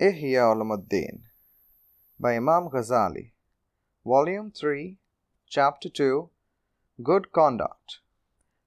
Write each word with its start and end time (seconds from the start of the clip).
Ihya 0.00 0.54
Ulumuddin 0.54 1.22
by 2.20 2.36
Imam 2.36 2.68
Ghazali, 2.68 3.32
Volume 4.06 4.52
3, 4.52 4.96
Chapter 5.48 5.88
2 5.88 6.30
Good 7.02 7.32
Conduct 7.32 7.98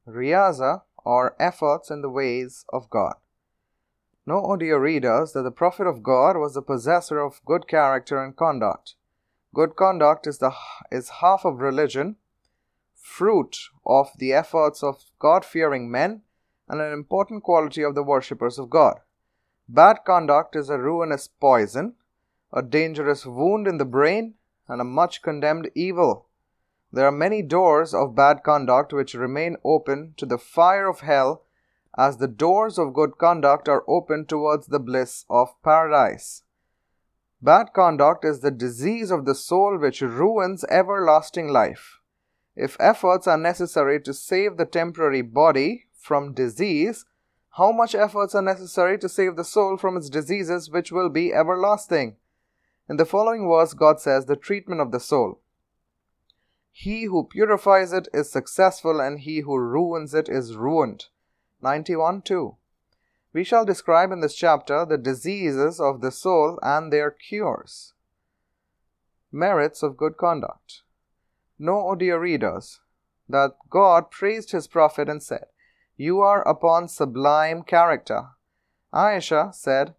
Riyaza 0.06 0.82
or 1.06 1.38
Efforts 1.40 1.90
in 1.90 2.02
the 2.02 2.10
Ways 2.10 2.66
of 2.74 2.90
God. 2.90 3.14
Know, 4.26 4.44
O 4.44 4.58
dear 4.58 4.78
readers, 4.78 5.32
that 5.32 5.44
the 5.44 5.52
Prophet 5.52 5.88
of 5.88 6.04
God 6.04 6.36
was 6.36 6.54
the 6.54 6.62
possessor 6.62 7.22
of 7.22 7.40
good 7.46 7.66
character 7.66 8.22
and 8.22 8.36
conduct. 8.36 8.96
Good 9.56 9.78
conduct 9.78 10.28
is, 10.28 10.40
the, 10.40 10.54
is 10.92 11.22
half 11.22 11.46
of 11.46 11.62
religion, 11.62 12.18
fruit 12.94 13.56
of 13.86 14.10
the 14.18 14.34
efforts 14.34 14.84
of 14.84 15.06
God 15.18 15.46
fearing 15.46 15.90
men, 15.90 16.24
and 16.68 16.82
an 16.82 16.92
important 16.92 17.44
quality 17.44 17.84
of 17.84 17.96
the 17.96 18.04
worshippers 18.04 18.60
of 18.60 18.70
God. 18.70 19.00
Bad 19.74 20.00
conduct 20.04 20.58
is 20.58 20.70
a 20.70 20.78
ruinous 20.78 21.30
poison, 21.30 21.94
a 22.52 22.62
dangerous 22.62 23.26
wound 23.26 23.68
in 23.70 23.78
the 23.78 23.86
brain, 23.86 24.34
and 24.68 24.82
a 24.82 24.84
much 24.84 25.22
condemned 25.22 25.72
evil. 25.74 26.28
There 26.92 27.08
are 27.08 27.12
many 27.12 27.42
doors 27.42 27.94
of 27.94 28.14
bad 28.14 28.44
conduct 28.44 28.92
which 28.92 29.14
remain 29.14 29.56
open 29.64 30.14
to 30.18 30.26
the 30.26 30.38
fire 30.38 30.90
of 30.90 31.00
hell, 31.00 31.46
as 31.98 32.18
the 32.18 32.28
doors 32.28 32.78
of 32.78 32.94
good 32.94 33.18
conduct 33.18 33.70
are 33.70 33.86
open 33.88 34.26
towards 34.26 34.68
the 34.68 34.80
bliss 34.80 35.24
of 35.30 35.54
paradise. 35.64 36.44
Bad 37.42 37.72
conduct 37.74 38.26
is 38.26 38.42
the 38.42 38.52
disease 38.52 39.10
of 39.10 39.24
the 39.24 39.36
soul 39.36 39.78
which 39.78 40.02
ruins 40.02 40.66
everlasting 40.66 41.48
life. 41.48 42.02
If 42.58 42.76
efforts 42.78 43.26
are 43.26 43.38
necessary 43.38 44.02
to 44.02 44.14
save 44.14 44.58
the 44.58 44.66
temporary 44.66 45.22
body 45.22 45.86
from 45.94 46.34
disease, 46.34 47.06
how 47.56 47.72
much 47.72 47.96
efforts 47.96 48.34
are 48.34 48.42
necessary 48.42 48.98
to 48.98 49.10
save 49.10 49.36
the 49.36 49.44
soul 49.44 49.76
from 49.76 49.98
its 49.98 50.10
diseases 50.10 50.70
which 50.70 50.92
will 50.92 51.10
be 51.10 51.34
everlasting? 51.34 52.16
In 52.88 52.96
the 52.96 53.06
following 53.06 53.48
verse, 53.48 53.74
God 53.74 54.00
says 54.00 54.26
the 54.26 54.38
treatment 54.38 54.80
of 54.80 54.92
the 54.92 55.00
soul. 55.00 55.42
He 56.72 57.04
who 57.06 57.26
purifies 57.26 57.92
it 57.92 58.08
is 58.14 58.32
successful, 58.32 59.02
and 59.02 59.20
he 59.20 59.42
who 59.42 59.58
ruins 59.58 60.14
it 60.14 60.30
is 60.30 60.56
ruined. 60.56 61.08
91 61.62 62.22
2. 62.22 62.56
We 63.34 63.44
shall 63.44 63.66
describe 63.66 64.12
in 64.12 64.22
this 64.22 64.36
chapter 64.36 64.86
the 64.86 64.98
diseases 64.98 65.80
of 65.80 66.00
the 66.00 66.12
soul 66.12 66.58
and 66.62 66.92
their 66.92 67.12
cures. 67.12 67.94
Merits 69.32 69.84
of 69.84 69.98
good 69.98 70.18
conduct. 70.18 70.84
Know, 71.60 71.88
O 71.88 71.96
dear 71.96 72.20
readers, 72.20 72.80
that 73.28 73.56
God 73.70 74.10
praised 74.10 74.52
his 74.52 74.68
prophet 74.68 75.10
and 75.10 75.22
said, 75.22 75.46
you 75.98 76.22
are 76.22 76.42
upon 76.48 76.88
sublime 76.88 77.64
character. 77.64 78.30
Aisha 78.94 79.54
said, 79.54 79.96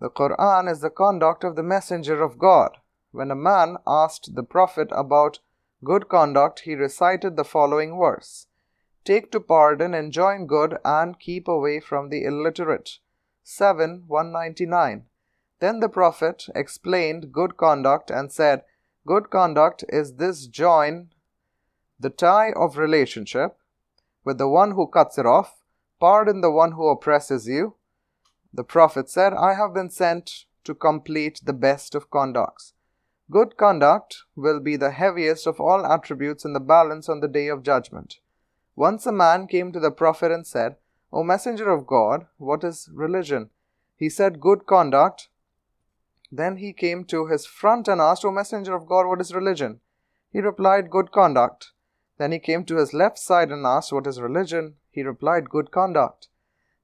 The 0.00 0.10
Quran 0.10 0.70
is 0.70 0.80
the 0.80 0.90
conduct 0.90 1.44
of 1.44 1.56
the 1.56 1.62
Messenger 1.62 2.22
of 2.22 2.38
God. 2.38 2.78
When 3.10 3.30
a 3.30 3.36
man 3.36 3.78
asked 3.86 4.34
the 4.34 4.42
Prophet 4.42 4.88
about 4.92 5.40
good 5.82 6.08
conduct, 6.08 6.60
he 6.60 6.74
recited 6.74 7.36
the 7.36 7.44
following 7.44 7.98
verse 7.98 8.46
Take 9.04 9.32
to 9.32 9.40
pardon, 9.40 9.94
enjoin 9.94 10.46
good, 10.46 10.78
and 10.84 11.18
keep 11.18 11.48
away 11.48 11.80
from 11.80 12.10
the 12.10 12.24
illiterate. 12.24 12.98
7 13.42 14.04
199. 14.06 15.06
Then 15.60 15.80
the 15.80 15.88
Prophet 15.88 16.46
explained 16.54 17.32
good 17.32 17.56
conduct 17.56 18.10
and 18.10 18.30
said, 18.30 18.64
Good 19.06 19.30
conduct 19.30 19.84
is 19.88 20.16
this 20.16 20.46
join 20.46 21.08
the 21.98 22.10
tie 22.10 22.52
of 22.52 22.76
relationship 22.76 23.56
with 24.28 24.36
the 24.36 24.46
one 24.46 24.72
who 24.72 24.86
cuts 24.86 25.16
it 25.16 25.24
off, 25.24 25.62
pardon 25.98 26.42
the 26.42 26.50
one 26.50 26.72
who 26.72 26.86
oppresses 26.88 27.48
you. 27.48 27.76
The 28.52 28.62
Prophet 28.62 29.08
said, 29.08 29.32
I 29.32 29.54
have 29.54 29.72
been 29.72 29.88
sent 29.88 30.44
to 30.64 30.74
complete 30.74 31.40
the 31.42 31.54
best 31.54 31.94
of 31.94 32.10
conducts. 32.10 32.74
Good 33.30 33.56
conduct 33.56 34.24
will 34.36 34.60
be 34.60 34.76
the 34.76 34.90
heaviest 34.90 35.46
of 35.46 35.58
all 35.58 35.86
attributes 35.86 36.44
in 36.44 36.52
the 36.52 36.60
balance 36.60 37.08
on 37.08 37.20
the 37.20 37.34
day 37.38 37.48
of 37.48 37.62
judgment. 37.62 38.18
Once 38.76 39.06
a 39.06 39.12
man 39.12 39.46
came 39.46 39.72
to 39.72 39.80
the 39.80 39.90
Prophet 39.90 40.30
and 40.30 40.46
said, 40.46 40.76
O 41.10 41.24
Messenger 41.24 41.70
of 41.70 41.86
God, 41.86 42.26
what 42.36 42.62
is 42.62 42.90
religion? 42.92 43.48
He 43.96 44.10
said, 44.10 44.40
Good 44.40 44.66
conduct. 44.66 45.30
Then 46.30 46.58
he 46.58 46.74
came 46.74 47.06
to 47.06 47.28
his 47.28 47.46
front 47.46 47.88
and 47.88 47.98
asked, 47.98 48.26
O 48.26 48.30
Messenger 48.30 48.74
of 48.74 48.86
God, 48.86 49.06
what 49.06 49.22
is 49.22 49.34
religion? 49.34 49.80
He 50.30 50.42
replied, 50.42 50.90
Good 50.90 51.12
conduct. 51.12 51.72
Then 52.18 52.32
he 52.32 52.38
came 52.38 52.64
to 52.64 52.76
his 52.76 52.92
left 52.92 53.18
side 53.18 53.50
and 53.50 53.64
asked, 53.64 53.92
What 53.92 54.06
is 54.06 54.20
religion? 54.20 54.74
He 54.90 55.02
replied, 55.02 55.48
Good 55.48 55.70
conduct. 55.70 56.28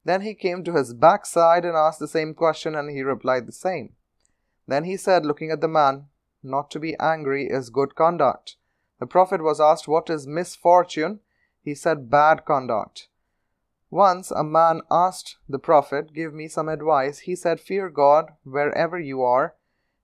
Then 0.05 0.21
he 0.21 0.35
came 0.35 0.63
to 0.65 0.73
his 0.73 0.95
back 0.95 1.27
side 1.27 1.65
and 1.65 1.77
asked 1.77 1.99
the 1.99 2.09
same 2.09 2.35
question, 2.35 2.75
and 2.75 2.91
he 2.91 3.03
replied 3.03 3.47
the 3.47 3.53
same. 3.53 3.95
Then 4.67 4.85
he 4.85 4.97
said, 4.97 5.27
looking 5.27 5.51
at 5.51 5.61
the 5.61 5.69
man, 5.69 6.07
Not 6.43 6.71
to 6.73 6.79
be 6.79 6.97
angry 6.99 7.47
is 7.47 7.71
good 7.71 7.95
conduct. 7.95 8.57
The 9.01 9.07
Prophet 9.07 9.43
was 9.43 9.61
asked, 9.61 9.89
What 9.89 10.09
is 10.09 10.27
misfortune? 10.27 11.21
He 11.63 11.75
said, 11.75 12.11
Bad 12.11 12.45
conduct. 12.45 13.09
Once 13.91 14.31
a 14.31 14.45
man 14.45 14.83
asked 14.91 15.37
the 15.49 15.59
Prophet, 15.59 16.13
Give 16.13 16.33
me 16.33 16.49
some 16.49 16.69
advice. 16.69 17.21
He 17.21 17.35
said, 17.35 17.61
Fear 17.61 17.91
God 17.91 18.33
wherever 18.45 18.99
you 18.99 19.23
are. 19.23 19.55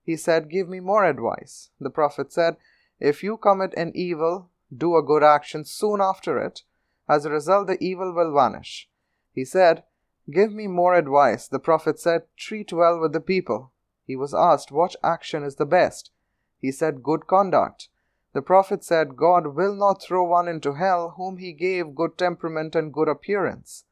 He 0.03 0.17
said, 0.17 0.49
Give 0.49 0.67
me 0.67 0.79
more 0.79 1.05
advice. 1.05 1.69
The 1.79 1.89
Prophet 1.89 2.33
said, 2.33 2.57
If 2.99 3.23
you 3.23 3.37
commit 3.37 3.73
an 3.75 3.91
evil, 3.95 4.49
do 4.75 4.95
a 4.95 5.03
good 5.03 5.23
action 5.23 5.65
soon 5.65 5.99
after 6.01 6.39
it. 6.39 6.63
As 7.07 7.25
a 7.25 7.29
result, 7.29 7.67
the 7.67 7.83
evil 7.83 8.13
will 8.13 8.33
vanish. 8.33 8.89
He 9.33 9.43
said, 9.43 9.83
Give 10.29 10.53
me 10.53 10.67
more 10.67 10.95
advice. 10.95 11.47
The 11.47 11.59
Prophet 11.59 11.99
said, 11.99 12.23
Treat 12.37 12.71
well 12.71 12.99
with 12.99 13.11
the 13.11 13.19
people. 13.19 13.71
He 14.05 14.15
was 14.15 14.33
asked, 14.33 14.71
What 14.71 14.95
action 15.03 15.43
is 15.43 15.55
the 15.55 15.65
best? 15.65 16.11
He 16.59 16.71
said, 16.71 17.03
Good 17.03 17.27
conduct. 17.27 17.89
The 18.33 18.41
Prophet 18.41 18.83
said, 18.83 19.17
God 19.17 19.55
will 19.55 19.75
not 19.75 20.01
throw 20.01 20.23
one 20.23 20.47
into 20.47 20.73
hell 20.75 21.15
whom 21.17 21.37
he 21.37 21.51
gave 21.51 21.95
good 21.95 22.17
temperament 22.17 22.75
and 22.75 22.93
good 22.93 23.09
appearance. 23.09 23.85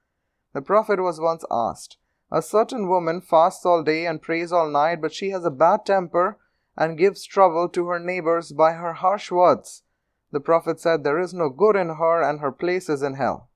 The 0.54 0.62
Prophet 0.62 1.02
was 1.02 1.20
once 1.20 1.44
asked, 1.52 1.98
A 2.32 2.42
certain 2.42 2.88
woman 2.88 3.22
fasts 3.22 3.66
all 3.66 3.84
day 3.84 4.06
and 4.06 4.22
prays 4.22 4.54
all 4.54 4.70
night, 4.70 5.02
but 5.02 5.14
she 5.14 5.32
has 5.32 5.44
a 5.44 5.52
bad 5.52 5.86
temper 5.86 6.38
and 6.78 6.98
gives 6.98 7.26
trouble 7.26 7.68
to 7.70 7.88
her 7.88 8.00
neighbors 8.00 8.54
by 8.54 8.74
her 8.74 8.94
harsh 8.94 9.30
words. 9.30 9.84
The 10.32 10.40
Prophet 10.40 10.80
said, 10.80 11.04
There 11.04 11.20
is 11.20 11.34
no 11.34 11.50
good 11.50 11.76
in 11.76 11.90
her, 11.90 12.22
and 12.22 12.40
her 12.40 12.52
place 12.52 12.90
is 12.90 13.02
in 13.02 13.16
hell. 13.16 13.50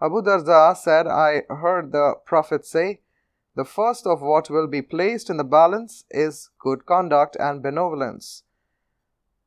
Abu 0.00 0.22
Darda 0.22 0.76
said, 0.76 1.06
I 1.06 1.42
heard 1.48 1.92
the 1.92 2.14
Prophet 2.24 2.64
say, 2.64 3.00
The 3.54 3.64
first 3.64 4.06
of 4.06 4.20
what 4.20 4.50
will 4.50 4.66
be 4.66 4.82
placed 4.82 5.30
in 5.30 5.36
the 5.36 5.44
balance 5.44 6.04
is 6.10 6.50
good 6.58 6.86
conduct 6.86 7.36
and 7.40 7.62
benevolence. 7.62 8.44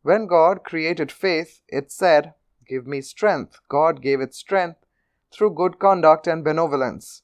When 0.02 0.28
God 0.28 0.64
created 0.64 1.12
faith, 1.12 1.62
it 1.68 1.92
said, 1.92 2.34
Give 2.68 2.86
me 2.86 3.02
strength. 3.02 3.60
God 3.70 4.02
gave 4.02 4.22
it 4.22 4.34
strength 4.34 4.80
through 5.32 5.56
good 5.56 5.80
conduct 5.80 6.28
and 6.28 6.44
benevolence. 6.44 7.22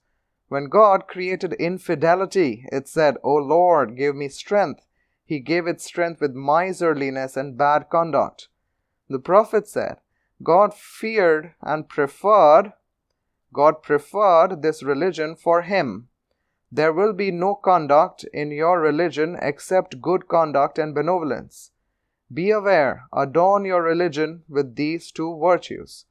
When 0.47 0.69
God 0.69 1.07
created 1.07 1.53
infidelity, 1.53 2.66
it 2.72 2.88
said, 2.88 3.17
O 3.23 3.34
Lord, 3.34 3.97
give 3.97 4.16
me 4.16 4.29
strength. 4.29 4.85
He 5.25 5.40
gave 5.40 5.67
it 5.67 5.81
strength 5.81 6.22
with 6.22 6.35
miserliness 6.35 7.35
and 7.35 7.57
bad 7.57 7.90
conduct. 7.90 8.47
The 9.10 9.20
Prophet 9.20 9.68
said, 9.68 9.98
God 10.44 10.74
feared 10.74 11.54
and 11.62 11.88
preferred, 11.88 12.74
God 13.54 13.82
preferred 13.82 14.62
this 14.62 14.84
religion 14.84 15.36
for 15.36 15.62
him. 15.62 16.10
There 16.72 16.92
will 16.92 17.14
be 17.14 17.32
no 17.32 17.56
conduct 17.56 18.26
in 18.34 18.52
your 18.52 18.80
religion 18.82 19.38
except 19.42 20.02
good 20.02 20.28
conduct 20.28 20.78
and 20.78 20.94
benevolence. 20.94 21.72
Be 22.34 22.50
aware, 22.50 23.06
adorn 23.14 23.66
your 23.66 23.84
religion 23.84 24.44
with 24.50 24.76
these 24.76 25.12
two 25.12 25.40
virtues. 25.40 26.06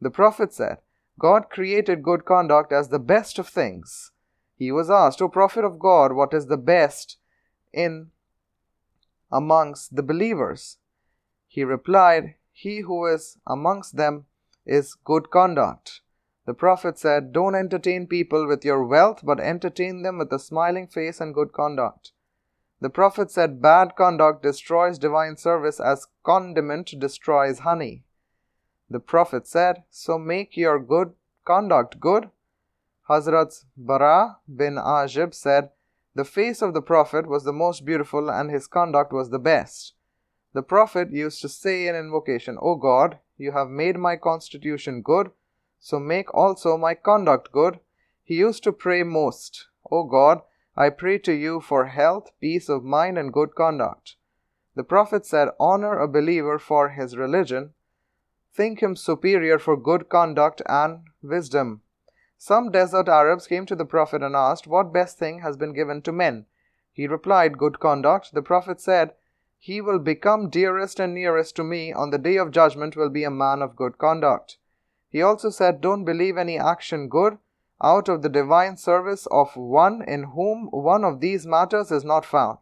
The 0.00 0.10
Prophet 0.10 0.52
said, 0.52 0.78
God 1.18 1.50
created 1.50 2.02
good 2.02 2.24
conduct 2.24 2.72
as 2.72 2.88
the 2.88 2.98
best 2.98 3.38
of 3.38 3.48
things. 3.48 4.12
He 4.56 4.70
was 4.70 4.88
asked, 4.88 5.20
O 5.20 5.28
Prophet 5.28 5.64
of 5.64 5.78
God, 5.78 6.12
what 6.12 6.32
is 6.32 6.46
the 6.46 6.56
best 6.56 7.18
in 7.72 8.10
amongst 9.30 9.96
the 9.96 10.02
believers? 10.02 10.78
He 11.46 11.64
replied, 11.64 12.34
He 12.58 12.80
who 12.80 13.04
is 13.04 13.36
amongst 13.46 13.96
them 13.96 14.24
is 14.64 14.94
good 14.94 15.30
conduct. 15.30 16.00
The 16.46 16.54
Prophet 16.54 16.98
said, 16.98 17.34
Don't 17.34 17.54
entertain 17.54 18.06
people 18.06 18.46
with 18.46 18.64
your 18.64 18.82
wealth, 18.82 19.20
but 19.22 19.38
entertain 19.38 20.00
them 20.00 20.16
with 20.16 20.32
a 20.32 20.38
smiling 20.38 20.86
face 20.86 21.20
and 21.20 21.34
good 21.34 21.52
conduct. 21.52 22.12
The 22.80 22.88
Prophet 22.88 23.30
said, 23.30 23.60
Bad 23.60 23.94
conduct 23.94 24.42
destroys 24.42 24.98
divine 24.98 25.36
service 25.36 25.78
as 25.78 26.06
condiment 26.24 26.98
destroys 26.98 27.58
honey. 27.58 28.04
The 28.88 29.00
Prophet 29.00 29.46
said, 29.46 29.82
So 29.90 30.16
make 30.16 30.56
your 30.56 30.78
good 30.78 31.12
conduct 31.44 32.00
good. 32.00 32.30
Hazrat 33.10 33.66
Bara 33.76 34.38
bin 34.48 34.76
Ajib 34.76 35.34
said, 35.34 35.72
The 36.14 36.24
face 36.24 36.62
of 36.62 36.72
the 36.72 36.80
Prophet 36.80 37.26
was 37.26 37.44
the 37.44 37.52
most 37.52 37.84
beautiful 37.84 38.30
and 38.30 38.50
his 38.50 38.66
conduct 38.66 39.12
was 39.12 39.28
the 39.28 39.38
best. 39.38 39.92
The 40.56 40.62
Prophet 40.62 41.12
used 41.12 41.42
to 41.42 41.50
say 41.50 41.86
in 41.86 41.94
invocation, 41.94 42.56
O 42.62 42.76
God, 42.76 43.18
you 43.36 43.52
have 43.52 43.68
made 43.68 43.98
my 43.98 44.16
constitution 44.16 45.02
good, 45.02 45.30
so 45.78 46.00
make 46.00 46.32
also 46.32 46.78
my 46.78 46.94
conduct 46.94 47.52
good. 47.52 47.78
He 48.24 48.36
used 48.36 48.64
to 48.64 48.72
pray 48.72 49.02
most, 49.02 49.66
O 49.90 50.04
God, 50.04 50.40
I 50.74 50.88
pray 50.88 51.18
to 51.18 51.34
you 51.34 51.60
for 51.60 51.88
health, 51.88 52.30
peace 52.40 52.70
of 52.70 52.82
mind, 52.84 53.18
and 53.18 53.34
good 53.34 53.54
conduct. 53.54 54.16
The 54.74 54.82
Prophet 54.82 55.26
said, 55.26 55.50
Honor 55.60 55.98
a 55.98 56.08
believer 56.08 56.58
for 56.58 56.88
his 56.88 57.18
religion, 57.18 57.74
think 58.54 58.80
him 58.82 58.96
superior 58.96 59.58
for 59.58 59.76
good 59.76 60.08
conduct 60.08 60.62
and 60.64 61.00
wisdom. 61.22 61.82
Some 62.38 62.70
desert 62.70 63.10
Arabs 63.10 63.46
came 63.46 63.66
to 63.66 63.76
the 63.76 63.84
Prophet 63.84 64.22
and 64.22 64.34
asked, 64.34 64.66
What 64.66 64.90
best 64.90 65.18
thing 65.18 65.40
has 65.40 65.58
been 65.58 65.74
given 65.74 66.00
to 66.00 66.12
men? 66.12 66.46
He 66.94 67.06
replied, 67.06 67.58
Good 67.58 67.78
conduct. 67.78 68.32
The 68.32 68.40
Prophet 68.40 68.80
said, 68.80 69.12
He 69.66 69.80
will 69.80 69.98
become 69.98 70.48
dearest 70.48 71.00
and 71.00 71.12
nearest 71.12 71.56
to 71.56 71.64
me 71.64 71.92
on 71.92 72.10
the 72.10 72.18
day 72.18 72.36
of 72.36 72.52
judgment 72.52 72.94
will 72.94 73.10
be 73.10 73.24
a 73.24 73.32
man 73.32 73.62
of 73.62 73.74
good 73.74 73.98
conduct. 73.98 74.58
He 75.08 75.20
also 75.20 75.50
said, 75.50 75.80
Don't 75.80 76.04
believe 76.04 76.36
any 76.36 76.56
action 76.56 77.08
good 77.08 77.38
out 77.82 78.08
of 78.08 78.22
the 78.22 78.28
divine 78.28 78.76
service 78.76 79.26
of 79.26 79.56
one 79.56 80.02
in 80.02 80.22
whom 80.34 80.68
one 80.70 81.02
of 81.02 81.18
these 81.18 81.48
matters 81.48 81.90
is 81.90 82.04
not 82.04 82.24
found. 82.24 82.58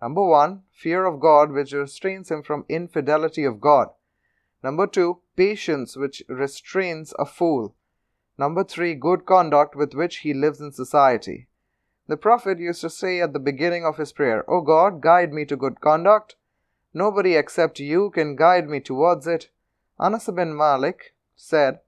Number 0.00 0.24
one, 0.24 0.62
fear 0.70 1.06
of 1.06 1.18
God, 1.18 1.50
which 1.50 1.72
restrains 1.72 2.30
him 2.30 2.44
from 2.44 2.66
infidelity 2.68 3.42
of 3.42 3.60
God. 3.60 3.88
Number 4.62 4.86
two, 4.86 5.22
patience, 5.34 5.96
which 5.96 6.22
restrains 6.28 7.12
a 7.18 7.26
fool. 7.26 7.74
Number 8.38 8.62
three, 8.62 8.94
good 8.94 9.26
conduct 9.26 9.74
with 9.74 9.92
which 9.92 10.18
he 10.18 10.32
lives 10.34 10.60
in 10.60 10.70
society. 10.70 11.48
The 12.08 12.16
Prophet 12.16 12.58
used 12.58 12.80
to 12.80 12.90
say 12.90 13.20
at 13.20 13.32
the 13.32 13.38
beginning 13.38 13.84
of 13.84 13.96
his 13.96 14.12
prayer, 14.12 14.48
O 14.50 14.60
God, 14.60 15.00
guide 15.00 15.32
me 15.32 15.44
to 15.46 15.56
good 15.56 15.80
conduct. 15.80 16.36
Nobody 16.92 17.36
except 17.36 17.78
you 17.78 18.10
can 18.10 18.36
guide 18.36 18.68
me 18.68 18.80
towards 18.80 19.26
it. 19.26 19.50
Anas 20.00 20.28
bin 20.34 20.56
Malik 20.56 21.14
said, 21.36 21.80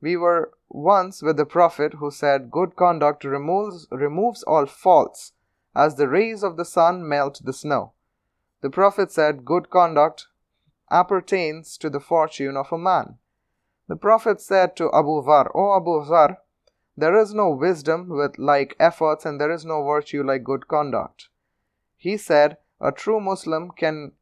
We 0.00 0.16
were 0.16 0.52
once 0.68 1.20
with 1.20 1.36
the 1.36 1.44
Prophet 1.44 1.94
who 1.94 2.10
said, 2.10 2.50
Good 2.50 2.76
conduct 2.76 3.24
removes, 3.24 3.88
removes 3.90 4.42
all 4.44 4.66
faults 4.66 5.32
as 5.74 5.96
the 5.96 6.08
rays 6.08 6.42
of 6.42 6.56
the 6.56 6.64
sun 6.64 7.06
melt 7.06 7.40
the 7.44 7.52
snow. 7.52 7.92
The 8.60 8.70
Prophet 8.70 9.10
said, 9.10 9.44
Good 9.44 9.70
conduct 9.70 10.28
appertains 10.90 11.76
to 11.78 11.90
the 11.90 12.00
fortune 12.00 12.56
of 12.56 12.72
a 12.72 12.78
man. 12.78 13.18
The 13.88 13.96
Prophet 13.96 14.40
said 14.40 14.76
to 14.76 14.92
Abu 14.92 15.22
Dhar, 15.22 15.50
O 15.54 15.76
Abu 15.76 16.04
Dhar, 16.04 16.36
there 17.00 17.16
is 17.16 17.32
no 17.34 17.50
wisdom 17.50 18.08
with 18.08 18.38
like 18.38 18.76
efforts 18.78 19.24
and 19.24 19.40
there 19.40 19.50
is 19.50 19.64
no 19.64 19.82
virtue 19.82 20.22
like 20.22 20.44
good 20.44 20.68
conduct. 20.68 21.28
He 21.96 22.16
said, 22.16 22.58
A 22.80 22.92
true 22.92 23.20
Muslim 23.20 23.70
can 23.70 24.12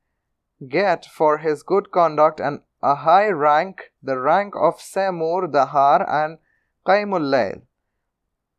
get 0.66 1.04
for 1.04 1.38
his 1.38 1.62
good 1.62 1.90
conduct 1.90 2.40
and 2.40 2.60
a 2.82 2.94
high 2.94 3.28
rank, 3.28 3.92
the 4.02 4.19
rank 4.19 4.54
of 4.56 4.80
Samur 4.80 5.48
Dahar 5.48 6.08
and 6.08 6.38
Qaimul 6.86 7.28
Layl, 7.34 7.62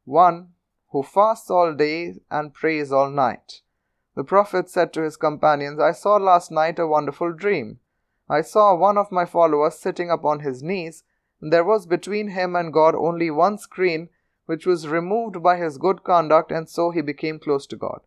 one 0.06 0.50
who 0.92 1.04
fasts 1.04 1.50
all 1.50 1.74
day 1.74 2.16
and 2.30 2.54
prays 2.54 2.92
all 2.92 3.10
night. 3.10 3.62
The 4.16 4.24
Prophet 4.24 4.70
said 4.70 4.92
to 4.94 5.02
his 5.02 5.18
companions, 5.18 5.80
I 5.80 5.92
saw 5.92 6.18
last 6.18 6.52
night 6.52 6.80
a 6.80 6.88
wonderful 6.88 7.32
dream. 7.32 7.80
I 8.28 8.42
saw 8.42 8.76
one 8.76 8.98
of 8.98 9.12
my 9.12 9.26
followers 9.26 9.80
sitting 9.80 10.12
upon 10.12 10.42
his 10.42 10.62
knees, 10.62 11.04
there 11.42 11.64
was 11.64 11.86
between 11.86 12.30
him 12.30 12.56
and 12.56 12.74
God 12.74 12.96
only 12.96 13.32
one 13.32 13.58
screen, 13.58 14.10
which 14.46 14.66
was 14.66 14.88
removed 14.88 15.42
by 15.42 15.58
his 15.58 15.78
good 15.78 16.04
conduct, 16.04 16.52
and 16.52 16.68
so 16.70 16.92
he 16.92 17.02
became 17.02 17.40
close 17.40 17.66
to 17.68 17.76
God. 17.76 18.02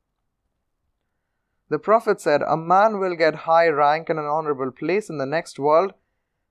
The 1.69 1.79
Prophet 1.79 2.21
said, 2.21 2.43
A 2.43 2.57
man 2.57 2.99
will 2.99 3.17
get 3.17 3.47
high 3.47 3.69
rank 3.69 4.11
and 4.11 4.19
an 4.19 4.27
honorable 4.27 4.71
place 4.71 5.09
in 5.09 5.19
the 5.19 5.27
next 5.27 5.59
world 5.59 5.95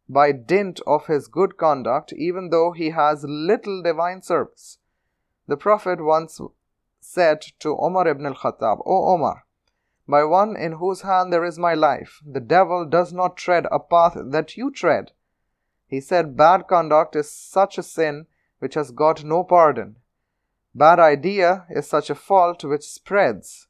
by 0.09 0.31
dint 0.31 0.79
of 0.87 1.05
his 1.05 1.27
good 1.27 1.57
conduct, 1.57 2.11
even 2.13 2.49
though 2.49 2.71
he 2.71 2.89
has 2.89 3.23
little 3.23 3.83
divine 3.83 4.21
service. 4.23 4.79
The 5.47 5.57
Prophet 5.57 6.03
once 6.03 6.41
said 6.99 7.41
to 7.59 7.77
Omar 7.77 8.07
ibn 8.07 8.25
al 8.25 8.33
Khattab, 8.33 8.81
O 8.85 9.13
Omar, 9.13 9.45
by 10.07 10.23
one 10.23 10.55
in 10.55 10.73
whose 10.73 11.01
hand 11.01 11.31
there 11.31 11.45
is 11.45 11.59
my 11.59 11.73
life, 11.73 12.21
the 12.25 12.39
devil 12.39 12.85
does 12.85 13.13
not 13.13 13.37
tread 13.37 13.67
a 13.71 13.79
path 13.79 14.17
that 14.17 14.57
you 14.57 14.71
tread. 14.71 15.11
He 15.91 15.99
said, 15.99 16.37
Bad 16.37 16.67
conduct 16.69 17.17
is 17.17 17.29
such 17.29 17.77
a 17.77 17.83
sin 17.83 18.27
which 18.59 18.75
has 18.75 18.91
got 18.91 19.25
no 19.25 19.43
pardon. 19.43 19.97
Bad 20.73 20.99
idea 20.99 21.65
is 21.69 21.85
such 21.85 22.09
a 22.09 22.15
fault 22.15 22.63
which 22.63 22.87
spreads. 22.87 23.67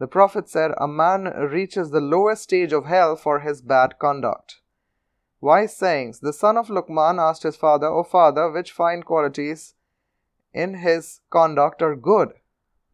The 0.00 0.08
Prophet 0.08 0.48
said, 0.48 0.72
A 0.78 0.88
man 0.88 1.24
reaches 1.24 1.90
the 1.90 2.00
lowest 2.00 2.42
stage 2.42 2.72
of 2.72 2.86
hell 2.86 3.14
for 3.14 3.38
his 3.38 3.62
bad 3.62 4.00
conduct. 4.00 4.60
Wise 5.40 5.76
sayings. 5.76 6.18
The 6.18 6.32
son 6.32 6.56
of 6.56 6.66
Luqman 6.66 7.20
asked 7.20 7.44
his 7.44 7.54
father, 7.54 7.86
O 7.86 8.02
father, 8.02 8.50
which 8.50 8.72
fine 8.72 9.04
qualities 9.04 9.74
in 10.52 10.74
his 10.74 11.20
conduct 11.30 11.80
are 11.80 11.94
good. 11.94 12.32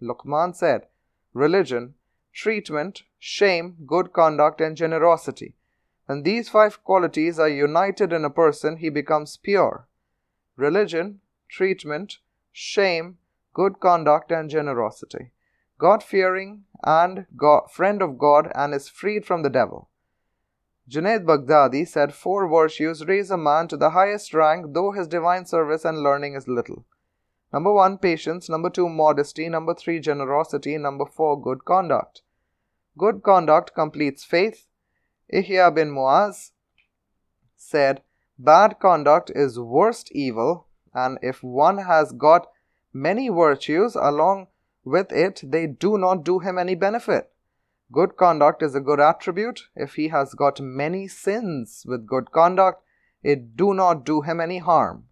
Luqman 0.03 0.55
said, 0.55 0.89
Religion, 1.33 1.95
treatment, 2.35 3.05
shame, 3.19 3.77
good 3.87 4.13
conduct, 4.13 4.61
and 4.61 4.77
generosity. 4.77 5.55
When 6.09 6.23
these 6.23 6.49
five 6.49 6.83
qualities 6.85 7.39
are 7.39 7.51
united 7.51 8.15
in 8.15 8.25
a 8.25 8.31
person, 8.31 8.79
he 8.79 8.89
becomes 8.89 9.37
pure. 9.37 9.87
Religion, 10.57 11.21
treatment, 11.51 12.17
shame, 12.51 13.19
good 13.53 13.79
conduct, 13.79 14.33
and 14.33 14.49
generosity. 14.49 15.33
God 15.77 16.03
fearing 16.03 16.65
and 16.83 17.27
God, 17.37 17.71
friend 17.71 18.01
of 18.01 18.17
God 18.17 18.51
and 18.55 18.73
is 18.73 18.89
freed 18.89 19.27
from 19.27 19.43
the 19.43 19.51
devil. 19.51 19.91
Junaid 20.89 21.27
Baghdadi 21.27 21.87
said 21.87 22.15
four 22.15 22.49
virtues 22.49 23.05
raise 23.05 23.31
a 23.31 23.37
man 23.37 23.69
to 23.69 23.77
the 23.77 23.91
highest 23.91 24.33
rank, 24.33 24.73
though 24.73 24.93
his 24.93 25.09
divine 25.09 25.45
service 25.45 25.85
and 25.85 25.99
learning 25.99 26.35
is 26.35 26.49
little. 26.49 26.87
Number 27.53 27.71
one, 27.71 27.99
patience. 27.99 28.49
Number 28.49 28.71
two, 28.71 28.89
modesty. 28.89 29.47
Number 29.51 29.75
three, 29.75 30.01
generosity. 30.01 30.79
Number 30.79 31.05
four, 31.05 31.39
good 31.39 31.67
conduct. 31.67 32.23
Good 32.97 33.23
conduct 33.23 33.75
completes 33.75 34.25
faith. 34.25 34.68
Ihya 35.33 35.75
bin 35.75 35.91
Muaz 35.91 36.53
said, 37.57 38.03
Bad 38.39 38.79
conduct 38.79 39.31
is 39.35 39.59
worst 39.59 40.11
evil, 40.13 40.67
and 40.95 41.19
if 41.23 41.43
one 41.43 41.79
has 41.79 42.13
got 42.13 42.47
many 42.93 43.29
virtues 43.29 43.95
along 43.95 44.47
with 44.85 45.13
it, 45.13 45.43
they 45.45 45.67
do 45.67 45.99
not 45.99 46.25
do 46.25 46.39
him 46.39 46.59
any 46.59 46.75
benefit. 46.75 47.31
Good 47.91 48.17
conduct 48.17 48.63
is 48.63 48.75
a 48.75 48.81
good 48.81 49.01
attribute. 49.01 49.69
If 49.75 49.95
he 49.95 50.09
has 50.09 50.35
got 50.35 50.61
many 50.61 51.09
sins 51.09 51.85
with 51.87 52.07
good 52.07 52.31
conduct, 52.33 52.83
it 53.23 53.57
do 53.57 53.75
not 53.75 54.05
do 54.05 54.21
him 54.21 54.41
any 54.41 54.59
harm. 54.59 55.09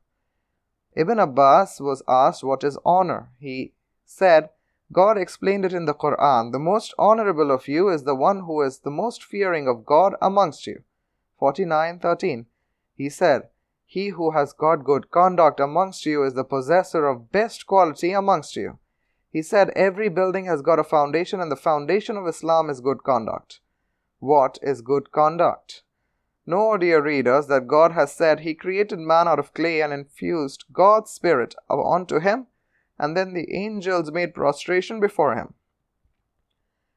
Ibn 0.95 1.19
Abbas 1.19 1.81
was 1.81 2.03
asked 2.09 2.45
what 2.45 2.65
is 2.65 2.79
honor. 2.85 3.33
He 3.39 3.75
said, 4.05 4.51
God 4.93 5.19
explained 5.19 5.65
it 5.65 5.73
in 5.73 5.85
the 5.85 5.95
Quran. 5.95 6.53
The 6.53 6.59
most 6.59 6.95
honorable 6.99 7.51
of 7.51 7.67
you 7.67 7.89
is 7.89 8.05
the 8.05 8.15
one 8.15 8.41
who 8.41 8.63
is 8.63 8.79
the 8.79 8.91
most 8.91 9.25
fearing 9.25 9.67
of 9.67 9.85
God 9.85 10.15
amongst 10.23 10.67
you. 10.67 10.85
49:13. 11.41 12.47
He 12.95 13.11
said, 13.11 13.49
He 13.85 14.09
who 14.11 14.31
has 14.31 14.53
got 14.53 14.85
good 14.85 15.11
conduct 15.11 15.61
amongst 15.61 16.07
you 16.07 16.23
is 16.23 16.35
the 16.35 16.45
possessor 16.45 17.07
of 17.07 17.33
best 17.33 17.67
quality 17.67 18.13
amongst 18.13 18.57
you. 18.57 18.79
He 19.31 19.43
said, 19.43 19.71
Every 19.77 20.09
building 20.09 20.47
has 20.47 20.63
got 20.63 20.79
a 20.79 20.85
foundation, 20.85 21.41
and 21.41 21.53
the 21.53 21.57
foundation 21.57 22.17
of 22.17 22.27
Islam 22.27 22.71
is 22.71 22.81
good 22.81 23.03
conduct. 23.03 23.61
What 24.19 24.59
is 24.63 24.81
good 24.81 25.13
conduct? 25.13 25.83
Know, 26.47 26.77
dear 26.79 27.03
readers, 27.03 27.49
that 27.49 27.67
God 27.67 27.93
has 27.93 28.13
said 28.13 28.41
He 28.41 28.55
created 28.55 28.99
man 28.99 29.29
out 29.29 29.39
of 29.39 29.53
clay 29.53 29.81
and 29.83 29.93
infused 29.93 30.65
God's 30.73 31.11
Spirit 31.11 31.55
onto 31.69 32.21
him, 32.21 32.47
and 32.99 33.17
then 33.17 33.35
the 33.35 33.55
angels 33.55 34.11
made 34.11 34.35
prostration 34.35 35.01
before 35.01 35.35
him. 35.35 35.55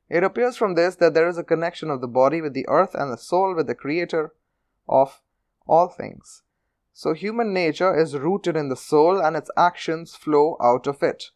It 0.09 0.23
appears 0.23 0.57
from 0.57 0.75
this 0.75 0.95
that 0.95 1.13
there 1.13 1.27
is 1.27 1.37
a 1.37 1.43
connection 1.43 1.89
of 1.89 2.01
the 2.01 2.07
body 2.07 2.41
with 2.41 2.53
the 2.53 2.67
earth 2.67 2.95
and 2.95 3.11
the 3.11 3.17
soul 3.17 3.55
with 3.55 3.67
the 3.67 3.75
Creator 3.75 4.33
of 4.87 5.21
all 5.67 5.87
things. 5.87 6.41
So, 6.93 7.13
human 7.13 7.53
nature 7.53 7.97
is 7.97 8.17
rooted 8.17 8.57
in 8.57 8.69
the 8.69 8.75
soul 8.75 9.21
and 9.21 9.35
its 9.35 9.51
actions 9.55 10.15
flow 10.15 10.57
out 10.59 10.87
of 10.87 11.03
it. 11.03 11.31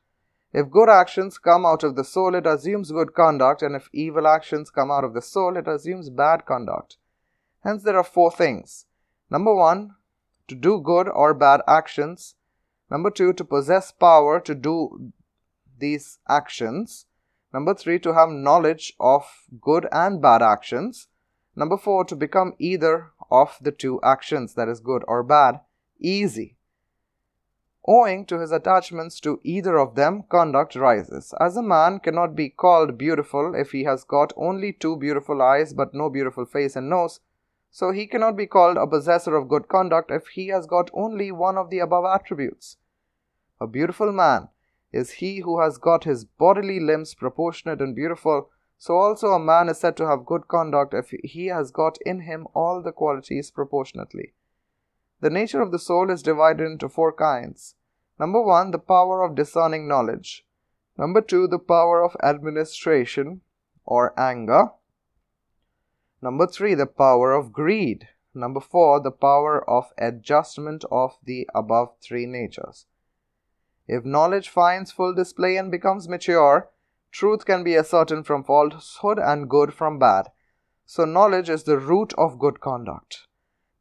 If 0.52 0.70
good 0.70 0.90
actions 0.90 1.38
come 1.38 1.66
out 1.66 1.84
of 1.84 1.96
the 1.96 2.04
soul, 2.04 2.36
it 2.36 2.46
assumes 2.46 2.92
good 2.92 3.14
conduct, 3.14 3.64
and 3.64 3.76
if 3.76 3.90
evil 3.92 4.28
actions 4.28 4.70
come 4.70 4.92
out 4.92 5.04
of 5.04 5.14
the 5.14 5.22
soul, 5.22 5.58
it 5.58 5.68
assumes 5.68 6.10
bad 6.10 6.46
conduct. 6.46 6.98
Hence, 7.64 7.84
there 7.84 7.98
are 7.98 8.04
four 8.04 8.32
things. 8.32 8.86
Number 9.32 9.56
one, 9.56 9.96
to 10.48 10.56
do 10.56 10.80
good 10.80 11.08
or 11.08 11.34
bad 11.34 11.62
actions. 11.68 12.36
Number 12.90 13.10
two, 13.10 13.34
to 13.34 13.44
possess 13.44 13.92
power 13.92 14.40
to 14.42 14.54
do 14.54 15.12
these 15.80 16.20
actions. 16.28 17.06
Number 17.54 17.74
three, 17.74 18.00
to 18.00 18.14
have 18.14 18.30
knowledge 18.30 18.94
of 19.00 19.26
good 19.62 19.88
and 19.92 20.22
bad 20.22 20.42
actions. 20.42 21.08
Number 21.56 21.78
four, 21.78 22.04
to 22.06 22.16
become 22.16 22.54
either 22.58 23.12
of 23.30 23.58
the 23.62 23.72
two 23.72 24.00
actions, 24.04 24.56
that 24.56 24.68
is, 24.68 24.80
good 24.80 25.04
or 25.08 25.24
bad, 25.24 25.62
easy. 26.00 26.58
Owing 27.86 28.26
to 28.28 28.40
his 28.40 28.52
attachments 28.52 29.20
to 29.20 29.42
either 29.44 29.78
of 29.78 29.96
them, 29.96 30.24
conduct 30.30 30.76
rises. 30.76 31.34
As 31.40 31.58
a 31.58 31.62
man 31.62 32.00
cannot 32.00 32.34
be 32.34 32.50
called 32.50 32.98
beautiful 32.98 33.54
if 33.56 33.72
he 33.72 33.84
has 33.84 34.06
got 34.06 34.32
only 34.38 34.72
two 34.72 34.96
beautiful 34.96 35.42
eyes 35.42 35.74
but 35.74 35.94
no 35.94 36.10
beautiful 36.10 36.46
face 36.46 36.76
and 36.78 36.90
nose, 36.90 37.20
so 37.74 37.92
he 37.92 38.06
cannot 38.06 38.38
be 38.38 38.46
called 38.46 38.78
a 38.78 38.86
possessor 38.86 39.36
of 39.36 39.50
good 39.50 39.68
conduct 39.68 40.12
if 40.12 40.28
he 40.28 40.50
has 40.50 40.68
got 40.68 40.92
only 40.94 41.32
one 41.32 41.58
of 41.58 41.72
the 41.72 41.80
above 41.80 42.06
attributes. 42.06 42.78
A 43.60 43.66
beautiful 43.66 44.12
man 44.12 44.50
is 44.92 45.14
he 45.14 45.40
who 45.40 45.60
has 45.60 45.80
got 45.80 46.04
his 46.04 46.24
bodily 46.24 46.80
limbs 46.80 47.16
proportionate 47.16 47.82
and 47.82 47.96
beautiful. 47.96 48.52
So 48.78 48.96
also 48.96 49.30
a 49.30 49.40
man 49.40 49.70
is 49.70 49.80
said 49.80 49.98
to 49.98 50.08
have 50.08 50.24
good 50.24 50.48
conduct 50.48 50.94
if 50.94 51.10
he 51.24 51.48
has 51.48 51.72
got 51.72 51.98
in 52.06 52.22
him 52.22 52.46
all 52.54 52.80
the 52.84 52.92
qualities 52.92 53.50
proportionately. 53.50 54.34
The 55.22 55.32
nature 55.32 55.62
of 55.62 55.72
the 55.72 55.80
soul 55.80 56.12
is 56.12 56.22
divided 56.22 56.66
into 56.66 56.88
four 56.88 57.12
kinds. 57.12 57.74
Number 58.20 58.42
one, 58.42 58.70
the 58.70 58.78
power 58.78 59.24
of 59.24 59.36
discerning 59.36 59.88
knowledge. 59.88 60.46
Number 60.96 61.22
two, 61.22 61.48
the 61.48 61.58
power 61.58 62.04
of 62.04 62.16
administration 62.22 63.42
or 63.84 64.14
anger. 64.20 64.68
Number 66.24 66.48
three, 66.48 66.74
the 66.74 66.86
power 66.86 67.34
of 67.34 67.52
greed. 67.52 68.08
Number 68.34 68.62
four, 68.62 69.02
the 69.02 69.12
power 69.12 69.70
of 69.70 69.92
adjustment 69.98 70.86
of 70.90 71.18
the 71.22 71.50
above 71.54 71.98
three 72.02 72.26
natures. 72.26 72.86
If 73.90 74.06
knowledge 74.06 74.48
finds 74.48 74.94
full 74.94 75.14
display 75.14 75.58
and 75.58 75.70
becomes 75.70 76.08
mature, 76.08 76.70
truth 77.12 77.44
can 77.44 77.62
be 77.62 77.76
ascertained 77.76 78.26
from 78.26 78.46
falsehood 78.46 79.20
and 79.20 79.50
good 79.50 79.74
from 79.74 80.00
bad. 80.00 80.30
So, 80.86 81.04
knowledge 81.04 81.50
is 81.50 81.64
the 81.64 81.78
root 81.78 82.14
of 82.18 82.40
good 82.40 82.62
conduct. 82.62 83.28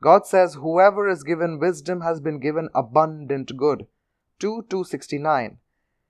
God 0.03 0.27
says, 0.27 0.55
Whoever 0.55 1.09
is 1.09 1.23
given 1.23 1.61
wisdom 1.61 2.01
has 2.01 2.21
been 2.21 2.41
given 2.41 2.71
abundant 2.75 3.57
good. 3.57 3.87
2 4.41 4.67
269. 4.69 5.59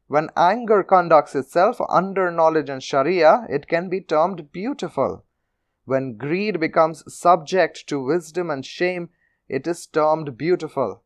When 0.07 0.31
anger 0.35 0.83
conducts 0.83 1.35
itself 1.35 1.79
under 1.91 2.31
knowledge 2.31 2.71
and 2.71 2.83
Sharia, 2.83 3.47
it 3.51 3.69
can 3.69 3.91
be 3.91 4.01
termed 4.01 4.51
beautiful. 4.51 5.27
When 5.85 6.17
greed 6.17 6.61
becomes 6.61 7.03
subject 7.13 7.87
to 7.89 8.03
wisdom 8.03 8.51
and 8.51 8.65
shame, 8.65 9.11
it 9.49 9.67
is 9.67 9.87
termed 9.87 10.39
beautiful. 10.39 11.03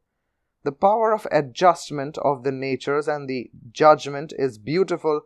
The 0.64 0.72
power 0.72 1.12
of 1.12 1.26
adjustment 1.30 2.18
of 2.18 2.42
the 2.42 2.52
natures 2.52 3.08
and 3.08 3.28
the 3.28 3.50
judgment 3.72 4.32
is 4.38 4.58
beautiful 4.58 5.22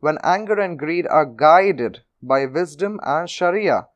when 0.00 0.18
anger 0.22 0.60
and 0.60 0.78
greed 0.78 1.06
are 1.08 1.26
guided 1.26 2.00
by 2.22 2.46
wisdom 2.46 3.00
and 3.02 3.28
Sharia. 3.28 3.88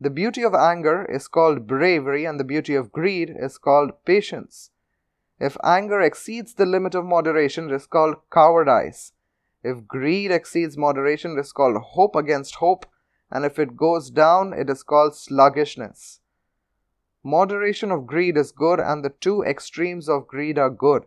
The 0.00 0.10
beauty 0.10 0.42
of 0.42 0.54
anger 0.54 1.06
is 1.06 1.26
called 1.26 1.66
bravery, 1.66 2.26
and 2.26 2.38
the 2.38 2.44
beauty 2.44 2.74
of 2.74 2.92
greed 2.92 3.34
is 3.34 3.56
called 3.56 4.04
patience. 4.04 4.70
If 5.40 5.56
anger 5.64 6.00
exceeds 6.00 6.54
the 6.54 6.66
limit 6.66 6.94
of 6.94 7.06
moderation, 7.06 7.70
it 7.70 7.74
is 7.74 7.86
called 7.86 8.16
cowardice. 8.30 9.12
If 9.62 9.86
greed 9.86 10.30
exceeds 10.30 10.76
moderation, 10.76 11.36
it 11.36 11.40
is 11.40 11.52
called 11.52 11.76
hope 11.76 12.14
against 12.14 12.56
hope. 12.56 12.84
And 13.30 13.44
if 13.44 13.58
it 13.58 13.76
goes 13.76 14.10
down, 14.10 14.52
it 14.52 14.70
is 14.70 14.82
called 14.82 15.14
sluggishness. 15.14 16.20
Moderation 17.24 17.90
of 17.90 18.06
greed 18.06 18.36
is 18.36 18.52
good, 18.52 18.78
and 18.78 19.04
the 19.04 19.10
two 19.10 19.42
extremes 19.42 20.08
of 20.08 20.28
greed 20.28 20.58
are 20.58 20.70
good. 20.70 21.06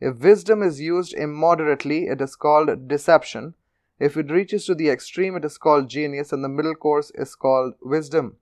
If 0.00 0.20
wisdom 0.20 0.62
is 0.62 0.80
used 0.80 1.12
immoderately, 1.12 2.06
it 2.06 2.20
is 2.22 2.34
called 2.34 2.88
deception. 2.88 3.54
If 3.98 4.16
it 4.16 4.30
reaches 4.30 4.64
to 4.64 4.74
the 4.74 4.88
extreme, 4.88 5.36
it 5.36 5.44
is 5.44 5.58
called 5.58 5.90
genius, 5.90 6.32
and 6.32 6.42
the 6.42 6.48
middle 6.48 6.74
course 6.74 7.12
is 7.14 7.34
called 7.34 7.74
wisdom. 7.82 8.36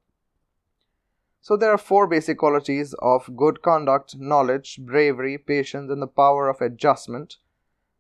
So 1.41 1.57
there 1.57 1.73
are 1.73 1.79
four 1.79 2.07
basic 2.07 2.39
qualities 2.39 2.95
of 3.01 3.37
good 3.37 3.63
conduct 3.63 4.17
knowledge, 4.17 4.79
bravery, 4.81 5.39
patience, 5.39 5.91
and 5.91 6.01
the 6.01 6.07
power 6.07 6.49
of 6.49 6.61
adjustment. 6.61 7.39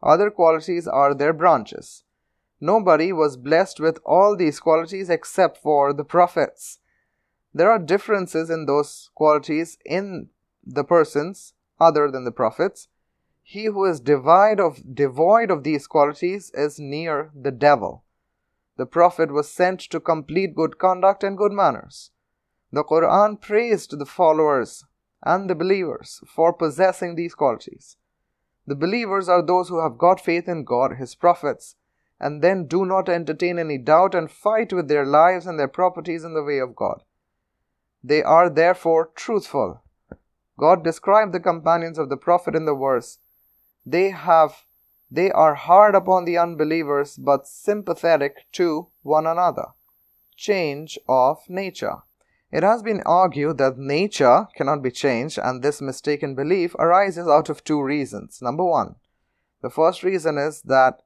Other 0.00 0.30
qualities 0.30 0.86
are 0.86 1.14
their 1.14 1.32
branches. 1.32 2.04
Nobody 2.60 3.12
was 3.12 3.36
blessed 3.36 3.78
with 3.78 3.98
all 4.04 4.36
these 4.36 4.58
qualities 4.60 5.08
except 5.08 5.58
for 5.58 5.92
the 5.92 6.04
prophets. 6.04 6.80
There 7.54 7.70
are 7.70 7.78
differences 7.78 8.50
in 8.50 8.66
those 8.66 9.10
qualities 9.14 9.78
in 9.84 10.28
the 10.64 10.84
persons 10.84 11.54
other 11.80 12.10
than 12.10 12.24
the 12.24 12.32
prophets. 12.32 12.88
He 13.42 13.66
who 13.66 13.84
is 13.84 14.00
devoid 14.00 14.60
of, 14.60 14.94
devoid 14.94 15.50
of 15.50 15.62
these 15.62 15.86
qualities 15.86 16.50
is 16.54 16.78
near 16.78 17.30
the 17.34 17.52
devil. 17.52 18.04
The 18.76 18.86
prophet 18.86 19.32
was 19.32 19.50
sent 19.50 19.80
to 19.80 20.00
complete 20.00 20.54
good 20.54 20.78
conduct 20.78 21.24
and 21.24 21.38
good 21.38 21.52
manners. 21.52 22.10
The 22.70 22.84
Quran 22.84 23.40
praised 23.40 23.98
the 23.98 24.06
followers 24.06 24.84
and 25.22 25.48
the 25.48 25.54
believers 25.54 26.20
for 26.26 26.52
possessing 26.52 27.14
these 27.14 27.34
qualities. 27.34 27.96
The 28.66 28.76
believers 28.76 29.28
are 29.28 29.42
those 29.42 29.68
who 29.68 29.80
have 29.80 29.96
got 29.96 30.20
faith 30.20 30.46
in 30.46 30.64
God, 30.64 30.96
His 30.96 31.14
prophets, 31.14 31.76
and 32.20 32.42
then 32.42 32.66
do 32.66 32.84
not 32.84 33.08
entertain 33.08 33.58
any 33.58 33.78
doubt 33.78 34.14
and 34.14 34.30
fight 34.30 34.72
with 34.72 34.88
their 34.88 35.06
lives 35.06 35.46
and 35.46 35.58
their 35.58 35.68
properties 35.68 36.24
in 36.24 36.34
the 36.34 36.42
way 36.42 36.58
of 36.58 36.74
God. 36.74 37.02
They 38.02 38.22
are 38.22 38.48
therefore 38.50 39.10
truthful. 39.14 39.82
God 40.58 40.82
described 40.82 41.32
the 41.32 41.40
companions 41.40 41.98
of 41.98 42.08
the 42.08 42.16
Prophet 42.16 42.54
in 42.54 42.64
the 42.64 42.74
verse 42.74 43.18
They 43.86 44.10
have 44.10 44.64
they 45.10 45.30
are 45.30 45.54
hard 45.54 45.94
upon 45.94 46.24
the 46.24 46.36
unbelievers 46.36 47.16
but 47.16 47.46
sympathetic 47.46 48.44
to 48.52 48.88
one 49.02 49.26
another. 49.26 49.68
Change 50.36 50.98
of 51.08 51.38
nature. 51.48 52.02
It 52.50 52.62
has 52.62 52.82
been 52.82 53.02
argued 53.04 53.58
that 53.58 53.78
nature 53.78 54.48
cannot 54.54 54.82
be 54.82 54.90
changed, 54.90 55.38
and 55.42 55.62
this 55.62 55.80
mistaken 55.80 56.34
belief 56.34 56.74
arises 56.76 57.28
out 57.28 57.48
of 57.48 57.64
two 57.64 57.82
reasons. 57.82 58.40
Number 58.40 58.64
one, 58.64 58.96
the 59.62 59.70
first 59.70 60.02
reason 60.02 60.38
is 60.38 60.62
that 60.62 61.02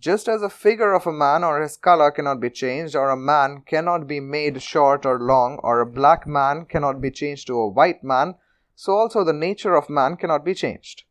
just 0.00 0.28
as 0.28 0.42
a 0.42 0.48
figure 0.48 0.94
of 0.94 1.06
a 1.06 1.12
man 1.12 1.44
or 1.44 1.60
his 1.60 1.76
color 1.76 2.10
cannot 2.10 2.40
be 2.40 2.48
changed, 2.48 2.96
or 2.96 3.10
a 3.10 3.16
man 3.16 3.62
cannot 3.66 4.06
be 4.06 4.18
made 4.18 4.62
short 4.62 5.04
or 5.04 5.20
long, 5.20 5.60
or 5.62 5.80
a 5.80 5.86
black 5.86 6.26
man 6.26 6.64
cannot 6.64 7.00
be 7.00 7.10
changed 7.10 7.46
to 7.46 7.58
a 7.58 7.68
white 7.68 8.02
man, 8.02 8.34
so 8.74 8.94
also 8.94 9.22
the 9.22 9.32
nature 9.32 9.76
of 9.76 9.90
man 9.90 10.16
cannot 10.16 10.44
be 10.44 10.54
changed. 10.54 11.04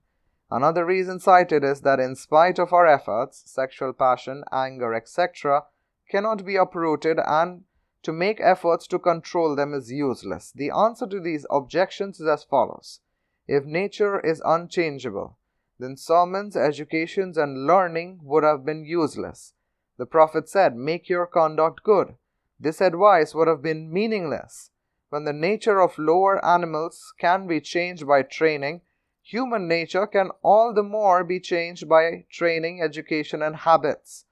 Another 0.51 0.83
reason 0.83 1.19
cited 1.19 1.63
is 1.63 1.81
that 1.81 1.99
in 1.99 2.15
spite 2.15 2.57
of 2.57 2.73
our 2.73 2.87
efforts, 2.87 3.43
sexual 3.45 3.93
passion, 3.93 4.43
anger, 4.51 4.95
etc., 4.95 5.65
cannot 6.09 6.43
be 6.43 6.55
uprooted 6.55 7.19
and 7.23 7.63
to 8.01 8.11
make 8.11 8.41
efforts 8.41 8.87
to 8.87 8.97
control 8.97 9.55
them 9.55 9.73
is 9.73 9.91
useless. 9.91 10.51
The 10.55 10.71
answer 10.71 11.05
to 11.07 11.19
these 11.19 11.45
objections 11.51 12.19
is 12.19 12.27
as 12.27 12.43
follows 12.43 13.01
If 13.47 13.65
nature 13.65 14.19
is 14.19 14.41
unchangeable, 14.43 15.37
then 15.79 15.95
sermons, 15.95 16.57
educations, 16.57 17.37
and 17.37 17.65
learning 17.65 18.19
would 18.23 18.43
have 18.43 18.65
been 18.65 18.83
useless. 18.83 19.53
The 19.97 20.05
Prophet 20.05 20.49
said, 20.49 20.75
Make 20.75 21.09
your 21.09 21.25
conduct 21.25 21.83
good. 21.83 22.15
This 22.59 22.81
advice 22.81 23.33
would 23.33 23.47
have 23.47 23.61
been 23.61 23.91
meaningless. 23.91 24.71
When 25.09 25.23
the 25.23 25.33
nature 25.33 25.81
of 25.81 25.97
lower 25.97 26.43
animals 26.45 27.13
can 27.17 27.47
be 27.47 27.61
changed 27.61 28.05
by 28.05 28.23
training, 28.23 28.81
human 29.23 29.67
nature 29.67 30.05
can 30.05 30.31
all 30.43 30.73
the 30.73 30.83
more 30.83 31.23
be 31.23 31.39
changed 31.39 31.87
by 31.87 32.25
training, 32.29 32.81
education, 32.81 33.41
and 33.41 33.55
habits. 33.55 34.25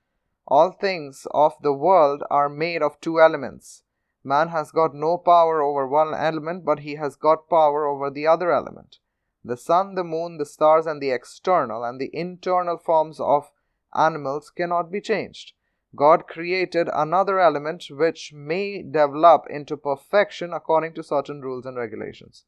All 0.45 0.71
things 0.71 1.25
of 1.31 1.53
the 1.61 1.73
world 1.73 2.23
are 2.29 2.49
made 2.49 2.81
of 2.81 2.99
two 3.01 3.19
elements. 3.19 3.83
Man 4.23 4.49
has 4.49 4.71
got 4.71 4.93
no 4.93 5.17
power 5.17 5.61
over 5.61 5.87
one 5.87 6.13
element, 6.13 6.65
but 6.65 6.79
he 6.79 6.95
has 6.95 7.15
got 7.15 7.49
power 7.49 7.85
over 7.85 8.09
the 8.09 8.27
other 8.27 8.51
element. 8.51 8.97
The 9.47 9.55
sun, 9.55 9.95
the 9.95 10.03
moon, 10.03 10.37
the 10.37 10.45
stars, 10.45 10.85
and 10.85 11.01
the 11.01 11.11
external 11.11 11.85
and 11.85 12.01
the 12.01 12.13
internal 12.13 12.77
forms 12.77 13.17
of 13.17 13.49
animals 13.95 14.49
cannot 14.49 14.91
be 14.91 14.99
changed. 14.99 15.53
God 15.95 16.27
created 16.27 16.89
another 16.93 17.39
element 17.39 17.85
which 17.89 18.33
may 18.33 18.83
develop 18.83 19.45
into 19.49 19.77
perfection 19.77 20.51
according 20.51 20.95
to 20.95 21.03
certain 21.03 21.41
rules 21.41 21.65
and 21.65 21.77
regulations. 21.77 22.43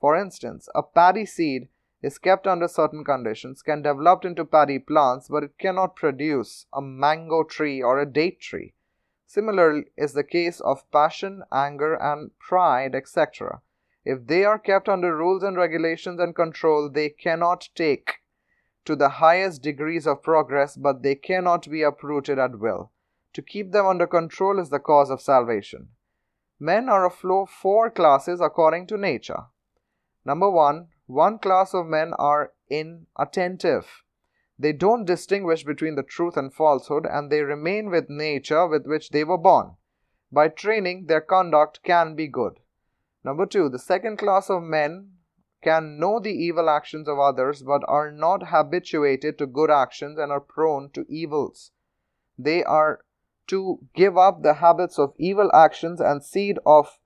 For 0.00 0.16
instance, 0.16 0.68
a 0.74 0.82
paddy 0.82 1.24
seed 1.24 1.68
is 2.02 2.18
kept 2.18 2.48
under 2.48 2.66
certain 2.66 3.04
conditions 3.04 3.62
can 3.62 3.82
develop 3.82 4.24
into 4.24 4.44
paddy 4.44 4.80
plants, 4.80 5.28
but 5.28 5.44
it 5.44 5.56
cannot 5.56 5.94
produce 5.94 6.66
a 6.72 6.82
mango 6.82 7.44
tree 7.44 7.80
or 7.80 8.00
a 8.00 8.10
date 8.10 8.40
tree. 8.40 8.74
Similarly 9.24 9.84
is 9.96 10.14
the 10.14 10.24
case 10.24 10.58
of 10.58 10.90
passion, 10.90 11.44
anger, 11.52 11.94
and 11.94 12.36
pride, 12.40 12.96
etc. 12.96 13.62
If 14.12 14.26
they 14.26 14.44
are 14.44 14.58
kept 14.58 14.88
under 14.88 15.16
rules 15.16 15.44
and 15.44 15.56
regulations 15.56 16.18
and 16.18 16.34
control, 16.34 16.90
they 16.90 17.10
cannot 17.10 17.68
take 17.76 18.14
to 18.84 18.96
the 18.96 19.20
highest 19.24 19.62
degrees 19.62 20.04
of 20.04 20.20
progress, 20.20 20.76
but 20.76 21.04
they 21.04 21.14
cannot 21.14 21.70
be 21.70 21.84
uprooted 21.84 22.36
at 22.36 22.58
will. 22.58 22.90
To 23.34 23.40
keep 23.40 23.70
them 23.70 23.86
under 23.86 24.08
control 24.08 24.58
is 24.58 24.70
the 24.70 24.80
cause 24.80 25.10
of 25.10 25.20
salvation. 25.20 25.90
Men 26.58 26.88
are 26.88 27.06
of 27.06 27.48
four 27.48 27.88
classes 27.88 28.40
according 28.40 28.88
to 28.88 28.96
nature. 28.96 29.44
Number 30.24 30.50
one, 30.50 30.88
one 31.06 31.38
class 31.38 31.72
of 31.72 31.86
men 31.86 32.12
are 32.14 32.52
inattentive. 32.68 34.02
They 34.58 34.72
don't 34.72 35.04
distinguish 35.04 35.62
between 35.62 35.94
the 35.94 36.02
truth 36.02 36.36
and 36.36 36.52
falsehood, 36.52 37.06
and 37.06 37.30
they 37.30 37.42
remain 37.42 37.90
with 37.90 38.10
nature 38.10 38.66
with 38.66 38.86
which 38.86 39.10
they 39.10 39.22
were 39.22 39.38
born. 39.38 39.76
By 40.32 40.48
training, 40.48 41.06
their 41.06 41.20
conduct 41.20 41.84
can 41.84 42.16
be 42.16 42.26
good. 42.26 42.58
Number 43.24 43.46
two, 43.46 43.68
the 43.68 43.78
second 43.78 44.18
class 44.18 44.48
of 44.48 44.62
men 44.62 45.10
can 45.62 45.98
know 45.98 46.18
the 46.18 46.32
evil 46.32 46.70
actions 46.70 47.06
of 47.06 47.18
others 47.18 47.62
but 47.62 47.82
are 47.86 48.10
not 48.10 48.48
habituated 48.48 49.36
to 49.38 49.46
good 49.46 49.70
actions 49.70 50.18
and 50.18 50.32
are 50.32 50.40
prone 50.40 50.90
to 50.94 51.04
evils. 51.08 51.70
They 52.38 52.64
are 52.64 53.04
to 53.48 53.80
give 53.94 54.16
up 54.16 54.42
the 54.42 54.54
habits 54.54 54.98
of 54.98 55.12
evil 55.18 55.50
actions 55.52 56.00
and 56.00 56.22
seed 56.22 56.58
of 56.64 56.98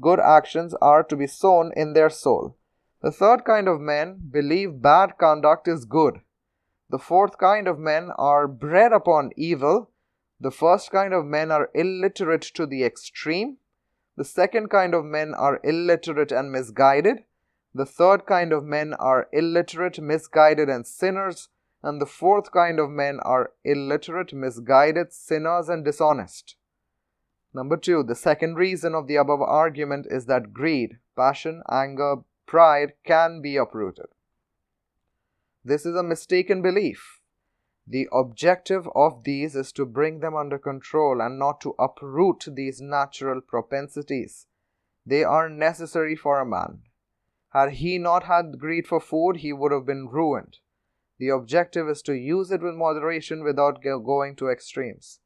good 0.00 0.20
actions 0.20 0.74
are 0.82 1.02
to 1.04 1.16
be 1.16 1.26
sown 1.26 1.72
in 1.76 1.92
their 1.92 2.10
soul. 2.10 2.56
The 3.02 3.12
third 3.12 3.44
kind 3.44 3.68
of 3.68 3.80
men 3.80 4.28
believe 4.30 4.82
bad 4.82 5.16
conduct 5.18 5.68
is 5.68 5.84
good. 5.84 6.20
The 6.90 6.98
fourth 6.98 7.38
kind 7.38 7.66
of 7.66 7.78
men 7.78 8.10
are 8.18 8.46
bred 8.46 8.92
upon 8.92 9.30
evil. 9.36 9.90
The 10.38 10.50
first 10.50 10.90
kind 10.90 11.14
of 11.14 11.24
men 11.24 11.50
are 11.50 11.70
illiterate 11.74 12.42
to 12.54 12.66
the 12.66 12.84
extreme. 12.84 13.56
The 14.16 14.24
second 14.24 14.68
kind 14.68 14.94
of 14.94 15.04
men 15.04 15.34
are 15.34 15.60
illiterate 15.64 16.32
and 16.32 16.52
misguided. 16.52 17.24
The 17.74 17.86
third 17.86 18.26
kind 18.26 18.52
of 18.52 18.64
men 18.64 18.92
are 18.94 19.28
illiterate, 19.32 19.98
misguided, 19.98 20.68
and 20.68 20.86
sinners. 20.86 21.48
And 21.82 22.00
the 22.00 22.06
fourth 22.06 22.52
kind 22.52 22.78
of 22.78 22.90
men 22.90 23.18
are 23.20 23.52
illiterate, 23.64 24.32
misguided, 24.32 25.12
sinners, 25.12 25.68
and 25.68 25.84
dishonest. 25.84 26.56
Number 27.54 27.76
two, 27.76 28.02
the 28.02 28.14
second 28.14 28.56
reason 28.56 28.94
of 28.94 29.06
the 29.06 29.16
above 29.16 29.40
argument 29.40 30.06
is 30.10 30.26
that 30.26 30.52
greed, 30.52 30.98
passion, 31.16 31.62
anger, 31.70 32.16
pride 32.46 32.92
can 33.04 33.40
be 33.40 33.56
uprooted. 33.56 34.06
This 35.64 35.86
is 35.86 35.96
a 35.96 36.02
mistaken 36.02 36.60
belief. 36.60 37.21
The 37.86 38.08
objective 38.12 38.88
of 38.94 39.24
these 39.24 39.56
is 39.56 39.72
to 39.72 39.84
bring 39.84 40.20
them 40.20 40.36
under 40.36 40.58
control 40.58 41.20
and 41.20 41.38
not 41.38 41.60
to 41.62 41.74
uproot 41.78 42.44
these 42.46 42.80
natural 42.80 43.40
propensities. 43.40 44.46
They 45.04 45.24
are 45.24 45.48
necessary 45.48 46.14
for 46.14 46.38
a 46.38 46.46
man. 46.46 46.82
Had 47.52 47.72
he 47.72 47.98
not 47.98 48.24
had 48.24 48.58
greed 48.58 48.86
for 48.86 49.00
food, 49.00 49.38
he 49.38 49.52
would 49.52 49.72
have 49.72 49.84
been 49.84 50.08
ruined. 50.08 50.58
The 51.18 51.28
objective 51.28 51.88
is 51.88 52.02
to 52.02 52.14
use 52.14 52.50
it 52.50 52.62
with 52.62 52.74
moderation 52.74 53.44
without 53.44 53.82
going 53.82 54.36
to 54.36 54.48
extremes. 54.48 55.20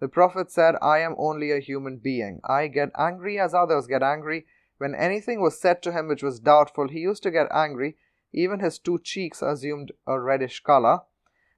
The 0.00 0.08
Prophet 0.08 0.50
said, 0.50 0.76
I 0.80 0.98
am 0.98 1.14
only 1.18 1.50
a 1.52 1.60
human 1.60 1.98
being. 1.98 2.40
I 2.44 2.68
get 2.68 2.90
angry 2.96 3.38
as 3.38 3.54
others 3.54 3.86
get 3.86 4.02
angry. 4.02 4.46
When 4.78 4.94
anything 4.94 5.40
was 5.40 5.60
said 5.60 5.82
to 5.82 5.92
him 5.92 6.08
which 6.08 6.22
was 6.22 6.40
doubtful, 6.40 6.88
he 6.88 7.00
used 7.00 7.22
to 7.24 7.30
get 7.30 7.48
angry. 7.52 7.96
Even 8.32 8.60
his 8.60 8.78
two 8.78 8.98
cheeks 8.98 9.42
assumed 9.42 9.92
a 10.06 10.20
reddish 10.20 10.60
color. 10.60 11.00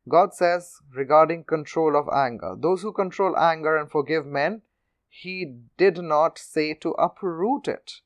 God 0.08 0.34
says 0.34 0.78
regarding 0.94 1.44
control 1.44 1.96
of 1.96 2.08
anger, 2.08 2.54
those 2.58 2.82
who 2.82 2.92
control 2.92 3.36
anger 3.36 3.76
and 3.76 3.90
forgive 3.90 4.26
men, 4.26 4.62
he 5.08 5.56
did 5.76 5.98
not 5.98 6.38
say 6.38 6.74
to 6.74 6.90
uproot 6.92 7.68
it. 7.68 8.00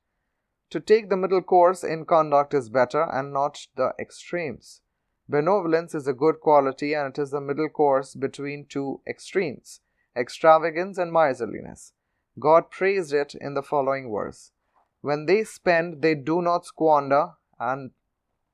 To 0.71 0.81
take 0.81 1.09
the 1.09 1.17
middle 1.17 1.43
course 1.43 1.85
in 1.85 2.05
conduct 2.05 2.55
is 2.55 2.69
better 2.69 3.03
and 3.03 3.33
not 3.33 3.69
the 3.77 3.93
extremes. 3.99 4.81
Benevolence 5.29 5.95
is 5.95 6.07
a 6.07 6.13
good 6.13 6.41
quality 6.41 6.95
and 6.95 7.17
it 7.17 7.21
is 7.21 7.31
the 7.31 7.41
middle 7.41 7.69
course 7.69 8.15
between 8.15 8.67
two 8.67 9.01
extremes 9.07 9.81
extravagance 10.17 10.97
and 10.99 11.13
miserliness. 11.13 11.93
God 12.39 12.71
praised 12.71 13.13
it 13.13 13.35
in 13.41 13.55
the 13.55 13.63
following 13.63 14.11
verse 14.13 14.53
When 15.01 15.27
they 15.27 15.45
spend, 15.45 16.03
they 16.03 16.15
do 16.15 16.43
not 16.43 16.67
squander 16.67 17.33
and 17.59 17.91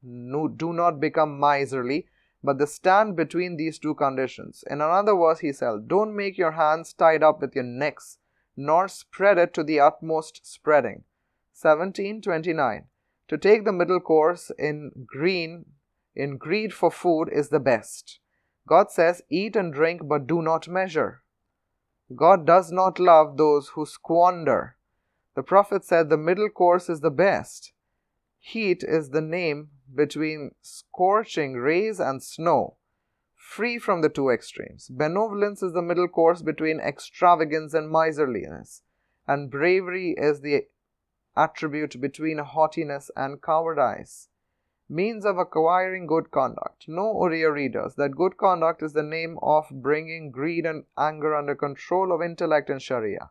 do 0.02 0.72
not 0.72 1.00
become 1.00 1.38
miserly, 1.38 2.06
but 2.42 2.58
they 2.58 2.66
stand 2.66 3.16
between 3.16 3.56
these 3.56 3.78
two 3.78 3.94
conditions. 3.94 4.64
In 4.70 4.80
another 4.80 5.14
verse, 5.14 5.40
he 5.40 5.52
said, 5.52 5.88
Don't 5.88 6.16
make 6.16 6.38
your 6.38 6.52
hands 6.52 6.92
tied 6.92 7.22
up 7.22 7.40
with 7.40 7.54
your 7.54 7.64
necks, 7.64 8.18
nor 8.56 8.88
spread 8.88 9.38
it 9.38 9.54
to 9.54 9.62
the 9.64 9.80
utmost 9.80 10.40
spreading 10.42 11.04
1729. 11.60 12.86
To 13.28 13.38
take 13.38 13.64
the 13.64 13.72
middle 13.72 14.00
course 14.00 14.50
in 14.58 14.92
green 15.06 15.66
in 16.14 16.36
greed 16.36 16.72
for 16.72 16.90
food 16.90 17.28
is 17.32 17.50
the 17.50 17.60
best. 17.60 18.18
God 18.66 18.90
says, 18.90 19.22
Eat 19.30 19.56
and 19.56 19.72
drink, 19.72 20.02
but 20.04 20.26
do 20.26 20.42
not 20.42 20.68
measure. 20.68 21.22
God 22.14 22.46
does 22.46 22.72
not 22.72 22.98
love 22.98 23.36
those 23.36 23.68
who 23.70 23.86
squander. 23.86 24.76
The 25.34 25.42
Prophet 25.42 25.84
said 25.84 26.08
the 26.08 26.16
middle 26.16 26.48
course 26.48 26.88
is 26.88 27.00
the 27.00 27.10
best. 27.10 27.72
Heat 28.38 28.82
is 28.82 29.10
the 29.10 29.20
name 29.20 29.70
between 29.94 30.52
scorching 30.62 31.54
rays 31.54 31.98
and 32.00 32.22
snow, 32.22 32.76
free 33.34 33.78
from 33.78 34.02
the 34.02 34.08
two 34.08 34.28
extremes. 34.28 34.88
Benevolence 34.88 35.62
is 35.62 35.72
the 35.72 35.82
middle 35.82 36.08
course 36.08 36.42
between 36.42 36.80
extravagance 36.80 37.74
and 37.74 37.90
miserliness, 37.90 38.82
and 39.26 39.50
bravery 39.50 40.14
is 40.16 40.40
the 40.40 40.66
attribute 41.36 42.00
between 42.00 42.38
haughtiness 42.38 43.10
and 43.16 43.42
cowardice. 43.42 44.28
Means 44.88 45.24
of 45.24 45.38
acquiring 45.38 46.08
good 46.08 46.32
conduct. 46.32 46.86
Know, 46.88 47.16
O 47.16 47.28
dear 47.28 47.52
readers, 47.52 47.94
that 47.94 48.16
good 48.16 48.36
conduct 48.36 48.82
is 48.82 48.92
the 48.92 49.04
name 49.04 49.38
of 49.40 49.66
bringing 49.70 50.32
greed 50.32 50.66
and 50.66 50.84
anger 50.98 51.34
under 51.36 51.54
control 51.54 52.12
of 52.12 52.20
intellect 52.20 52.68
and 52.70 52.82
Sharia. 52.82 53.30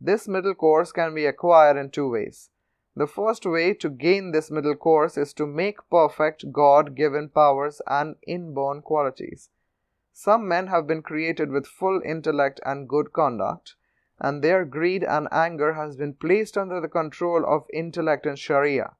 This 0.00 0.28
middle 0.28 0.54
course 0.54 0.92
can 0.92 1.12
be 1.12 1.26
acquired 1.26 1.76
in 1.76 1.90
two 1.90 2.08
ways. 2.10 2.50
The 2.96 3.06
first 3.06 3.44
way 3.44 3.74
to 3.74 3.90
gain 3.90 4.32
this 4.32 4.50
middle 4.50 4.74
course 4.74 5.18
is 5.18 5.34
to 5.34 5.46
make 5.46 5.90
perfect 5.90 6.50
God 6.50 6.96
given 6.96 7.28
powers 7.28 7.82
and 7.86 8.16
inborn 8.26 8.80
qualities. 8.80 9.50
Some 10.14 10.48
men 10.48 10.68
have 10.68 10.86
been 10.86 11.02
created 11.02 11.50
with 11.50 11.66
full 11.66 12.00
intellect 12.02 12.58
and 12.64 12.88
good 12.88 13.12
conduct, 13.12 13.74
and 14.18 14.42
their 14.42 14.64
greed 14.64 15.04
and 15.04 15.28
anger 15.30 15.74
has 15.74 15.98
been 15.98 16.14
placed 16.14 16.56
under 16.56 16.80
the 16.80 16.88
control 16.88 17.44
of 17.46 17.66
intellect 17.70 18.24
and 18.24 18.38
Sharia. 18.38 18.94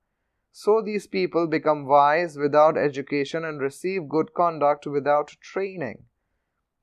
So 0.53 0.83
these 0.83 1.07
people 1.07 1.47
become 1.47 1.87
wise 1.87 2.37
without 2.37 2.77
education 2.77 3.47
and 3.47 3.63
receive 3.63 4.11
good 4.11 4.35
conduct 4.35 4.87
without 4.87 5.37
training. 5.41 6.05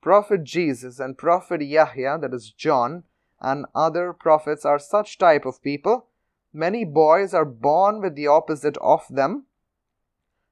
Prophet 0.02 0.42
Jesus 0.42 0.98
and 0.98 1.16
Prophet 1.16 1.62
Yahya, 1.62 2.18
that 2.20 2.34
is 2.34 2.50
John, 2.50 3.04
and 3.40 3.66
other 3.72 4.12
prophets 4.12 4.64
are 4.64 4.80
such 4.80 5.16
type 5.16 5.46
of 5.46 5.62
people. 5.62 6.08
Many 6.56 6.84
boys 6.84 7.34
are 7.34 7.44
born 7.44 8.00
with 8.00 8.14
the 8.14 8.28
opposite 8.28 8.76
of 8.76 9.04
them. 9.10 9.46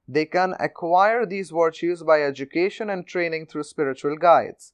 They 0.05 0.25
can 0.25 0.53
acquire 0.59 1.25
these 1.25 1.49
virtues 1.49 2.03
by 2.03 2.21
education 2.21 2.89
and 2.89 3.07
training 3.07 3.45
through 3.45 3.63
spiritual 3.63 4.17
guides. 4.17 4.73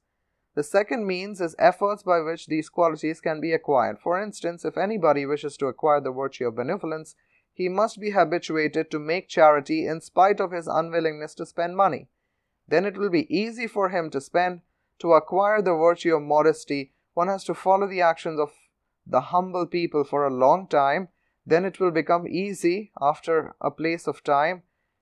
The 0.56 0.64
second 0.64 1.06
means 1.06 1.40
is 1.40 1.56
efforts 1.60 2.02
by 2.02 2.22
which 2.22 2.48
these 2.48 2.68
qualities 2.68 3.22
can 3.22 3.40
be 3.40 3.54
acquired. 3.54 4.00
For 4.00 4.20
instance, 4.20 4.66
if 4.66 4.76
anybody 4.76 5.28
wishes 5.28 5.56
to 5.58 5.68
acquire 5.68 6.02
the 6.02 6.12
virtue 6.12 6.48
of 6.48 6.56
benevolence, 6.56 7.16
he 7.54 7.70
must 7.70 8.00
be 8.00 8.10
habituated 8.10 8.90
to 8.90 8.98
make 8.98 9.30
charity 9.30 9.86
in 9.86 10.02
spite 10.02 10.40
of 10.40 10.52
his 10.52 10.66
unwillingness 10.66 11.36
to 11.36 11.46
spend 11.46 11.78
money. 11.78 12.08
Then 12.68 12.86
it 12.86 12.98
will 12.98 13.12
be 13.12 13.32
easy 13.32 13.68
for 13.68 13.90
him 13.90 14.10
to 14.10 14.20
spend. 14.20 14.62
To 14.98 15.14
acquire 15.14 15.62
the 15.62 15.76
virtue 15.76 16.16
of 16.16 16.24
modesty, 16.24 16.92
one 17.14 17.28
has 17.28 17.44
to 17.44 17.54
follow 17.54 17.86
the 17.86 18.02
actions 18.02 18.40
of 18.40 18.52
the 19.06 19.22
humble 19.22 19.68
people 19.68 20.04
for 20.04 20.26
a 20.26 20.34
long 20.34 20.68
time. 20.68 21.10
Then 21.50 21.66
it 21.66 21.80
will 21.80 21.90
become 21.90 22.28
easy 22.28 22.92
after 23.02 23.56
a 23.60 23.72
place 23.72 24.06
of 24.06 24.24
time. 24.24 24.62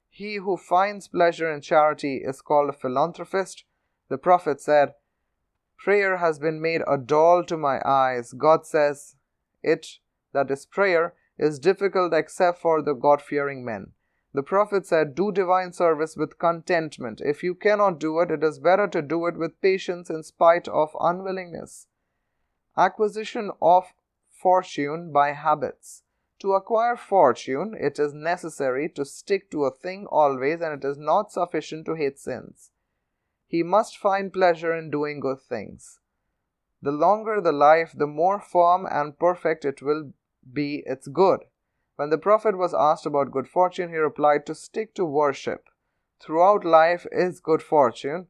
He 0.10 0.36
who 0.36 0.56
finds 0.56 1.10
pleasure 1.10 1.52
in 1.52 1.60
charity 1.60 2.22
is 2.24 2.42
called 2.42 2.70
a 2.70 2.74
philanthropist. 2.74 3.66
The 4.08 4.18
Prophet 4.18 4.62
said, 4.62 4.94
Prayer 5.78 6.18
has 6.18 6.40
been 6.40 6.62
made 6.62 6.84
a 6.88 6.98
doll 6.98 7.44
to 7.44 7.58
my 7.58 7.82
eyes. 7.86 8.32
God 8.32 8.66
says 8.66 9.18
it, 9.62 10.00
that 10.32 10.50
is 10.50 10.66
prayer, 10.66 11.16
is 11.38 11.60
difficult 11.60 12.14
except 12.14 12.62
for 12.62 12.82
the 12.82 12.94
God 12.94 13.22
fearing 13.22 13.66
men. 13.66 13.92
The 14.34 14.42
Prophet 14.42 14.86
said, 14.86 15.16
Do 15.16 15.34
divine 15.34 15.74
service 15.74 16.16
with 16.16 16.40
contentment. 16.40 17.20
If 17.20 17.44
you 17.44 17.56
cannot 17.56 18.00
do 18.00 18.22
it, 18.22 18.32
it 18.32 18.42
is 18.42 18.58
better 18.58 18.88
to 18.88 19.02
do 19.02 19.26
it 19.26 19.36
with 19.36 19.62
patience 19.62 20.10
in 20.10 20.24
spite 20.24 20.70
of 20.70 20.96
unwillingness. 20.98 21.88
Acquisition 22.78 23.52
of 23.62 23.92
fortune 24.30 25.12
by 25.12 25.34
habits. 25.34 26.04
To 26.40 26.54
acquire 26.54 26.96
fortune, 26.96 27.76
it 27.80 27.98
is 27.98 28.14
necessary 28.14 28.90
to 28.90 29.06
stick 29.06 29.50
to 29.52 29.66
a 29.66 29.72
thing 29.72 30.06
always, 30.06 30.62
and 30.62 30.74
it 30.74 30.88
is 30.88 30.98
not 30.98 31.32
sufficient 31.32 31.86
to 31.88 31.96
hate 31.96 32.20
sins. 32.20 32.72
He 33.48 33.64
must 33.64 33.98
find 33.98 34.32
pleasure 34.32 34.76
in 34.76 34.92
doing 34.92 35.20
good 35.20 35.42
things. 35.42 36.00
The 36.82 36.92
longer 36.92 37.42
the 37.42 37.52
life, 37.52 37.94
the 37.96 38.06
more 38.06 38.40
firm 38.40 38.86
and 38.86 39.18
perfect 39.18 39.66
it 39.66 39.82
will 39.82 40.14
be 40.54 40.84
its 40.86 41.08
good. 41.08 41.46
When 41.96 42.12
the 42.12 42.20
Prophet 42.20 42.56
was 42.56 42.74
asked 42.74 43.08
about 43.08 43.32
good 43.32 43.48
fortune, 43.48 43.90
he 43.90 43.98
replied, 43.98 44.46
To 44.46 44.54
stick 44.54 44.94
to 44.96 45.06
worship 45.06 45.70
throughout 46.20 46.64
life 46.64 47.08
is 47.12 47.40
good 47.40 47.64
fortune. 47.64 48.28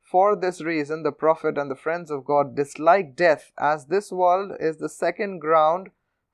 For 0.00 0.36
this 0.36 0.62
reason, 0.62 1.02
the 1.02 1.12
Prophet 1.12 1.58
and 1.58 1.70
the 1.70 1.76
friends 1.76 2.10
of 2.10 2.24
God 2.24 2.54
dislike 2.54 3.16
death, 3.16 3.52
as 3.58 3.86
this 3.86 4.12
world 4.12 4.52
is 4.60 4.76
the 4.76 4.88
second 4.88 5.40
ground 5.40 5.90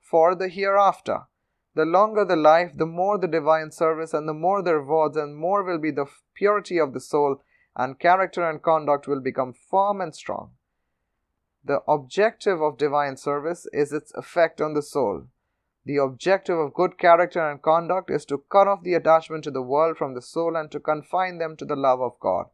for 0.09 0.35
the 0.35 0.47
hereafter. 0.47 1.21
The 1.73 1.85
longer 1.85 2.23
the 2.23 2.35
life, 2.35 2.71
the 2.75 2.85
more 2.85 3.17
the 3.17 3.27
divine 3.27 3.71
service, 3.71 4.13
and 4.13 4.29
the 4.29 4.33
more 4.33 4.61
the 4.61 4.75
rewards, 4.75 5.17
and 5.17 5.35
more 5.35 5.63
will 5.63 5.79
be 5.79 5.91
the 5.91 6.05
purity 6.35 6.77
of 6.77 6.93
the 6.93 7.01
soul 7.01 7.41
and 7.75 7.99
character 7.99 8.49
and 8.49 8.61
conduct 8.61 9.07
will 9.07 9.19
become 9.19 9.53
firm 9.53 9.99
and 9.99 10.15
strong. 10.15 10.51
The 11.63 11.81
objective 11.87 12.61
of 12.61 12.77
divine 12.77 13.17
service 13.17 13.67
is 13.73 13.91
its 13.91 14.13
effect 14.13 14.61
on 14.61 14.73
the 14.73 14.81
soul. 14.81 15.27
The 15.85 15.97
objective 15.97 16.57
of 16.57 16.73
good 16.73 16.97
character 16.97 17.47
and 17.47 17.61
conduct 17.61 18.09
is 18.09 18.25
to 18.25 18.43
cut 18.49 18.67
off 18.67 18.83
the 18.83 18.93
attachment 18.93 19.43
to 19.43 19.51
the 19.51 19.61
world 19.61 19.97
from 19.97 20.13
the 20.13 20.21
soul 20.21 20.55
and 20.55 20.71
to 20.71 20.79
confine 20.79 21.37
them 21.37 21.57
to 21.57 21.65
the 21.65 21.75
love 21.75 22.01
of 22.01 22.19
God. 22.19 22.45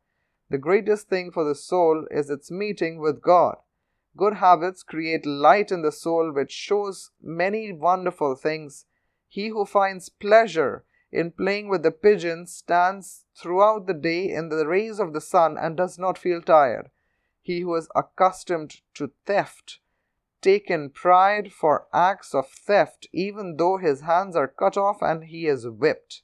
The 0.49 0.57
greatest 0.57 1.07
thing 1.07 1.31
for 1.31 1.43
the 1.43 1.55
soul 1.55 2.07
is 2.11 2.29
its 2.29 2.51
meeting 2.51 2.99
with 2.99 3.21
God. 3.21 3.57
Good 4.17 4.35
habits 4.35 4.83
create 4.83 5.25
light 5.25 5.71
in 5.71 5.81
the 5.81 5.91
soul 5.91 6.31
which 6.31 6.51
shows 6.51 7.11
many 7.21 7.71
wonderful 7.71 8.35
things. 8.35 8.85
He 9.27 9.47
who 9.47 9.65
finds 9.65 10.09
pleasure 10.09 10.83
in 11.11 11.31
playing 11.31 11.69
with 11.69 11.83
the 11.83 11.91
pigeons 11.91 12.53
stands 12.53 13.25
throughout 13.35 13.87
the 13.87 13.93
day 13.93 14.29
in 14.29 14.49
the 14.49 14.65
rays 14.67 14.99
of 14.99 15.13
the 15.13 15.21
sun 15.21 15.57
and 15.57 15.75
does 15.75 15.97
not 15.97 16.17
feel 16.17 16.41
tired. 16.41 16.89
He 17.41 17.61
who 17.61 17.75
is 17.75 17.89
accustomed 17.95 18.81
to 18.95 19.11
theft, 19.25 19.79
taken 20.41 20.89
pride 20.89 21.51
for 21.51 21.87
acts 21.93 22.35
of 22.35 22.49
theft, 22.49 23.07
even 23.11 23.57
though 23.57 23.77
his 23.77 24.01
hands 24.01 24.35
are 24.35 24.47
cut 24.47 24.77
off 24.77 25.01
and 25.01 25.25
he 25.25 25.47
is 25.47 25.67
whipped. 25.67 26.23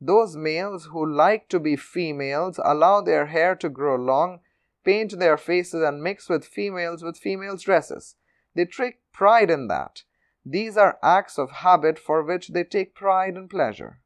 Those 0.00 0.36
males 0.36 0.86
who 0.86 1.06
like 1.06 1.48
to 1.50 1.60
be 1.60 1.76
females 1.76 2.58
allow 2.64 3.00
their 3.02 3.26
hair 3.26 3.54
to 3.56 3.68
grow 3.68 3.96
long, 3.96 4.40
paint 4.84 5.18
their 5.18 5.36
faces, 5.36 5.82
and 5.82 6.02
mix 6.02 6.28
with 6.28 6.44
females 6.44 7.02
with 7.02 7.18
females' 7.18 7.62
dresses. 7.62 8.16
They 8.54 8.64
take 8.64 9.00
pride 9.12 9.50
in 9.50 9.68
that. 9.68 10.02
These 10.44 10.76
are 10.76 10.98
acts 11.02 11.38
of 11.38 11.50
habit 11.50 11.98
for 11.98 12.22
which 12.22 12.48
they 12.48 12.64
take 12.64 12.94
pride 12.94 13.34
and 13.34 13.48
pleasure. 13.48 14.00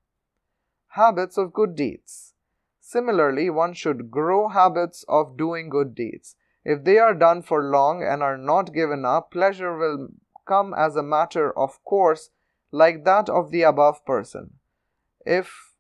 Habits 0.89 1.39
of 1.39 1.53
good 1.53 1.75
deeds. 1.75 2.35
Similarly, 2.81 3.51
one 3.51 3.73
should 3.73 4.11
grow 4.11 4.49
habits 4.49 5.05
of 5.09 5.37
doing 5.37 5.69
good 5.69 5.95
deeds. 5.95 6.37
If 6.65 6.85
they 6.85 6.99
are 6.99 7.15
done 7.15 7.43
for 7.43 7.63
long 7.63 8.03
and 8.03 8.23
are 8.23 8.37
not 8.37 8.75
given 8.75 9.05
up, 9.05 9.31
pleasure 9.31 9.77
will 9.77 10.09
come 10.47 10.75
as 10.75 10.97
a 10.97 11.03
matter 11.03 11.57
of 11.57 11.83
course, 11.85 12.31
like 12.71 13.05
that 13.05 13.29
of 13.29 13.51
the 13.51 13.63
above 13.63 14.05
person. 14.05 14.59
If 15.25 15.73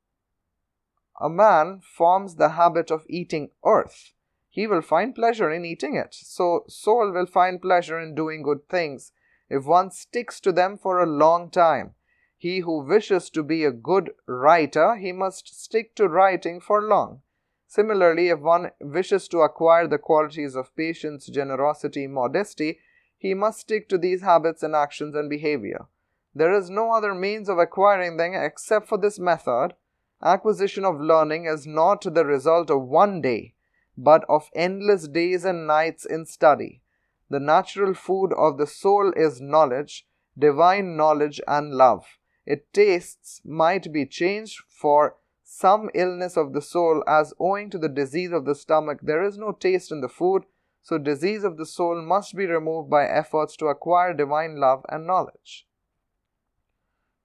a 1.20 1.28
man 1.28 1.80
forms 1.80 2.36
the 2.36 2.50
habit 2.50 2.90
of 2.90 3.04
eating 3.08 3.50
earth, 3.64 4.13
he 4.54 4.68
will 4.68 4.82
find 4.82 5.16
pleasure 5.16 5.50
in 5.50 5.64
eating 5.64 5.96
it. 5.96 6.14
So, 6.14 6.62
soul 6.68 7.10
will 7.10 7.26
find 7.26 7.60
pleasure 7.60 7.98
in 7.98 8.14
doing 8.14 8.44
good 8.44 8.68
things 8.68 9.10
if 9.50 9.64
one 9.64 9.90
sticks 9.90 10.38
to 10.42 10.52
them 10.52 10.78
for 10.78 11.00
a 11.00 11.06
long 11.06 11.50
time. 11.50 11.94
He 12.36 12.60
who 12.60 12.84
wishes 12.84 13.30
to 13.30 13.42
be 13.42 13.64
a 13.64 13.72
good 13.72 14.12
writer, 14.28 14.94
he 14.94 15.10
must 15.10 15.60
stick 15.60 15.96
to 15.96 16.06
writing 16.06 16.60
for 16.60 16.80
long. 16.80 17.22
Similarly, 17.66 18.28
if 18.28 18.38
one 18.38 18.70
wishes 18.80 19.26
to 19.28 19.40
acquire 19.40 19.88
the 19.88 19.98
qualities 19.98 20.54
of 20.54 20.76
patience, 20.76 21.26
generosity, 21.26 22.06
modesty, 22.06 22.78
he 23.18 23.34
must 23.34 23.58
stick 23.58 23.88
to 23.88 23.98
these 23.98 24.22
habits 24.22 24.62
and 24.62 24.76
actions 24.76 25.16
and 25.16 25.28
behavior. 25.28 25.86
There 26.32 26.52
is 26.52 26.70
no 26.70 26.92
other 26.92 27.12
means 27.12 27.48
of 27.48 27.58
acquiring 27.58 28.18
them 28.18 28.34
except 28.34 28.86
for 28.86 28.98
this 28.98 29.18
method. 29.18 29.74
Acquisition 30.22 30.84
of 30.84 31.00
learning 31.00 31.46
is 31.46 31.66
not 31.66 32.02
the 32.02 32.24
result 32.24 32.70
of 32.70 32.82
one 32.82 33.20
day, 33.20 33.54
but 33.96 34.24
of 34.28 34.50
endless 34.54 35.08
days 35.08 35.44
and 35.44 35.66
nights 35.66 36.04
in 36.04 36.26
study. 36.26 36.82
The 37.30 37.40
natural 37.40 37.94
food 37.94 38.32
of 38.32 38.58
the 38.58 38.66
soul 38.66 39.12
is 39.16 39.40
knowledge, 39.40 40.06
divine 40.38 40.96
knowledge, 40.96 41.40
and 41.46 41.74
love. 41.74 42.04
Its 42.46 42.66
tastes 42.72 43.40
might 43.44 43.92
be 43.92 44.04
changed 44.04 44.60
for 44.68 45.16
some 45.42 45.88
illness 45.94 46.36
of 46.36 46.52
the 46.52 46.60
soul, 46.60 47.02
as 47.06 47.32
owing 47.38 47.70
to 47.70 47.78
the 47.78 47.88
disease 47.88 48.32
of 48.32 48.44
the 48.44 48.54
stomach 48.54 48.98
there 49.02 49.22
is 49.22 49.38
no 49.38 49.52
taste 49.52 49.92
in 49.92 50.00
the 50.00 50.08
food, 50.08 50.44
so 50.82 50.98
disease 50.98 51.44
of 51.44 51.56
the 51.56 51.64
soul 51.64 52.02
must 52.02 52.36
be 52.36 52.44
removed 52.44 52.90
by 52.90 53.06
efforts 53.06 53.56
to 53.56 53.68
acquire 53.68 54.12
divine 54.12 54.56
love 54.56 54.84
and 54.88 55.06
knowledge. 55.06 55.66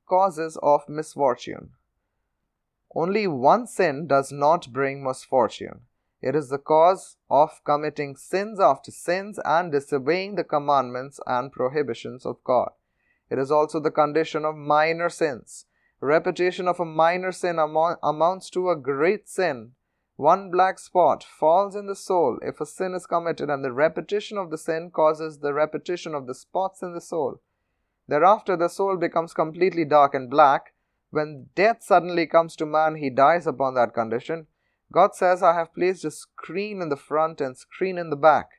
Causes 0.08 0.58
of 0.64 0.88
misfortune. 0.88 1.72
Only 2.96 3.28
one 3.28 3.68
sin 3.68 4.08
does 4.08 4.32
not 4.32 4.72
bring 4.72 5.04
misfortune. 5.04 5.82
It 6.22 6.36
is 6.36 6.50
the 6.50 6.58
cause 6.58 7.18
of 7.30 7.62
committing 7.64 8.16
sins 8.16 8.60
after 8.60 8.92
sins 8.92 9.40
and 9.46 9.72
disobeying 9.72 10.36
the 10.36 10.44
commandments 10.44 11.20
and 11.26 11.52
prohibitions 11.52 12.26
of 12.26 12.44
God. 12.44 12.72
It 13.30 13.40
is 13.40 13.52
also 13.52 13.80
the 13.80 13.92
condition 13.92 14.44
of 14.44 14.56
minor 14.56 15.10
sins. 15.10 15.66
Repetition 16.02 16.68
of 16.68 16.80
a 16.80 16.86
minor 16.86 17.32
sin 17.32 17.60
amounts 17.60 18.50
to 18.50 18.70
a 18.70 18.76
great 18.76 19.30
sin. 19.30 19.72
One 20.16 20.52
black 20.52 20.80
spot 20.80 21.24
falls 21.24 21.76
in 21.76 21.88
the 21.88 21.96
soul 21.96 22.40
if 22.42 22.60
a 22.60 22.66
sin 22.66 22.94
is 22.94 23.06
committed, 23.06 23.50
and 23.50 23.64
the 23.64 23.72
repetition 23.72 24.38
of 24.38 24.50
the 24.50 24.58
sin 24.58 24.92
causes 24.92 25.40
the 25.40 25.54
repetition 25.54 26.14
of 26.14 26.28
the 26.28 26.36
spots 26.36 26.82
in 26.82 26.94
the 26.94 27.00
soul. 27.00 27.40
Thereafter, 28.10 28.58
the 28.58 28.68
soul 28.68 28.98
becomes 28.98 29.34
completely 29.34 29.86
dark 29.86 30.14
and 30.14 30.30
black. 30.30 30.74
When 31.12 31.48
death 31.56 31.84
suddenly 31.84 32.28
comes 32.28 32.58
to 32.58 32.66
man, 32.66 32.96
he 32.96 33.10
dies 33.10 33.48
upon 33.48 33.76
that 33.76 33.94
condition. 33.94 34.48
God 34.92 35.16
says, 35.16 35.44
I 35.44 35.54
have 35.54 35.74
placed 35.74 36.04
a 36.06 36.12
screen 36.12 36.82
in 36.82 36.90
the 36.90 36.98
front 36.98 37.42
and 37.42 37.56
screen 37.56 37.98
in 37.98 38.10
the 38.10 38.16
back. 38.16 38.50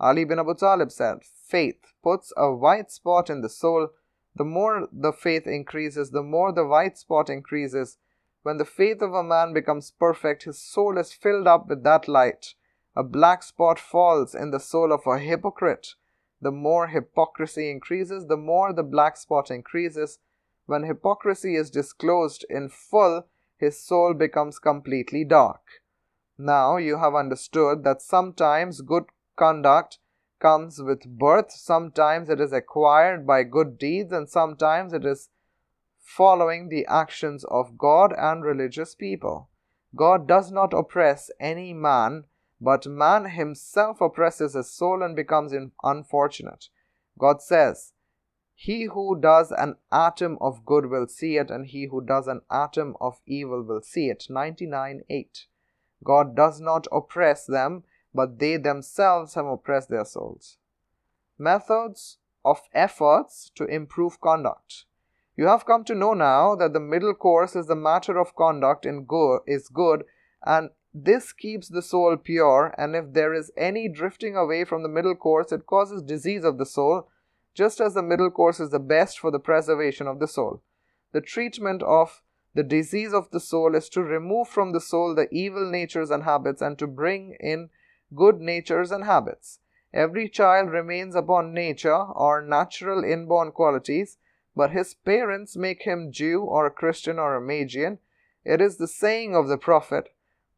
Ali 0.00 0.24
bin 0.24 0.38
Abu 0.38 0.54
Talib 0.54 0.90
said, 0.90 1.18
Faith 1.24 1.92
puts 2.02 2.32
a 2.36 2.52
white 2.52 2.90
spot 2.90 3.30
in 3.30 3.42
the 3.42 3.48
soul. 3.48 3.90
The 4.34 4.44
more 4.44 4.88
the 4.92 5.12
faith 5.12 5.46
increases, 5.46 6.10
the 6.10 6.22
more 6.22 6.52
the 6.52 6.66
white 6.66 6.98
spot 6.98 7.28
increases. 7.28 7.98
When 8.42 8.56
the 8.58 8.64
faith 8.64 9.00
of 9.00 9.14
a 9.14 9.22
man 9.22 9.52
becomes 9.52 9.90
perfect, 9.90 10.44
his 10.44 10.58
soul 10.58 10.98
is 10.98 11.12
filled 11.12 11.46
up 11.46 11.68
with 11.68 11.84
that 11.84 12.08
light. 12.08 12.54
A 12.96 13.02
black 13.02 13.42
spot 13.42 13.78
falls 13.78 14.34
in 14.34 14.50
the 14.50 14.60
soul 14.60 14.92
of 14.92 15.06
a 15.06 15.18
hypocrite. 15.18 15.94
The 16.40 16.50
more 16.52 16.88
hypocrisy 16.88 17.70
increases, 17.70 18.26
the 18.26 18.36
more 18.36 18.72
the 18.72 18.82
black 18.82 19.16
spot 19.16 19.50
increases. 19.50 20.18
When 20.66 20.82
hypocrisy 20.82 21.56
is 21.56 21.70
disclosed 21.70 22.44
in 22.50 22.68
full, 22.68 23.26
his 23.64 23.80
soul 23.80 24.14
becomes 24.14 24.58
completely 24.58 25.24
dark. 25.24 25.62
Now 26.38 26.76
you 26.76 26.98
have 26.98 27.14
understood 27.14 27.84
that 27.84 28.02
sometimes 28.02 28.80
good 28.80 29.04
conduct 29.36 29.98
comes 30.38 30.82
with 30.82 31.06
birth, 31.06 31.50
sometimes 31.50 32.28
it 32.28 32.40
is 32.40 32.52
acquired 32.52 33.26
by 33.26 33.42
good 33.44 33.78
deeds, 33.78 34.12
and 34.12 34.28
sometimes 34.28 34.92
it 34.92 35.06
is 35.06 35.30
following 35.98 36.68
the 36.68 36.84
actions 36.86 37.44
of 37.44 37.78
God 37.78 38.12
and 38.16 38.44
religious 38.44 38.94
people. 38.94 39.48
God 39.96 40.28
does 40.28 40.52
not 40.52 40.74
oppress 40.74 41.30
any 41.40 41.72
man, 41.72 42.24
but 42.60 42.86
man 42.86 43.24
himself 43.24 44.02
oppresses 44.02 44.52
his 44.52 44.70
soul 44.70 45.02
and 45.02 45.16
becomes 45.16 45.54
unfortunate. 45.82 46.68
God 47.18 47.40
says, 47.40 47.93
he 48.54 48.84
who 48.84 49.18
does 49.20 49.50
an 49.50 49.76
atom 49.90 50.38
of 50.40 50.64
good 50.64 50.86
will 50.86 51.08
see 51.08 51.36
it, 51.36 51.50
and 51.50 51.66
he 51.66 51.86
who 51.86 52.00
does 52.00 52.28
an 52.28 52.40
atom 52.50 52.96
of 53.00 53.20
evil 53.26 53.62
will 53.62 53.82
see 53.82 54.08
it. 54.08 54.26
99 54.30 55.02
8. 55.10 55.46
God 56.04 56.36
does 56.36 56.60
not 56.60 56.86
oppress 56.92 57.46
them, 57.46 57.82
but 58.14 58.38
they 58.38 58.56
themselves 58.56 59.34
have 59.34 59.46
oppressed 59.46 59.88
their 59.88 60.04
souls. 60.04 60.58
Methods 61.36 62.18
of 62.44 62.60
efforts 62.72 63.50
to 63.56 63.64
improve 63.64 64.20
conduct. 64.20 64.84
You 65.36 65.48
have 65.48 65.66
come 65.66 65.82
to 65.84 65.94
know 65.94 66.14
now 66.14 66.54
that 66.54 66.72
the 66.72 66.80
middle 66.80 67.14
course 67.14 67.56
is 67.56 67.66
the 67.66 67.74
matter 67.74 68.18
of 68.18 68.36
conduct 68.36 68.86
in 68.86 69.04
good 69.04 69.40
is 69.46 69.68
good, 69.68 70.04
and 70.44 70.70
this 70.92 71.32
keeps 71.32 71.68
the 71.68 71.82
soul 71.82 72.16
pure, 72.16 72.72
and 72.78 72.94
if 72.94 73.12
there 73.14 73.34
is 73.34 73.50
any 73.56 73.88
drifting 73.88 74.36
away 74.36 74.64
from 74.64 74.84
the 74.84 74.88
middle 74.88 75.16
course, 75.16 75.50
it 75.50 75.66
causes 75.66 76.02
disease 76.02 76.44
of 76.44 76.58
the 76.58 76.66
soul 76.66 77.08
just 77.54 77.80
as 77.80 77.94
the 77.94 78.02
middle 78.02 78.30
course 78.30 78.60
is 78.60 78.70
the 78.70 78.78
best 78.78 79.18
for 79.18 79.30
the 79.30 79.38
preservation 79.38 80.06
of 80.06 80.18
the 80.18 80.28
soul. 80.28 80.62
The 81.12 81.20
treatment 81.20 81.82
of 81.82 82.22
the 82.54 82.62
disease 82.62 83.12
of 83.12 83.30
the 83.30 83.40
soul 83.40 83.74
is 83.74 83.88
to 83.90 84.02
remove 84.02 84.48
from 84.48 84.72
the 84.72 84.80
soul 84.80 85.14
the 85.14 85.28
evil 85.32 85.70
natures 85.70 86.10
and 86.10 86.24
habits 86.24 86.60
and 86.60 86.78
to 86.78 86.86
bring 86.86 87.36
in 87.40 87.70
good 88.14 88.40
natures 88.40 88.90
and 88.90 89.04
habits. 89.04 89.60
Every 89.92 90.28
child 90.28 90.70
remains 90.70 91.14
upon 91.14 91.54
nature 91.54 91.94
or 91.94 92.42
natural 92.42 93.04
inborn 93.04 93.52
qualities, 93.52 94.18
but 94.56 94.70
his 94.70 94.94
parents 94.94 95.56
make 95.56 95.82
him 95.82 96.12
Jew 96.12 96.42
or 96.42 96.66
a 96.66 96.70
Christian 96.70 97.18
or 97.18 97.34
a 97.34 97.40
Magian. 97.40 97.98
It 98.44 98.60
is 98.60 98.76
the 98.76 98.88
saying 98.88 99.34
of 99.34 99.48
the 99.48 99.58
prophet 99.58 100.10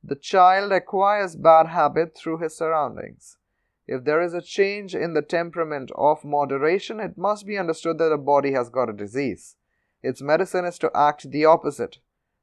the 0.02 0.14
child 0.14 0.70
acquires 0.70 1.34
bad 1.34 1.66
habit 1.66 2.16
through 2.16 2.38
his 2.38 2.56
surroundings. 2.56 3.38
If 3.88 4.04
there 4.04 4.20
is 4.20 4.34
a 4.34 4.42
change 4.42 4.94
in 4.94 5.14
the 5.14 5.22
temperament 5.22 5.92
of 5.94 6.24
moderation, 6.24 6.98
it 6.98 7.16
must 7.16 7.46
be 7.46 7.56
understood 7.56 7.98
that 7.98 8.08
the 8.08 8.18
body 8.18 8.52
has 8.52 8.68
got 8.68 8.90
a 8.90 8.92
disease. 8.92 9.56
Its 10.02 10.20
medicine 10.20 10.64
is 10.64 10.78
to 10.78 10.90
act 10.94 11.30
the 11.30 11.44
opposite. 11.44 11.98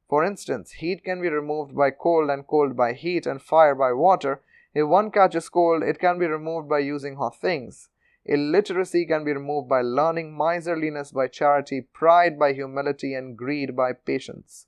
For 0.07 0.23
instance, 0.23 0.71
heat 0.73 1.03
can 1.03 1.21
be 1.21 1.29
removed 1.29 1.75
by 1.75 1.91
cold 1.91 2.29
and 2.29 2.47
cold 2.47 2.77
by 2.77 2.93
heat 2.93 3.25
and 3.25 3.41
fire 3.41 3.75
by 3.75 3.91
water. 3.91 4.41
If 4.73 4.87
one 4.87 5.11
catches 5.11 5.49
cold, 5.49 5.83
it 5.83 5.99
can 5.99 6.17
be 6.17 6.27
removed 6.27 6.69
by 6.69 6.79
using 6.79 7.15
hot 7.15 7.35
things. 7.35 7.89
Illiteracy 8.25 9.05
can 9.05 9.25
be 9.25 9.33
removed 9.33 9.67
by 9.67 9.81
learning, 9.81 10.37
miserliness 10.37 11.11
by 11.11 11.27
charity, 11.27 11.81
pride 11.81 12.39
by 12.39 12.53
humility, 12.53 13.13
and 13.13 13.37
greed 13.37 13.75
by 13.75 13.91
patience. 13.91 14.67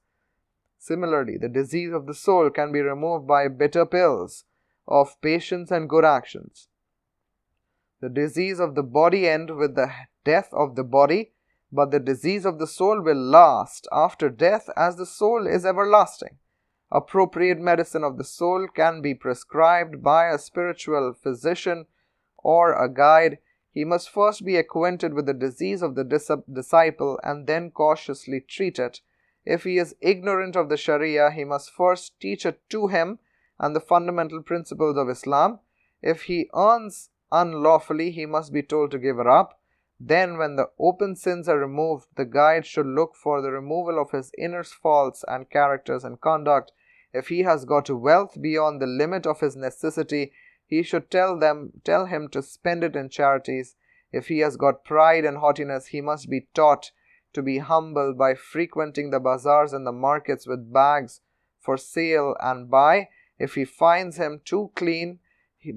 Similarly, 0.77 1.37
the 1.37 1.47
disease 1.47 1.93
of 1.93 2.05
the 2.05 2.13
soul 2.13 2.49
can 2.49 2.73
be 2.73 2.81
removed 2.81 3.25
by 3.25 3.47
bitter 3.47 3.85
pills 3.85 4.43
of 4.87 5.19
patience 5.21 5.71
and 5.71 5.89
good 5.89 6.05
actions. 6.05 6.67
The 8.01 8.09
disease 8.09 8.59
of 8.59 8.75
the 8.75 8.83
body 8.83 9.27
end 9.27 9.55
with 9.55 9.75
the 9.75 9.91
death 10.23 10.49
of 10.51 10.75
the 10.75 10.83
body, 10.83 11.31
but 11.71 11.91
the 11.91 11.99
disease 11.99 12.45
of 12.45 12.59
the 12.59 12.67
soul 12.67 13.01
will 13.01 13.17
last 13.17 13.87
after 13.91 14.29
death 14.29 14.69
as 14.75 14.97
the 14.97 15.05
soul 15.05 15.47
is 15.47 15.65
everlasting. 15.65 16.37
Appropriate 16.91 17.59
medicine 17.59 18.03
of 18.03 18.17
the 18.17 18.23
soul 18.23 18.67
can 18.67 19.01
be 19.01 19.15
prescribed 19.15 20.03
by 20.03 20.27
a 20.27 20.37
spiritual 20.37 21.13
physician 21.13 21.87
or 22.37 22.73
a 22.73 22.87
guide. 22.87 23.39
He 23.71 23.83
must 23.83 24.09
first 24.09 24.45
be 24.45 24.55
acquainted 24.55 25.13
with 25.13 25.25
the 25.25 25.33
disease 25.33 25.81
of 25.81 25.95
the 25.95 26.03
disciple 26.53 27.19
and 27.23 27.47
then 27.47 27.71
cautiously 27.71 28.39
treat 28.39 28.77
it. 28.77 29.01
If 29.45 29.63
he 29.63 29.77
is 29.77 29.95
ignorant 29.99 30.55
of 30.55 30.69
the 30.69 30.77
Sharia, 30.77 31.31
he 31.31 31.43
must 31.43 31.71
first 31.71 32.19
teach 32.19 32.45
it 32.45 32.61
to 32.69 32.87
him 32.87 33.19
and 33.59 33.75
the 33.75 33.79
fundamental 33.79 34.41
principles 34.41 34.97
of 34.97 35.09
Islam. 35.09 35.59
If 36.01 36.23
he 36.23 36.49
earns 36.53 37.09
unlawfully, 37.31 38.11
he 38.11 38.25
must 38.25 38.53
be 38.53 38.61
told 38.61 38.91
to 38.91 38.99
give 38.99 39.19
it 39.19 39.27
up. 39.27 39.59
Then, 39.99 40.37
when 40.37 40.57
the 40.57 40.69
open 40.77 41.15
sins 41.15 41.47
are 41.47 41.57
removed, 41.57 42.07
the 42.15 42.25
guide 42.25 42.65
should 42.65 42.85
look 42.85 43.15
for 43.15 43.41
the 43.41 43.51
removal 43.51 43.99
of 43.99 44.11
his 44.11 44.31
inner 44.37 44.63
faults 44.63 45.23
and 45.27 45.49
characters 45.49 46.03
and 46.03 46.19
conduct. 46.19 46.73
If 47.13 47.29
he 47.29 47.43
has 47.43 47.63
got 47.63 47.89
wealth 47.89 48.41
beyond 48.41 48.81
the 48.81 48.87
limit 48.87 49.25
of 49.25 49.39
his 49.39 49.55
necessity, 49.55 50.33
he 50.67 50.83
should 50.83 51.09
tell 51.09 51.39
them 51.39 51.71
tell 51.83 52.07
him 52.07 52.27
to 52.29 52.41
spend 52.41 52.83
it 52.83 52.95
in 52.95 53.09
charities. 53.09 53.75
If 54.11 54.27
he 54.27 54.39
has 54.39 54.57
got 54.57 54.83
pride 54.83 55.23
and 55.23 55.37
haughtiness, 55.37 55.87
he 55.87 56.01
must 56.01 56.29
be 56.29 56.47
taught 56.53 56.91
to 57.33 57.41
be 57.41 57.59
humble 57.59 58.13
by 58.13 58.33
frequenting 58.33 59.11
the 59.11 59.19
bazaars 59.19 59.73
and 59.73 59.85
the 59.85 59.91
markets 59.91 60.47
with 60.47 60.73
bags 60.73 61.21
for 61.59 61.77
sale 61.77 62.35
and 62.41 62.69
buy. 62.69 63.09
If 63.37 63.55
he 63.55 63.65
finds 63.65 64.17
him 64.17 64.41
too 64.43 64.71
clean, 64.75 65.19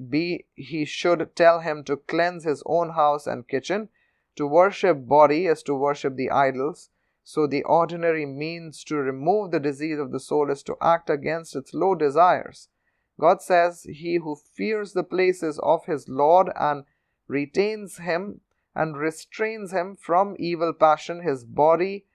be, 0.09 0.45
he 0.53 0.85
should 0.85 1.35
tell 1.35 1.61
him 1.61 1.83
to 1.85 1.97
cleanse 1.97 2.43
his 2.43 2.63
own 2.65 2.91
house 2.91 3.27
and 3.27 3.47
kitchen. 3.47 3.89
To 4.35 4.47
worship 4.47 5.07
body 5.07 5.47
is 5.47 5.63
to 5.63 5.73
worship 5.75 6.15
the 6.15 6.29
idols. 6.29 6.89
So 7.23 7.47
the 7.47 7.63
ordinary 7.63 8.25
means 8.25 8.83
to 8.85 8.95
remove 8.95 9.51
the 9.51 9.59
disease 9.59 9.99
of 9.99 10.11
the 10.11 10.19
soul 10.19 10.49
is 10.49 10.63
to 10.63 10.77
act 10.81 11.09
against 11.09 11.55
its 11.55 11.73
low 11.73 11.95
desires. 11.95 12.69
God 13.19 13.41
says, 13.41 13.83
He 13.83 14.15
who 14.15 14.35
fears 14.35 14.93
the 14.93 15.03
places 15.03 15.59
of 15.61 15.85
his 15.85 16.07
Lord 16.07 16.49
and 16.55 16.85
retains 17.27 17.97
him 17.97 18.41
and 18.73 18.97
restrains 18.97 19.71
him 19.71 19.95
from 19.95 20.35
evil 20.39 20.73
passion, 20.73 21.21
his 21.21 21.43
body 21.43 22.05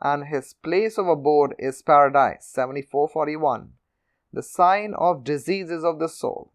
and 0.00 0.24
his 0.24 0.54
place 0.54 0.98
of 0.98 1.06
abode 1.06 1.54
is 1.58 1.82
paradise. 1.82 2.46
7441. 2.46 3.72
The 4.32 4.42
sign 4.42 4.94
of 4.96 5.24
diseases 5.24 5.84
of 5.84 5.98
the 5.98 6.08
soul. 6.08 6.52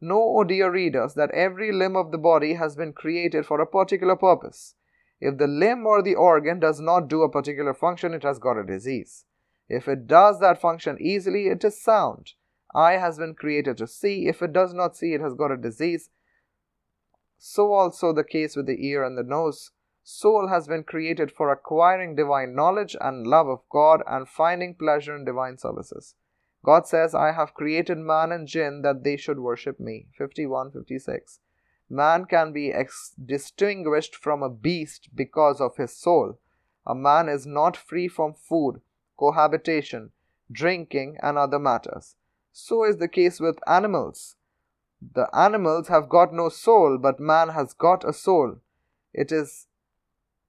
Know, 0.00 0.36
O 0.38 0.44
dear 0.44 0.70
readers, 0.70 1.14
that 1.14 1.30
every 1.30 1.70
limb 1.70 1.94
of 1.94 2.10
the 2.10 2.18
body 2.18 2.54
has 2.54 2.74
been 2.74 2.92
created 2.92 3.46
for 3.46 3.60
a 3.60 3.66
particular 3.66 4.16
purpose. 4.16 4.74
If 5.20 5.38
the 5.38 5.46
limb 5.46 5.86
or 5.86 6.02
the 6.02 6.14
organ 6.14 6.58
does 6.58 6.80
not 6.80 7.08
do 7.08 7.22
a 7.22 7.30
particular 7.30 7.74
function, 7.74 8.14
it 8.14 8.22
has 8.22 8.38
got 8.38 8.56
a 8.58 8.64
disease. 8.64 9.26
If 9.68 9.86
it 9.86 10.06
does 10.06 10.40
that 10.40 10.60
function 10.60 10.96
easily, 11.00 11.46
it 11.46 11.62
is 11.62 11.80
sound. 11.80 12.32
Eye 12.74 12.96
has 12.96 13.18
been 13.18 13.34
created 13.34 13.76
to 13.76 13.86
see. 13.86 14.26
If 14.26 14.42
it 14.42 14.52
does 14.52 14.72
not 14.72 14.96
see, 14.96 15.12
it 15.12 15.20
has 15.20 15.34
got 15.34 15.52
a 15.52 15.56
disease. 15.56 16.10
So 17.38 17.72
also 17.72 18.12
the 18.12 18.24
case 18.24 18.56
with 18.56 18.66
the 18.66 18.84
ear 18.86 19.04
and 19.04 19.16
the 19.16 19.22
nose. 19.22 19.70
Soul 20.02 20.48
has 20.48 20.66
been 20.66 20.82
created 20.82 21.30
for 21.30 21.52
acquiring 21.52 22.16
divine 22.16 22.54
knowledge 22.54 22.96
and 23.00 23.26
love 23.26 23.48
of 23.48 23.60
God 23.70 24.02
and 24.06 24.28
finding 24.28 24.74
pleasure 24.74 25.14
in 25.14 25.24
divine 25.24 25.58
services. 25.58 26.14
God 26.62 26.86
says, 26.86 27.14
I 27.14 27.32
have 27.32 27.54
created 27.54 27.98
man 27.98 28.32
and 28.32 28.46
jinn 28.46 28.82
that 28.82 29.02
they 29.02 29.16
should 29.16 29.38
worship 29.38 29.80
me. 29.80 30.06
51 30.16 30.72
56. 30.72 31.40
Man 31.88 32.24
can 32.26 32.52
be 32.52 32.72
ex- 32.72 33.12
distinguished 33.22 34.14
from 34.14 34.42
a 34.42 34.50
beast 34.50 35.08
because 35.14 35.60
of 35.60 35.76
his 35.76 35.96
soul. 35.96 36.38
A 36.86 36.94
man 36.94 37.28
is 37.28 37.46
not 37.46 37.76
free 37.76 38.08
from 38.08 38.34
food, 38.34 38.80
cohabitation, 39.16 40.12
drinking, 40.52 41.16
and 41.22 41.36
other 41.36 41.58
matters. 41.58 42.16
So 42.52 42.84
is 42.84 42.98
the 42.98 43.08
case 43.08 43.40
with 43.40 43.58
animals. 43.66 44.36
The 45.00 45.28
animals 45.34 45.88
have 45.88 46.08
got 46.08 46.32
no 46.32 46.48
soul, 46.48 46.98
but 46.98 47.18
man 47.18 47.50
has 47.50 47.72
got 47.72 48.04
a 48.04 48.12
soul. 48.12 48.58
It 49.12 49.32
is 49.32 49.66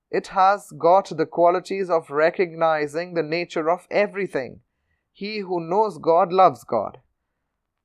it 0.10 0.28
has 0.28 0.74
got 0.78 1.10
the 1.16 1.26
qualities 1.26 1.90
of 1.90 2.12
recognizing 2.12 3.14
the 3.14 3.24
nature 3.24 3.70
of 3.70 3.88
everything. 3.90 4.60
He 5.22 5.38
who 5.42 5.60
knows 5.60 6.00
God 6.00 6.34
loves 6.34 6.64
God. 6.64 6.98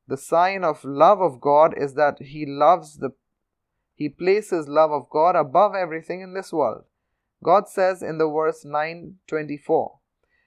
The 0.09 0.17
sign 0.17 0.65
of 0.65 0.87
love 0.87 1.21
of 1.21 1.39
God 1.39 1.75
is 1.77 1.93
that 1.93 2.19
he 2.19 2.47
loves 2.47 2.97
the 2.97 3.11
he 3.95 4.09
places 4.09 4.69
love 4.69 4.91
of 4.91 5.11
God 5.11 5.37
above 5.37 5.75
everything 5.75 6.23
in 6.23 6.33
this 6.33 6.51
world. 6.51 6.85
God 7.45 7.69
says 7.69 8.03
in 8.03 8.17
the 8.17 8.27
verse 8.27 8.65
924 8.65 9.99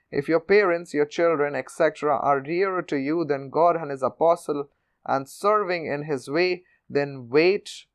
If 0.10 0.28
your 0.28 0.40
parents, 0.40 0.92
your 0.92 1.06
children, 1.06 1.54
etc., 1.54 2.18
are 2.18 2.42
dearer 2.42 2.82
to 2.82 2.98
you 2.98 3.24
than 3.24 3.52
God 3.52 3.76
and 3.76 3.92
His 3.92 4.02
apostle 4.02 4.70
and 5.06 5.30
serving 5.30 5.86
in 5.86 6.06
His 6.06 6.28
way, 6.28 6.64
then 6.90 7.30
wait 7.30 7.86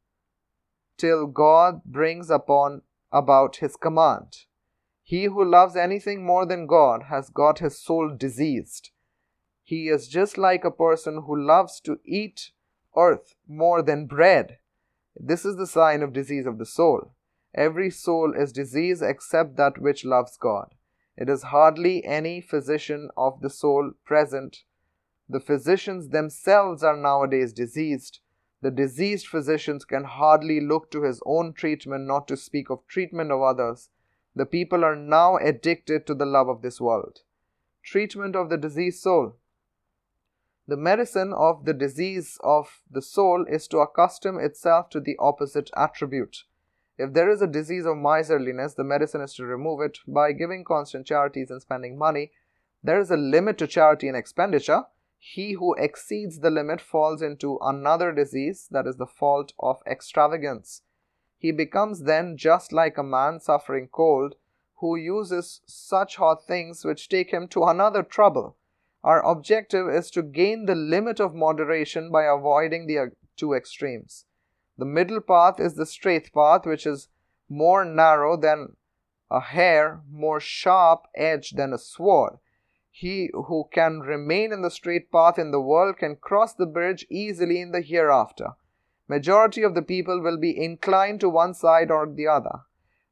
till 0.96 1.26
God 1.26 1.82
brings 1.84 2.30
upon 2.30 2.82
about 3.10 3.56
His 3.56 3.74
command. 3.74 4.44
He 5.04 5.24
who 5.26 5.44
loves 5.44 5.76
anything 5.76 6.24
more 6.24 6.44
than 6.44 6.66
God 6.66 7.04
has 7.04 7.30
got 7.30 7.60
his 7.60 7.78
soul 7.78 8.16
diseased. 8.16 8.90
He 9.62 9.88
is 9.88 10.08
just 10.08 10.36
like 10.36 10.64
a 10.64 10.70
person 10.72 11.22
who 11.26 11.40
loves 11.40 11.78
to 11.82 12.00
eat 12.04 12.50
earth 12.96 13.36
more 13.46 13.80
than 13.82 14.06
bread. 14.06 14.58
This 15.14 15.44
is 15.44 15.56
the 15.56 15.66
sign 15.66 16.02
of 16.02 16.12
disease 16.12 16.46
of 16.46 16.58
the 16.58 16.66
soul. 16.66 17.12
Every 17.54 17.90
soul 17.90 18.34
is 18.34 18.52
diseased 18.52 19.02
except 19.02 19.56
that 19.56 19.78
which 19.78 20.04
loves 20.04 20.36
God. 20.36 20.74
It 21.16 21.28
is 21.28 21.44
hardly 21.44 22.04
any 22.04 22.40
physician 22.40 23.10
of 23.16 23.40
the 23.40 23.50
soul 23.50 23.92
present 24.04 24.64
the 25.28 25.40
physicians 25.40 26.10
themselves 26.10 26.82
are 26.82 26.96
nowadays 26.96 27.52
diseased. 27.52 28.20
The 28.60 28.70
diseased 28.70 29.26
physicians 29.26 29.84
can 29.84 30.04
hardly 30.04 30.60
look 30.60 30.90
to 30.90 31.02
his 31.02 31.22
own 31.24 31.54
treatment, 31.54 32.06
not 32.06 32.28
to 32.28 32.36
speak 32.36 32.70
of 32.70 32.86
treatment 32.86 33.30
of 33.30 33.40
others. 33.40 33.88
The 34.36 34.46
people 34.46 34.84
are 34.84 34.96
now 34.96 35.36
addicted 35.36 36.06
to 36.06 36.14
the 36.14 36.26
love 36.26 36.48
of 36.48 36.62
this 36.62 36.80
world. 36.80 37.20
Treatment 37.82 38.34
of 38.34 38.48
the 38.48 38.56
diseased 38.56 39.00
soul. 39.00 39.36
The 40.66 40.76
medicine 40.76 41.32
of 41.32 41.66
the 41.66 41.74
disease 41.74 42.38
of 42.42 42.80
the 42.90 43.02
soul 43.02 43.44
is 43.48 43.68
to 43.68 43.78
accustom 43.78 44.38
itself 44.40 44.88
to 44.90 45.00
the 45.00 45.16
opposite 45.18 45.70
attribute. 45.76 46.44
If 46.96 47.12
there 47.12 47.28
is 47.28 47.42
a 47.42 47.46
disease 47.46 47.84
of 47.86 47.98
miserliness, 47.98 48.74
the 48.74 48.84
medicine 48.84 49.20
is 49.20 49.34
to 49.34 49.44
remove 49.44 49.80
it 49.82 49.98
by 50.06 50.32
giving 50.32 50.64
constant 50.64 51.06
charities 51.06 51.50
and 51.50 51.60
spending 51.60 51.98
money. 51.98 52.32
There 52.82 53.00
is 53.00 53.10
a 53.10 53.16
limit 53.16 53.58
to 53.58 53.66
charity 53.66 54.08
and 54.08 54.16
expenditure. 54.16 54.84
He 55.18 55.52
who 55.52 55.74
exceeds 55.74 56.40
the 56.40 56.50
limit 56.50 56.80
falls 56.80 57.20
into 57.20 57.58
another 57.62 58.12
disease, 58.12 58.68
that 58.70 58.86
is 58.86 58.96
the 58.96 59.06
fault 59.06 59.52
of 59.58 59.82
extravagance. 59.86 60.82
He 61.44 61.52
becomes 61.52 62.04
then 62.04 62.38
just 62.38 62.72
like 62.72 62.96
a 62.96 63.02
man 63.02 63.38
suffering 63.38 63.88
cold 63.92 64.36
who 64.76 64.96
uses 64.96 65.60
such 65.66 66.16
hot 66.16 66.46
things 66.46 66.86
which 66.86 67.10
take 67.10 67.32
him 67.32 67.48
to 67.48 67.64
another 67.64 68.02
trouble. 68.02 68.56
Our 69.02 69.22
objective 69.22 69.86
is 69.90 70.10
to 70.12 70.22
gain 70.22 70.64
the 70.64 70.74
limit 70.74 71.20
of 71.20 71.34
moderation 71.34 72.10
by 72.10 72.24
avoiding 72.24 72.86
the 72.86 72.98
uh, 72.98 73.06
two 73.36 73.52
extremes. 73.52 74.24
The 74.78 74.86
middle 74.86 75.20
path 75.20 75.60
is 75.60 75.74
the 75.74 75.84
straight 75.84 76.32
path, 76.32 76.64
which 76.64 76.86
is 76.86 77.08
more 77.46 77.84
narrow 77.84 78.38
than 78.38 78.76
a 79.30 79.40
hair, 79.40 80.00
more 80.10 80.40
sharp 80.40 81.08
edged 81.14 81.58
than 81.58 81.74
a 81.74 81.78
sword. 81.78 82.38
He 82.90 83.28
who 83.34 83.68
can 83.70 84.00
remain 84.00 84.50
in 84.50 84.62
the 84.62 84.70
straight 84.70 85.12
path 85.12 85.38
in 85.38 85.50
the 85.50 85.60
world 85.60 85.98
can 85.98 86.16
cross 86.16 86.54
the 86.54 86.64
bridge 86.64 87.04
easily 87.10 87.60
in 87.60 87.72
the 87.72 87.82
hereafter. 87.82 88.54
Majority 89.08 89.62
of 89.62 89.74
the 89.74 89.82
people 89.82 90.20
will 90.20 90.38
be 90.38 90.62
inclined 90.62 91.20
to 91.20 91.28
one 91.28 91.54
side 91.54 91.90
or 91.90 92.06
the 92.06 92.26
other. 92.26 92.60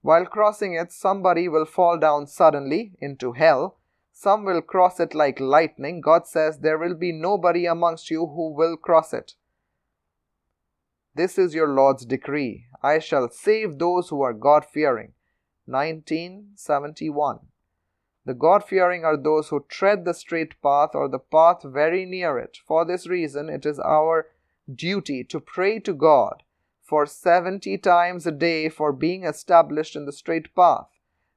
While 0.01 0.27
crossing 0.27 0.75
it, 0.75 0.91
somebody 0.91 1.49
will 1.49 1.65
fall 1.65 1.99
down 1.99 2.27
suddenly 2.27 2.93
into 3.01 3.33
hell. 3.33 3.79
Some 4.13 4.45
will 4.45 4.63
cross 4.63 5.01
it 5.01 5.15
like 5.15 5.39
lightning. 5.39 6.01
God 6.01 6.27
says 6.27 6.59
there 6.59 6.79
will 6.79 6.95
be 6.95 7.13
nobody 7.13 7.67
amongst 7.67 8.11
you 8.11 8.27
who 8.27 8.53
will 8.53 8.77
cross 8.77 9.13
it. 9.13 9.35
This 11.15 11.39
is 11.39 11.55
your 11.55 11.69
Lord's 11.69 12.07
decree. 12.07 12.67
I 12.83 12.99
shall 12.99 13.29
save 13.29 13.79
those 13.79 14.09
who 14.09 14.23
are 14.23 14.33
God 14.33 14.65
fearing. 14.65 15.13
1971. 15.67 17.41
The 18.25 18.35
God 18.35 18.65
fearing 18.65 19.05
are 19.05 19.17
those 19.17 19.49
who 19.49 19.65
tread 19.69 20.05
the 20.05 20.15
straight 20.15 20.61
path 20.63 20.91
or 20.95 21.09
the 21.09 21.19
path 21.19 21.63
very 21.65 22.05
near 22.05 22.39
it. 22.39 22.59
For 22.67 22.85
this 22.85 23.07
reason, 23.07 23.49
it 23.49 23.67
is 23.67 23.79
our 23.79 24.27
duty 24.73 25.25
to 25.25 25.41
pray 25.41 25.79
to 25.81 25.93
God 25.93 26.43
for 26.83 27.07
70 27.07 27.79
times 27.79 28.27
a 28.27 28.33
day 28.33 28.69
for 28.69 28.93
being 28.93 29.25
established 29.25 29.97
in 29.97 30.05
the 30.05 30.13
straight 30.13 30.55
path. 30.55 30.89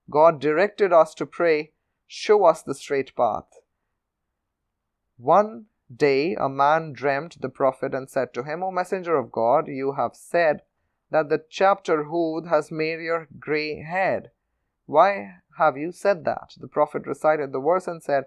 God 0.10 0.40
directed 0.40 0.92
us 0.94 1.14
to 1.16 1.26
pray, 1.26 1.72
Show 2.08 2.46
us 2.46 2.62
the 2.62 2.76
straight 2.76 3.16
path. 3.16 3.48
One 5.18 5.66
day 5.94 6.36
a 6.36 6.50
man 6.50 6.94
dreamt 6.94 7.42
the 7.42 7.50
prophet 7.50 7.94
and 7.94 8.10
said 8.10 8.34
to 8.34 8.44
him, 8.44 8.64
O 8.64 8.72
messenger 8.72 9.16
of 9.16 9.32
God, 9.32 9.68
you 9.68 9.94
have 9.94 10.16
said 10.16 10.62
that 11.12 11.30
the 11.30 11.44
chapter 11.50 12.06
Hud 12.06 12.48
has 12.50 12.72
made 12.72 13.00
your 13.00 13.28
grey 13.40 13.82
head. 13.82 14.32
Why 14.86 15.40
have 15.58 15.78
you 15.78 15.92
said 15.92 16.26
that? 16.26 16.54
The 16.58 16.68
Prophet 16.68 17.08
recited 17.08 17.52
the 17.52 17.60
verse 17.60 17.88
and 17.88 18.04
said, 18.04 18.26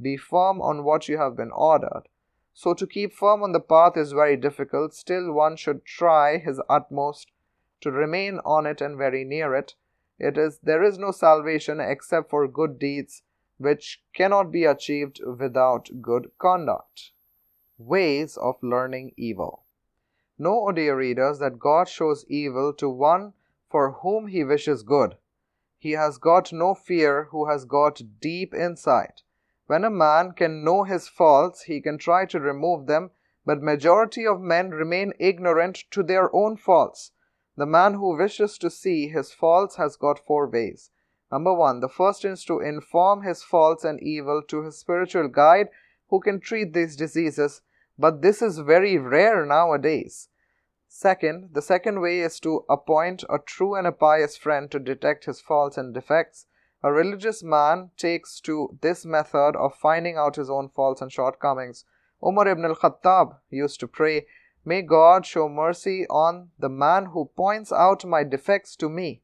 Be 0.00 0.16
firm 0.16 0.60
on 0.60 0.84
what 0.84 1.08
you 1.08 1.18
have 1.18 1.36
been 1.36 1.50
ordered. 1.52 2.04
So 2.52 2.74
to 2.74 2.86
keep 2.86 3.12
firm 3.12 3.42
on 3.42 3.52
the 3.52 3.60
path 3.60 3.96
is 3.96 4.12
very 4.12 4.36
difficult, 4.36 4.94
still 4.94 5.32
one 5.32 5.56
should 5.56 5.84
try 5.84 6.38
his 6.38 6.60
utmost 6.68 7.32
to 7.80 7.90
remain 7.90 8.40
on 8.44 8.66
it 8.66 8.80
and 8.80 8.98
very 8.98 9.24
near 9.24 9.54
it. 9.54 9.74
It 10.18 10.36
is 10.36 10.58
there 10.62 10.82
is 10.82 10.98
no 10.98 11.12
salvation 11.12 11.80
except 11.80 12.28
for 12.28 12.46
good 12.46 12.78
deeds. 12.78 13.22
which 13.60 14.02
cannot 14.14 14.50
be 14.50 14.64
achieved 14.64 15.20
without 15.38 15.90
good 16.00 16.30
conduct. 16.38 17.12
Ways 17.76 18.38
of 18.38 18.56
learning 18.62 19.12
evil. 19.18 19.64
Know, 20.38 20.68
O 20.68 20.72
dear 20.72 20.96
readers, 20.96 21.40
that 21.40 21.58
God 21.58 21.86
shows 21.86 22.24
evil 22.26 22.72
to 22.74 22.88
one 22.88 23.34
for 23.68 23.92
whom 24.00 24.28
he 24.28 24.44
wishes 24.44 24.82
good. 24.82 25.18
He 25.78 25.92
has 25.92 26.16
got 26.16 26.54
no 26.54 26.74
fear 26.74 27.24
who 27.24 27.48
has 27.50 27.66
got 27.66 28.00
deep 28.20 28.54
insight. 28.54 29.22
When 29.70 29.84
a 29.84 29.88
man 29.88 30.32
can 30.32 30.64
know 30.64 30.82
his 30.82 31.06
faults, 31.06 31.62
he 31.62 31.80
can 31.80 31.96
try 31.96 32.26
to 32.26 32.40
remove 32.40 32.88
them, 32.88 33.12
but 33.46 33.62
majority 33.62 34.26
of 34.26 34.40
men 34.40 34.70
remain 34.70 35.12
ignorant 35.20 35.84
to 35.92 36.02
their 36.02 36.28
own 36.34 36.56
faults. 36.56 37.12
The 37.56 37.66
man 37.66 37.94
who 37.94 38.16
wishes 38.16 38.58
to 38.58 38.68
see 38.68 39.06
his 39.06 39.32
faults 39.32 39.76
has 39.76 39.94
got 39.94 40.26
four 40.26 40.48
ways. 40.48 40.90
Number 41.30 41.54
one, 41.54 41.78
the 41.78 41.88
first 41.88 42.24
is 42.24 42.44
to 42.46 42.58
inform 42.58 43.22
his 43.22 43.44
faults 43.44 43.84
and 43.84 44.02
evil 44.02 44.42
to 44.48 44.64
his 44.64 44.76
spiritual 44.76 45.28
guide 45.28 45.68
who 46.08 46.18
can 46.18 46.40
treat 46.40 46.72
these 46.72 46.96
diseases, 46.96 47.62
but 47.96 48.22
this 48.22 48.42
is 48.42 48.58
very 48.58 48.98
rare 48.98 49.46
nowadays. 49.46 50.30
Second, 50.88 51.50
the 51.52 51.62
second 51.62 52.00
way 52.00 52.18
is 52.18 52.40
to 52.40 52.64
appoint 52.68 53.22
a 53.30 53.38
true 53.38 53.76
and 53.76 53.86
a 53.86 53.92
pious 53.92 54.36
friend 54.36 54.68
to 54.72 54.80
detect 54.80 55.26
his 55.26 55.40
faults 55.40 55.78
and 55.78 55.94
defects. 55.94 56.46
A 56.82 56.92
religious 56.92 57.42
man 57.42 57.90
takes 57.96 58.40
to 58.40 58.78
this 58.80 59.04
method 59.04 59.54
of 59.56 59.74
finding 59.74 60.16
out 60.16 60.36
his 60.36 60.48
own 60.48 60.70
faults 60.70 61.02
and 61.02 61.12
shortcomings. 61.12 61.84
Umar 62.22 62.48
ibn 62.48 62.64
al-Khattab 62.64 63.38
used 63.50 63.80
to 63.80 63.88
pray, 63.88 64.26
May 64.64 64.82
God 64.82 65.24
show 65.24 65.48
mercy 65.48 66.06
on 66.08 66.50
the 66.58 66.68
man 66.68 67.06
who 67.06 67.30
points 67.36 67.72
out 67.72 68.04
my 68.04 68.24
defects 68.24 68.76
to 68.76 68.88
me. 68.88 69.22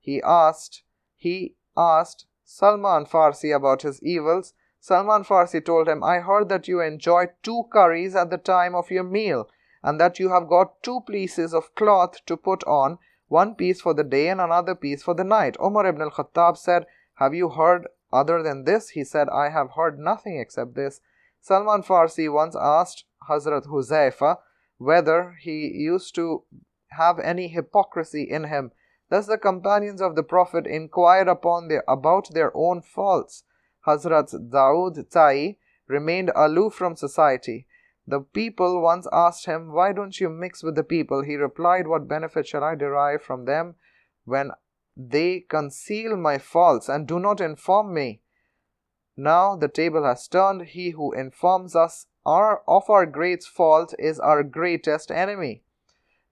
He 0.00 0.22
asked, 0.22 0.82
he 1.16 1.56
asked 1.76 2.26
Salman 2.44 3.06
Farsi 3.06 3.54
about 3.54 3.82
his 3.82 4.00
evils. 4.02 4.54
Salman 4.78 5.24
Farsi 5.24 5.64
told 5.64 5.88
him, 5.88 6.04
I 6.04 6.20
heard 6.20 6.48
that 6.48 6.68
you 6.68 6.80
enjoy 6.80 7.26
two 7.42 7.64
curries 7.72 8.14
at 8.14 8.30
the 8.30 8.38
time 8.38 8.74
of 8.76 8.90
your 8.90 9.02
meal, 9.02 9.48
and 9.82 10.00
that 10.00 10.20
you 10.20 10.28
have 10.30 10.48
got 10.48 10.82
two 10.82 11.00
pieces 11.08 11.52
of 11.52 11.74
cloth 11.74 12.24
to 12.26 12.36
put 12.36 12.62
on, 12.64 12.98
one 13.28 13.54
piece 13.54 13.80
for 13.80 13.94
the 13.94 14.04
day 14.04 14.28
and 14.28 14.40
another 14.40 14.74
piece 14.74 15.02
for 15.02 15.14
the 15.14 15.24
night. 15.24 15.56
Umar 15.62 15.86
ibn 15.86 16.02
al 16.02 16.10
Khattab 16.10 16.56
said, 16.56 16.86
Have 17.14 17.34
you 17.34 17.50
heard 17.50 17.88
other 18.12 18.42
than 18.42 18.64
this? 18.64 18.90
He 18.90 19.04
said, 19.04 19.28
I 19.28 19.50
have 19.50 19.72
heard 19.72 19.98
nothing 19.98 20.38
except 20.38 20.74
this. 20.74 21.00
Salman 21.40 21.82
Farsi 21.82 22.32
once 22.32 22.56
asked 22.58 23.04
Hazrat 23.28 23.66
Huzaifa 23.66 24.38
whether 24.78 25.36
he 25.40 25.70
used 25.74 26.14
to 26.14 26.44
have 26.90 27.18
any 27.18 27.48
hypocrisy 27.48 28.22
in 28.22 28.44
him. 28.44 28.72
Thus 29.08 29.26
the 29.26 29.38
companions 29.38 30.00
of 30.00 30.16
the 30.16 30.22
Prophet 30.22 30.66
inquired 30.66 31.28
upon 31.28 31.68
their, 31.68 31.84
about 31.86 32.32
their 32.32 32.50
own 32.54 32.82
faults. 32.82 33.44
Hazrat 33.86 34.50
Daud 34.50 35.10
Tai 35.10 35.56
remained 35.86 36.32
aloof 36.34 36.74
from 36.74 36.96
society. 36.96 37.66
The 38.06 38.20
people 38.20 38.80
once 38.80 39.08
asked 39.12 39.46
him, 39.46 39.72
Why 39.72 39.92
don't 39.92 40.20
you 40.20 40.28
mix 40.28 40.62
with 40.62 40.76
the 40.76 40.84
people? 40.84 41.22
He 41.22 41.36
replied, 41.36 41.88
What 41.88 42.06
benefit 42.06 42.46
shall 42.46 42.62
I 42.62 42.74
derive 42.74 43.22
from 43.22 43.44
them 43.44 43.74
when 44.24 44.52
they 44.96 45.40
conceal 45.40 46.16
my 46.16 46.38
faults 46.38 46.88
and 46.88 47.06
do 47.06 47.18
not 47.18 47.40
inform 47.40 47.92
me? 47.92 48.22
Now 49.16 49.56
the 49.56 49.68
table 49.68 50.04
has 50.04 50.28
turned. 50.28 50.62
He 50.62 50.90
who 50.90 51.12
informs 51.12 51.74
us 51.74 52.06
our, 52.24 52.62
of 52.68 52.88
our 52.90 53.06
great 53.06 53.42
fault 53.42 53.94
is 53.98 54.20
our 54.20 54.42
greatest 54.42 55.10
enemy. 55.10 55.62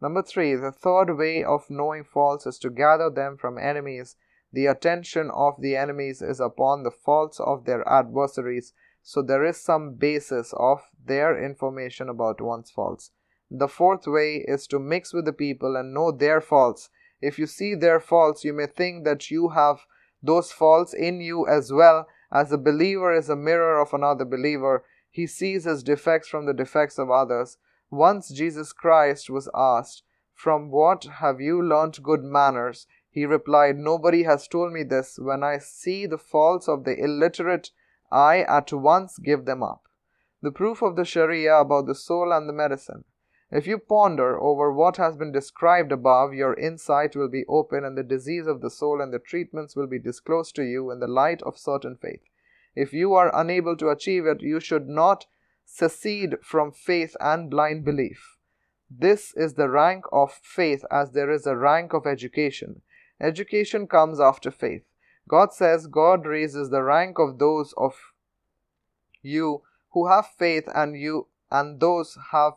Number 0.01 0.23
three, 0.23 0.55
the 0.55 0.73
third 0.73 1.17
way 1.17 1.43
of 1.43 1.71
knowing 1.71 2.05
faults 2.05 2.47
is 2.47 2.59
to 2.59 2.71
gather 2.71 3.11
them 3.11 3.37
from 3.37 3.59
enemies. 3.59 4.17
The 4.53 4.67
attention 4.67 5.31
of 5.31 5.61
the 5.61 5.77
enemies 5.77 6.21
is 6.21 6.41
upon 6.41 6.83
the 6.83 6.91
faults 6.91 7.41
of 7.41 7.65
their 7.65 7.89
adversaries, 7.89 8.73
so 9.07 9.21
there 9.21 9.45
is 9.45 9.61
some 9.61 9.93
basis 9.93 10.55
of 10.57 10.81
their 11.05 11.39
information 11.39 12.09
about 12.09 12.41
one's 12.41 12.71
faults. 12.71 13.11
The 13.51 13.69
fourth 13.69 14.07
way 14.07 14.37
is 14.49 14.67
to 14.69 14.79
mix 14.79 15.13
with 15.13 15.27
the 15.27 15.33
people 15.35 15.77
and 15.77 15.93
know 15.93 16.11
their 16.11 16.41
faults. 16.41 16.89
If 17.21 17.39
you 17.39 17.47
see 17.47 17.75
their 17.75 18.01
faults, 18.01 18.45
you 18.45 18.55
may 18.55 18.67
think 18.67 19.05
that 19.05 19.31
you 19.31 19.51
have 19.51 19.81
those 20.23 20.53
faults 20.53 20.95
in 20.95 21.21
you 21.21 21.47
as 21.47 21.71
well, 21.71 22.09
as 22.33 22.51
a 22.51 22.57
believer 22.57 23.13
is 23.15 23.29
a 23.29 23.37
mirror 23.37 23.79
of 23.79 23.93
another 23.93 24.25
believer. 24.25 24.85
He 25.11 25.27
sees 25.27 25.65
his 25.65 25.83
defects 25.83 26.29
from 26.29 26.47
the 26.47 26.55
defects 26.55 26.99
of 26.99 27.11
others. 27.11 27.59
Once 27.91 28.31
Jesus 28.31 28.73
Christ 28.73 29.29
was 29.29 29.51
asked, 29.55 30.03
From 30.33 30.71
what 30.71 31.05
have 31.21 31.43
you 31.43 31.63
learnt 31.63 32.03
good 32.03 32.25
manners? 32.25 32.87
He 33.11 33.27
replied, 33.27 33.77
Nobody 33.77 34.23
has 34.23 34.49
told 34.49 34.73
me 34.73 34.83
this. 34.83 35.19
When 35.19 35.45
I 35.45 35.59
see 35.59 36.07
the 36.07 36.19
faults 36.19 36.69
of 36.69 36.85
the 36.85 36.99
illiterate, 36.99 37.71
I 38.15 38.43
at 38.43 38.73
once 38.73 39.19
give 39.19 39.45
them 39.45 39.61
up. 39.61 39.89
The 40.41 40.53
proof 40.53 40.83
of 40.83 40.95
the 40.95 41.05
Sharia 41.05 41.57
about 41.57 41.87
the 41.87 41.97
soul 41.97 42.33
and 42.33 42.49
the 42.49 42.53
medicine. 42.53 43.03
If 43.51 43.67
you 43.67 43.79
ponder 43.79 44.41
over 44.41 44.73
what 44.73 44.99
has 44.99 45.17
been 45.17 45.33
described 45.33 45.91
above, 45.91 46.33
your 46.33 46.55
insight 46.55 47.17
will 47.17 47.29
be 47.29 47.45
open 47.49 47.85
and 47.85 47.99
the 47.99 48.05
disease 48.05 48.47
of 48.47 48.61
the 48.61 48.71
soul 48.71 49.01
and 49.01 49.13
the 49.13 49.19
treatments 49.19 49.75
will 49.75 49.89
be 49.89 49.99
disclosed 49.99 50.55
to 50.57 50.63
you 50.63 50.93
in 50.93 51.01
the 51.01 51.09
light 51.09 51.43
of 51.43 51.59
certain 51.59 51.97
faith. 51.97 52.23
If 52.77 52.93
you 52.93 53.15
are 53.15 53.35
unable 53.35 53.77
to 53.79 53.91
achieve 53.91 54.27
it, 54.27 54.43
you 54.43 54.61
should 54.61 54.89
not 54.89 55.27
secede 55.65 56.37
from 56.43 56.71
faith 56.71 57.17
and 57.19 57.51
blind 57.51 57.85
belief. 57.85 58.37
This 58.89 59.33
is 59.35 59.55
the 59.55 59.69
rank 59.69 60.05
of 60.13 60.33
faith 60.33 60.85
as 60.89 61.11
there 61.11 61.31
is 61.31 61.47
a 61.47 61.57
rank 61.57 61.93
of 61.95 62.07
education. 62.07 62.83
Education 63.21 63.89
comes 63.89 64.21
after 64.21 64.53
faith. 64.53 64.85
God 65.29 65.53
says 65.53 65.87
God 65.87 66.27
raises 66.27 66.71
the 66.71 66.83
rank 66.83 67.19
of 67.19 67.39
those 67.39 67.73
of 67.77 67.95
you 69.23 69.63
who 69.93 70.09
have 70.09 70.27
faith 70.27 70.69
and 70.75 70.97
you 70.97 71.29
and 71.51 71.81
those 71.81 72.19
have 72.33 72.55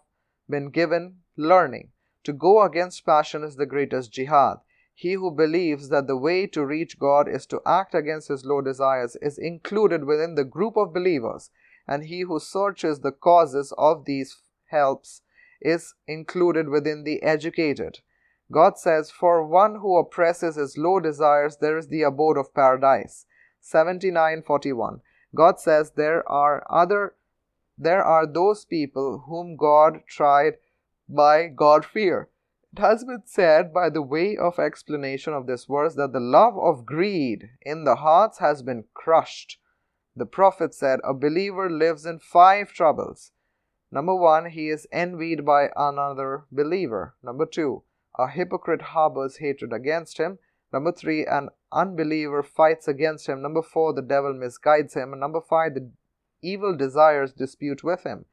been 0.49 0.69
given 0.69 1.17
learning. 1.35 1.91
To 2.23 2.33
go 2.33 2.61
against 2.61 3.05
passion 3.05 3.43
is 3.43 3.55
the 3.55 3.65
greatest 3.65 4.11
jihad. 4.11 4.57
He 4.93 5.13
who 5.13 5.31
believes 5.31 5.89
that 5.89 6.07
the 6.07 6.17
way 6.17 6.47
to 6.47 6.65
reach 6.65 6.99
God 6.99 7.29
is 7.29 7.45
to 7.47 7.61
act 7.65 7.93
against 7.93 8.27
his 8.27 8.43
low 8.43 8.61
desires 8.61 9.15
is 9.21 9.37
included 9.37 10.03
within 10.03 10.35
the 10.35 10.43
group 10.43 10.75
of 10.75 10.93
believers 10.93 11.51
and 11.87 12.03
he 12.03 12.21
who 12.21 12.39
searches 12.39 12.99
the 12.99 13.11
causes 13.11 13.73
of 13.77 14.05
these 14.05 14.41
helps 14.65 15.21
is 15.61 15.93
included 16.07 16.67
within 16.67 17.03
the 17.03 17.23
educated. 17.23 17.99
God 18.51 18.77
says, 18.77 19.11
For 19.11 19.45
one 19.45 19.75
who 19.75 19.97
oppresses 19.97 20.55
his 20.55 20.77
low 20.77 20.99
desires, 20.99 21.57
there 21.57 21.77
is 21.77 21.87
the 21.87 22.03
abode 22.03 22.37
of 22.37 22.53
paradise. 22.53 23.25
7941. 23.61 25.01
God 25.35 25.59
says 25.59 25.91
there 25.91 26.27
are 26.29 26.65
other 26.69 27.15
there 27.77 28.03
are 28.03 28.25
those 28.25 28.65
people 28.65 29.25
whom 29.27 29.55
God 29.55 29.99
tried 30.07 30.53
by 31.07 31.47
God 31.47 31.85
fear. 31.85 32.29
It 32.73 32.79
has 32.79 33.03
been 33.03 33.21
said 33.25 33.73
by 33.73 33.89
the 33.89 34.01
way 34.01 34.35
of 34.35 34.57
explanation 34.57 35.33
of 35.33 35.45
this 35.45 35.65
verse 35.65 35.93
that 35.95 36.13
the 36.13 36.19
love 36.19 36.57
of 36.57 36.85
greed 36.85 37.49
in 37.61 37.83
the 37.83 37.97
hearts 37.97 38.39
has 38.39 38.63
been 38.63 38.85
crushed 38.93 39.59
the 40.17 40.25
Prophet 40.25 40.73
said, 40.73 40.99
A 41.03 41.13
believer 41.13 41.69
lives 41.69 42.03
in 42.03 42.17
five 42.17 42.73
troubles. 42.73 43.31
Number 43.91 44.15
one, 44.15 44.49
he 44.49 44.67
is 44.67 44.87
envied 44.91 45.45
by 45.45 45.69
another 45.75 46.45
believer. 46.51 47.15
Number 47.21 47.45
two, 47.45 47.83
a 48.17 48.27
hypocrite 48.27 48.81
harbors 48.81 49.37
hatred 49.37 49.73
against 49.73 50.17
him. 50.17 50.39
Number 50.73 50.91
three, 50.91 51.25
an 51.25 51.49
unbeliever 51.71 52.43
fights 52.43 52.87
against 52.87 53.27
him. 53.27 53.41
Number 53.41 53.61
four, 53.61 53.93
the 53.93 54.01
devil 54.01 54.33
misguides 54.33 54.95
him. 54.95 55.13
And 55.13 55.21
number 55.21 55.41
five, 55.41 55.75
the 55.75 55.91
evil 56.41 56.75
desires 56.75 57.33
dispute 57.33 57.83
with 57.83 58.03
him. 58.03 58.25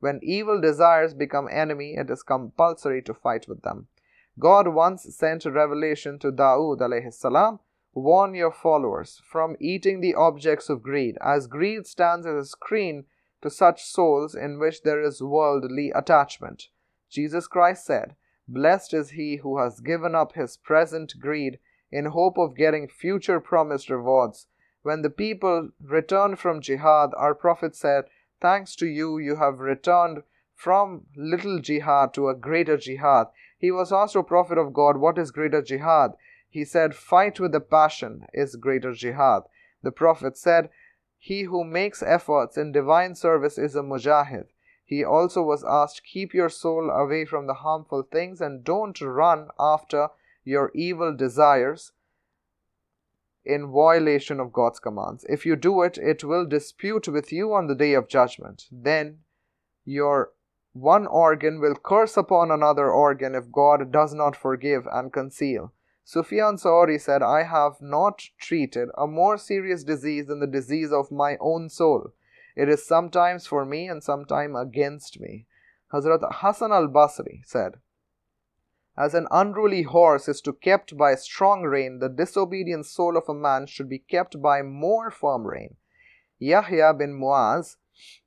When 0.00 0.20
evil 0.22 0.60
desires 0.60 1.14
become 1.14 1.48
enemy, 1.50 1.94
it 1.94 2.10
is 2.10 2.22
compulsory 2.22 3.02
to 3.02 3.14
fight 3.14 3.46
with 3.48 3.62
them. 3.62 3.88
God 4.38 4.68
once 4.68 5.14
sent 5.16 5.46
a 5.46 5.50
revelation 5.50 6.18
to 6.18 6.30
Dawood 6.30 7.12
salam 7.14 7.60
warn 7.94 8.34
your 8.34 8.52
followers 8.52 9.22
from 9.24 9.56
eating 9.58 10.00
the 10.00 10.14
objects 10.14 10.68
of 10.68 10.82
greed, 10.82 11.16
as 11.22 11.46
greed 11.46 11.86
stands 11.86 12.26
as 12.26 12.34
a 12.34 12.44
screen 12.44 13.04
to 13.40 13.48
such 13.48 13.84
souls 13.84 14.34
in 14.34 14.58
which 14.58 14.82
there 14.82 15.00
is 15.00 15.22
worldly 15.22 15.90
attachment. 15.94 16.68
Jesus 17.08 17.46
Christ 17.46 17.86
said, 17.86 18.14
Blessed 18.48 18.94
is 18.94 19.10
he 19.10 19.36
who 19.36 19.58
has 19.58 19.80
given 19.80 20.14
up 20.14 20.34
his 20.34 20.56
present 20.56 21.14
greed 21.18 21.58
in 21.90 22.06
hope 22.06 22.38
of 22.38 22.54
getting 22.56 22.86
future 22.86 23.40
promised 23.40 23.90
rewards. 23.90 24.46
When 24.82 25.02
the 25.02 25.10
people 25.10 25.70
returned 25.82 26.38
from 26.38 26.60
jihad, 26.60 27.10
our 27.16 27.34
Prophet 27.34 27.74
said, 27.74 28.04
Thanks 28.40 28.76
to 28.76 28.86
you, 28.86 29.18
you 29.18 29.36
have 29.36 29.58
returned 29.58 30.22
from 30.54 31.06
little 31.16 31.58
jihad 31.58 32.14
to 32.14 32.28
a 32.28 32.34
greater 32.34 32.76
jihad. 32.76 33.28
He 33.58 33.70
was 33.70 33.92
asked, 33.92 34.16
Prophet 34.26 34.58
of 34.58 34.72
God, 34.72 34.98
what 34.98 35.18
is 35.18 35.30
greater 35.30 35.62
jihad? 35.62 36.12
He 36.48 36.64
said, 36.64 36.94
Fight 36.94 37.40
with 37.40 37.54
a 37.54 37.60
passion 37.60 38.26
is 38.32 38.56
greater 38.56 38.92
jihad. 38.92 39.42
The 39.82 39.90
Prophet 39.90 40.38
said, 40.38 40.70
He 41.18 41.42
who 41.42 41.64
makes 41.64 42.02
efforts 42.02 42.56
in 42.56 42.72
divine 42.72 43.14
service 43.14 43.58
is 43.58 43.74
a 43.74 43.82
mujahid. 43.82 44.46
He 44.86 45.04
also 45.04 45.42
was 45.42 45.64
asked, 45.64 46.04
Keep 46.04 46.32
your 46.32 46.48
soul 46.48 46.90
away 46.90 47.26
from 47.26 47.46
the 47.46 47.54
harmful 47.54 48.02
things 48.04 48.40
and 48.40 48.64
don't 48.64 48.98
run 49.02 49.48
after 49.58 50.08
your 50.44 50.70
evil 50.74 51.14
desires. 51.14 51.92
in 53.44 53.70
violation 53.70 54.40
of 54.40 54.52
God's 54.52 54.80
commands. 54.80 55.24
If 55.28 55.46
you 55.46 55.56
do 55.56 55.82
it, 55.82 55.98
it 55.98 56.24
will 56.24 56.46
dispute 56.46 57.06
with 57.08 57.32
you 57.32 57.54
on 57.54 57.68
the 57.68 57.74
day 57.74 57.94
of 57.94 58.08
judgment. 58.08 58.66
Then 58.72 59.20
your 59.84 60.32
one 60.72 61.06
organ 61.06 61.60
will 61.60 61.76
curse 61.76 62.16
upon 62.16 62.50
another 62.50 62.90
organ 62.90 63.34
if 63.34 63.52
God 63.52 63.92
does 63.92 64.12
not 64.12 64.36
forgive 64.36 64.86
and 64.92 65.12
conceal. 65.12 65.72
Sufyan 66.04 66.56
Sauri 66.56 66.98
said, 67.00 67.22
I 67.22 67.44
have 67.44 67.80
not 67.80 68.22
treated 68.38 68.88
a 68.98 69.06
more 69.06 69.38
serious 69.38 69.84
disease 69.84 70.26
than 70.26 70.40
the 70.40 70.46
disease 70.46 70.92
of 70.92 71.10
my 71.10 71.36
own 71.40 71.68
soul. 71.68 72.12
It 72.56 72.70
is 72.70 72.86
sometimes 72.86 73.46
for 73.46 73.66
me 73.66 73.86
and 73.86 74.02
sometimes 74.02 74.56
against 74.58 75.20
me. 75.20 75.46
Hazrat 75.92 76.26
Hassan 76.32 76.72
al 76.72 76.88
Basri 76.88 77.44
said, 77.44 77.74
As 78.96 79.14
an 79.14 79.28
unruly 79.30 79.82
horse 79.82 80.26
is 80.26 80.40
to 80.40 80.54
kept 80.54 80.96
by 80.96 81.14
strong 81.14 81.62
rein, 81.62 81.98
the 81.98 82.08
disobedient 82.08 82.86
soul 82.86 83.16
of 83.16 83.28
a 83.28 83.34
man 83.34 83.66
should 83.66 83.90
be 83.90 83.98
kept 83.98 84.40
by 84.40 84.62
more 84.62 85.10
firm 85.10 85.46
rein. 85.46 85.76
Yahya 86.38 86.94
bin 86.94 87.12
Muaz 87.12 87.76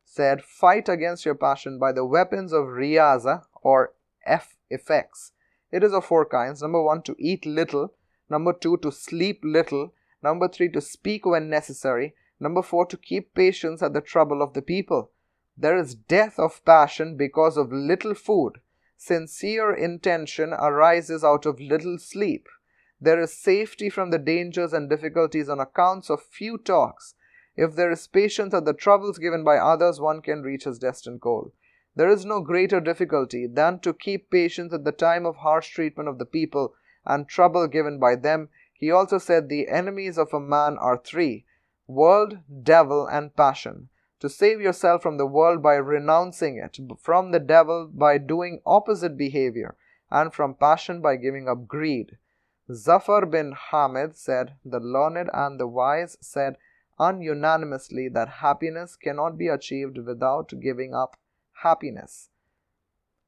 said, 0.06 0.44
Fight 0.44 0.88
against 0.88 1.26
your 1.26 1.36
passion 1.36 1.80
by 1.80 1.92
the 1.92 2.06
weapons 2.06 2.54
of 2.54 2.66
riyaza 2.66 3.46
or 3.62 3.94
F 4.26 4.58
effects. 4.70 5.34
It 5.72 5.84
is 5.84 5.94
of 5.94 6.06
four 6.06 6.26
kinds. 6.26 6.62
Number 6.62 6.82
one, 6.82 7.02
to 7.04 7.16
eat 7.20 7.46
little. 7.46 7.94
Number 8.30 8.54
two, 8.54 8.78
to 8.78 8.92
sleep 8.92 9.42
little. 9.44 9.94
Number 10.22 10.48
three, 10.48 10.70
to 10.70 10.82
speak 10.82 11.26
when 11.26 11.50
necessary. 11.50 12.14
Number 12.40 12.62
four, 12.62 12.86
to 12.86 12.98
keep 12.98 13.34
patience 13.34 13.82
at 13.82 13.94
the 13.94 14.02
trouble 14.02 14.42
of 14.42 14.54
the 14.54 14.62
people. 14.62 15.12
There 15.58 15.78
is 15.78 15.94
death 15.94 16.40
of 16.40 16.64
passion 16.64 17.18
because 17.18 17.58
of 17.58 17.72
little 17.72 18.14
food. 18.14 18.62
Sincere 18.96 19.74
intention 19.74 20.54
arises 20.54 21.24
out 21.24 21.46
of 21.46 21.60
little 21.60 21.98
sleep. 21.98 22.48
There 23.02 23.20
is 23.20 23.34
safety 23.34 23.90
from 23.90 24.10
the 24.10 24.18
dangers 24.18 24.74
and 24.74 24.90
difficulties 24.90 25.50
on 25.50 25.60
accounts 25.60 26.10
of 26.10 26.22
few 26.22 26.58
talks. 26.58 27.14
If 27.56 27.76
there 27.76 27.92
is 27.92 28.08
patience 28.08 28.54
at 28.54 28.64
the 28.64 28.74
troubles 28.74 29.18
given 29.18 29.44
by 29.44 29.58
others, 29.58 30.00
one 30.00 30.22
can 30.22 30.42
reach 30.42 30.64
his 30.64 30.80
destined 30.80 31.20
goal. 31.20 31.52
There 31.96 32.10
is 32.10 32.24
no 32.24 32.40
greater 32.40 32.80
difficulty 32.80 33.48
than 33.48 33.80
to 33.80 33.94
keep 33.94 34.30
patience 34.30 34.72
at 34.72 34.86
the 34.86 34.94
time 34.94 35.26
of 35.26 35.38
harsh 35.38 35.70
treatment 35.70 36.08
of 36.08 36.20
the 36.20 36.26
people 36.26 36.74
and 37.06 37.28
trouble 37.28 37.68
given 37.68 38.00
by 38.00 38.16
them. 38.16 38.48
He 38.74 38.92
also 38.92 39.18
said, 39.18 39.50
The 39.50 39.68
enemies 39.68 40.18
of 40.18 40.34
a 40.34 40.40
man 40.40 40.78
are 40.78 40.98
three 40.98 41.46
world, 41.90 42.38
devil, 42.64 43.08
and 43.08 43.36
passion. 43.36 43.90
To 44.22 44.30
save 44.30 44.62
yourself 44.62 45.02
from 45.02 45.18
the 45.18 45.26
world 45.26 45.64
by 45.64 45.76
renouncing 45.76 46.58
it, 46.58 46.78
from 47.00 47.32
the 47.32 47.40
devil 47.40 47.90
by 47.92 48.18
doing 48.18 48.62
opposite 48.66 49.18
behavior, 49.18 49.76
and 50.12 50.34
from 50.34 50.56
passion 50.56 51.02
by 51.02 51.16
giving 51.16 51.50
up 51.50 51.68
greed. 51.68 52.18
Zafar 52.72 53.26
bin 53.26 53.54
Hamid 53.54 54.16
said, 54.16 54.56
The 54.64 54.80
learned 54.80 55.30
and 55.34 55.60
the 55.60 55.68
wise 55.68 56.18
said, 56.22 56.58
ununanimously 57.00 58.10
that 58.10 58.28
happiness 58.28 58.96
cannot 58.96 59.38
be 59.38 59.48
achieved 59.48 59.98
without 59.98 60.54
giving 60.62 60.94
up 60.94 61.18
happiness. 61.64 62.30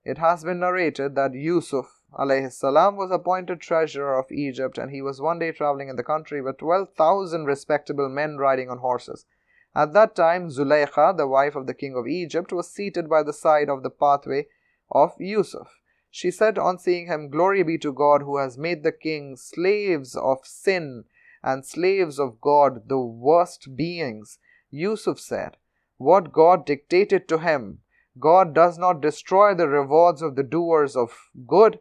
It 0.04 0.18
has 0.18 0.44
been 0.44 0.60
narrated 0.60 1.16
that 1.16 1.34
Yusuf 1.34 2.01
salam 2.14 2.98
was 2.98 3.10
appointed 3.10 3.62
treasurer 3.62 4.20
of 4.20 4.32
Egypt 4.32 4.78
and 4.78 4.92
he 4.92 5.02
was 5.02 5.22
one 5.22 5.40
day 5.40 5.52
traveling 5.52 5.88
in 5.88 5.96
the 5.96 6.04
country 6.04 6.42
with 6.42 6.58
12,000 6.58 7.46
respectable 7.46 8.10
men 8.10 8.38
riding 8.38 8.70
on 8.70 8.80
horses. 8.80 9.26
At 9.74 9.94
that 9.94 10.16
time, 10.16 10.50
Zuleikha, 10.50 11.16
the 11.16 11.28
wife 11.28 11.56
of 11.56 11.68
the 11.68 11.74
king 11.74 11.96
of 11.96 12.08
Egypt, 12.08 12.52
was 12.52 12.70
seated 12.70 13.10
by 13.10 13.24
the 13.24 13.32
side 13.32 13.70
of 13.70 13.84
the 13.84 13.90
pathway 13.90 14.48
of 14.92 15.14
Yusuf. 15.20 15.80
She 16.10 16.30
said 16.30 16.60
on 16.60 16.78
seeing 16.78 17.08
him, 17.08 17.30
Glory 17.30 17.64
be 17.64 17.78
to 17.78 17.94
God 17.94 18.24
who 18.24 18.36
has 18.38 18.58
made 18.58 18.84
the 18.84 18.92
king 18.92 19.38
slaves 19.38 20.14
of 20.14 20.46
sin 20.46 21.06
and 21.42 21.66
slaves 21.66 22.20
of 22.20 22.42
God, 22.42 22.90
the 22.90 23.00
worst 23.00 23.78
beings. 23.78 24.38
Yusuf 24.70 25.18
said, 25.18 25.56
What 25.98 26.34
God 26.34 26.66
dictated 26.66 27.30
to 27.30 27.38
him, 27.38 27.80
God 28.20 28.54
does 28.54 28.78
not 28.78 29.00
destroy 29.00 29.54
the 29.54 29.70
rewards 29.70 30.22
of 30.22 30.36
the 30.36 30.44
doers 30.44 30.98
of 30.98 31.30
good 31.48 31.80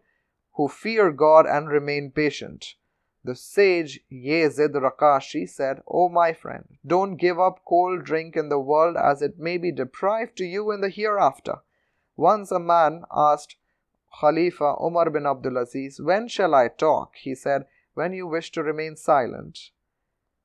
who 0.55 0.69
fear 0.69 1.11
God 1.13 1.47
and 1.47 1.69
remain 1.69 2.11
patient. 2.11 2.75
The 3.23 3.35
sage 3.35 4.01
Yezid 4.11 4.75
Rakashi 4.75 5.49
said, 5.49 5.83
O 5.87 6.09
my 6.09 6.33
friend, 6.33 6.79
don't 6.87 7.17
give 7.17 7.39
up 7.39 7.61
cold 7.67 8.05
drink 8.05 8.37
in 8.37 8.49
the 8.49 8.59
world 8.59 8.97
as 8.97 9.21
it 9.21 9.39
may 9.39 9.59
be 9.59 9.71
deprived 9.73 10.37
to 10.37 10.45
you 10.45 10.71
in 10.71 10.81
the 10.81 10.89
hereafter. 10.89 11.61
Once 12.17 12.51
a 12.51 12.59
man 12.59 13.05
asked 13.15 13.57
Khalifa 14.21 14.75
Umar 14.83 15.11
bin 15.11 15.27
Abdul 15.27 15.59
Aziz, 15.59 16.01
When 16.01 16.29
shall 16.29 16.55
I 16.55 16.69
talk? 16.69 17.17
He 17.17 17.35
said, 17.35 17.67
when 17.95 18.13
you 18.13 18.27
wish 18.27 18.51
to 18.53 18.63
remain 18.63 18.97
silent. 18.97 19.71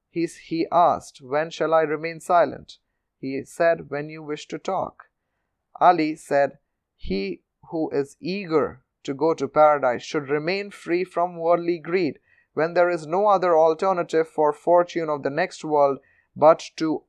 He, 0.09 0.27
he 0.27 0.67
asked, 0.71 1.21
When 1.21 1.49
shall 1.49 1.73
I 1.73 1.81
remain 1.81 2.19
silent? 2.19 2.79
He 3.19 3.43
said, 3.43 3.89
When 3.89 4.09
you 4.09 4.23
wish 4.23 4.47
to 4.47 4.57
talk. 4.57 5.05
Ali 5.79 6.15
said, 6.15 6.59
He 6.95 7.41
who 7.69 7.89
is 7.91 8.17
eager 8.19 8.81
to 9.05 9.13
go 9.13 9.33
to 9.33 9.47
paradise 9.47 10.03
should 10.03 10.29
remain 10.29 10.69
free 10.69 11.03
from 11.03 11.37
worldly 11.37 11.79
greed 11.79 12.19
when 12.53 12.73
there 12.73 12.89
is 12.89 13.05
no 13.05 13.27
other 13.27 13.57
alternative 13.57 14.27
for 14.27 14.51
fortune 14.51 15.09
of 15.09 15.23
the 15.23 15.29
next 15.29 15.63
world 15.63 15.99
but 16.35 16.63
to 16.75 17.03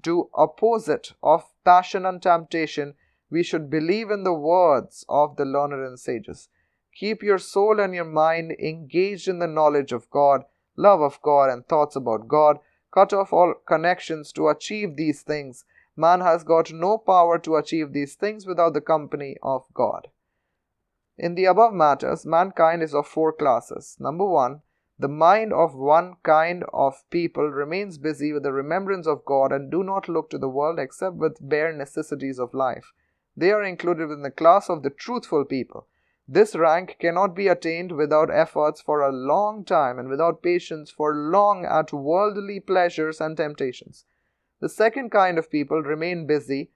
do 0.00 0.30
opposite 0.34 1.12
of 1.22 1.44
passion 1.64 2.06
and 2.06 2.22
temptation 2.22 2.94
we 3.30 3.42
should 3.42 3.70
believe 3.70 4.10
in 4.10 4.24
the 4.24 4.34
words 4.34 5.04
of 5.08 5.36
the 5.36 5.44
learned 5.44 5.84
and 5.84 5.98
sages 5.98 6.48
Keep 6.94 7.22
your 7.22 7.38
soul 7.38 7.80
and 7.80 7.94
your 7.94 8.04
mind 8.04 8.52
engaged 8.52 9.28
in 9.28 9.38
the 9.38 9.46
knowledge 9.46 9.92
of 9.92 10.10
God, 10.10 10.44
love 10.76 11.00
of 11.00 11.22
God, 11.22 11.48
and 11.48 11.66
thoughts 11.66 11.96
about 11.96 12.28
God. 12.28 12.58
Cut 12.92 13.12
off 13.12 13.32
all 13.32 13.54
connections 13.66 14.32
to 14.32 14.48
achieve 14.48 14.96
these 14.96 15.22
things. 15.22 15.64
Man 15.96 16.20
has 16.20 16.42
got 16.42 16.72
no 16.72 16.98
power 16.98 17.38
to 17.38 17.56
achieve 17.56 17.92
these 17.92 18.16
things 18.16 18.46
without 18.46 18.74
the 18.74 18.80
company 18.80 19.36
of 19.42 19.64
God. 19.72 20.08
In 21.22 21.34
the 21.34 21.44
above 21.44 21.74
matters, 21.74 22.24
mankind 22.24 22.82
is 22.82 22.94
of 22.94 23.06
four 23.06 23.30
classes. 23.30 23.94
Number 24.00 24.24
one, 24.24 24.62
the 24.98 25.06
mind 25.06 25.52
of 25.52 25.74
one 25.74 26.16
kind 26.22 26.64
of 26.72 27.04
people 27.10 27.50
remains 27.50 27.98
busy 27.98 28.32
with 28.32 28.42
the 28.42 28.54
remembrance 28.54 29.06
of 29.06 29.26
God 29.26 29.52
and 29.52 29.70
do 29.70 29.84
not 29.84 30.08
look 30.08 30.30
to 30.30 30.38
the 30.38 30.48
world 30.48 30.78
except 30.78 31.16
with 31.16 31.36
bare 31.46 31.74
necessities 31.74 32.38
of 32.38 32.54
life. 32.54 32.94
They 33.36 33.52
are 33.52 33.62
included 33.62 34.10
in 34.10 34.22
the 34.22 34.30
class 34.30 34.70
of 34.70 34.82
the 34.82 34.88
truthful 34.88 35.44
people. 35.44 35.88
This 36.26 36.56
rank 36.56 36.96
cannot 36.98 37.36
be 37.36 37.48
attained 37.48 37.92
without 37.92 38.30
efforts 38.30 38.80
for 38.80 39.02
a 39.02 39.12
long 39.12 39.66
time 39.66 39.98
and 39.98 40.08
without 40.08 40.42
patience 40.42 40.90
for 40.90 41.14
long 41.14 41.66
at 41.66 41.92
worldly 41.92 42.60
pleasures 42.60 43.20
and 43.20 43.36
temptations. 43.36 44.06
The 44.60 44.70
second 44.70 45.10
kind 45.10 45.36
of 45.38 45.50
people 45.50 45.82
remain 45.82 46.26
busy 46.26 46.70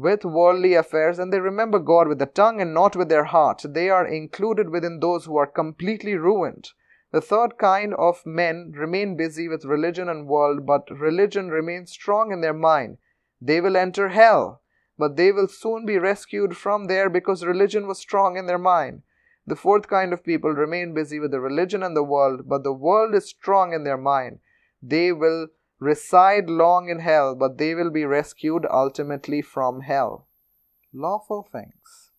with 0.00 0.24
worldly 0.24 0.74
affairs 0.74 1.18
and 1.18 1.32
they 1.32 1.40
remember 1.40 1.78
God 1.78 2.08
with 2.08 2.18
the 2.18 2.26
tongue 2.26 2.60
and 2.60 2.72
not 2.74 2.96
with 2.96 3.08
their 3.08 3.24
heart. 3.24 3.62
They 3.64 3.88
are 3.90 4.06
included 4.06 4.70
within 4.70 5.00
those 5.00 5.24
who 5.24 5.36
are 5.36 5.46
completely 5.46 6.14
ruined. 6.14 6.70
The 7.12 7.20
third 7.20 7.58
kind 7.58 7.94
of 7.94 8.24
men 8.26 8.72
remain 8.76 9.16
busy 9.16 9.48
with 9.48 9.64
religion 9.64 10.08
and 10.08 10.26
world, 10.26 10.66
but 10.66 10.90
religion 10.90 11.48
remains 11.48 11.92
strong 11.92 12.32
in 12.32 12.40
their 12.40 12.54
mind. 12.54 12.98
They 13.40 13.60
will 13.60 13.76
enter 13.76 14.08
hell 14.08 14.62
but 14.98 15.16
they 15.16 15.32
will 15.32 15.48
soon 15.48 15.84
be 15.84 15.98
rescued 15.98 16.56
from 16.56 16.86
there 16.86 17.10
because 17.10 17.44
religion 17.44 17.86
was 17.86 17.98
strong 17.98 18.36
in 18.36 18.46
their 18.46 18.58
mind. 18.58 19.02
The 19.46 19.56
fourth 19.56 19.88
kind 19.88 20.12
of 20.12 20.24
people 20.24 20.50
remain 20.50 20.94
busy 20.94 21.20
with 21.20 21.30
the 21.30 21.40
religion 21.40 21.82
and 21.82 21.96
the 21.96 22.02
world, 22.02 22.48
but 22.48 22.64
the 22.64 22.72
world 22.72 23.14
is 23.14 23.28
strong 23.28 23.72
in 23.72 23.84
their 23.84 23.98
mind. 23.98 24.40
They 24.82 25.12
will 25.12 25.48
reside 25.78 26.48
long 26.48 26.88
in 26.88 27.00
hell, 27.00 27.34
but 27.34 27.58
they 27.58 27.74
will 27.74 27.90
be 27.90 28.04
rescued 28.04 28.66
ultimately 28.70 29.42
from 29.42 29.82
hell. 29.82 30.26
Lawful 30.92 31.46
things. 31.50 32.10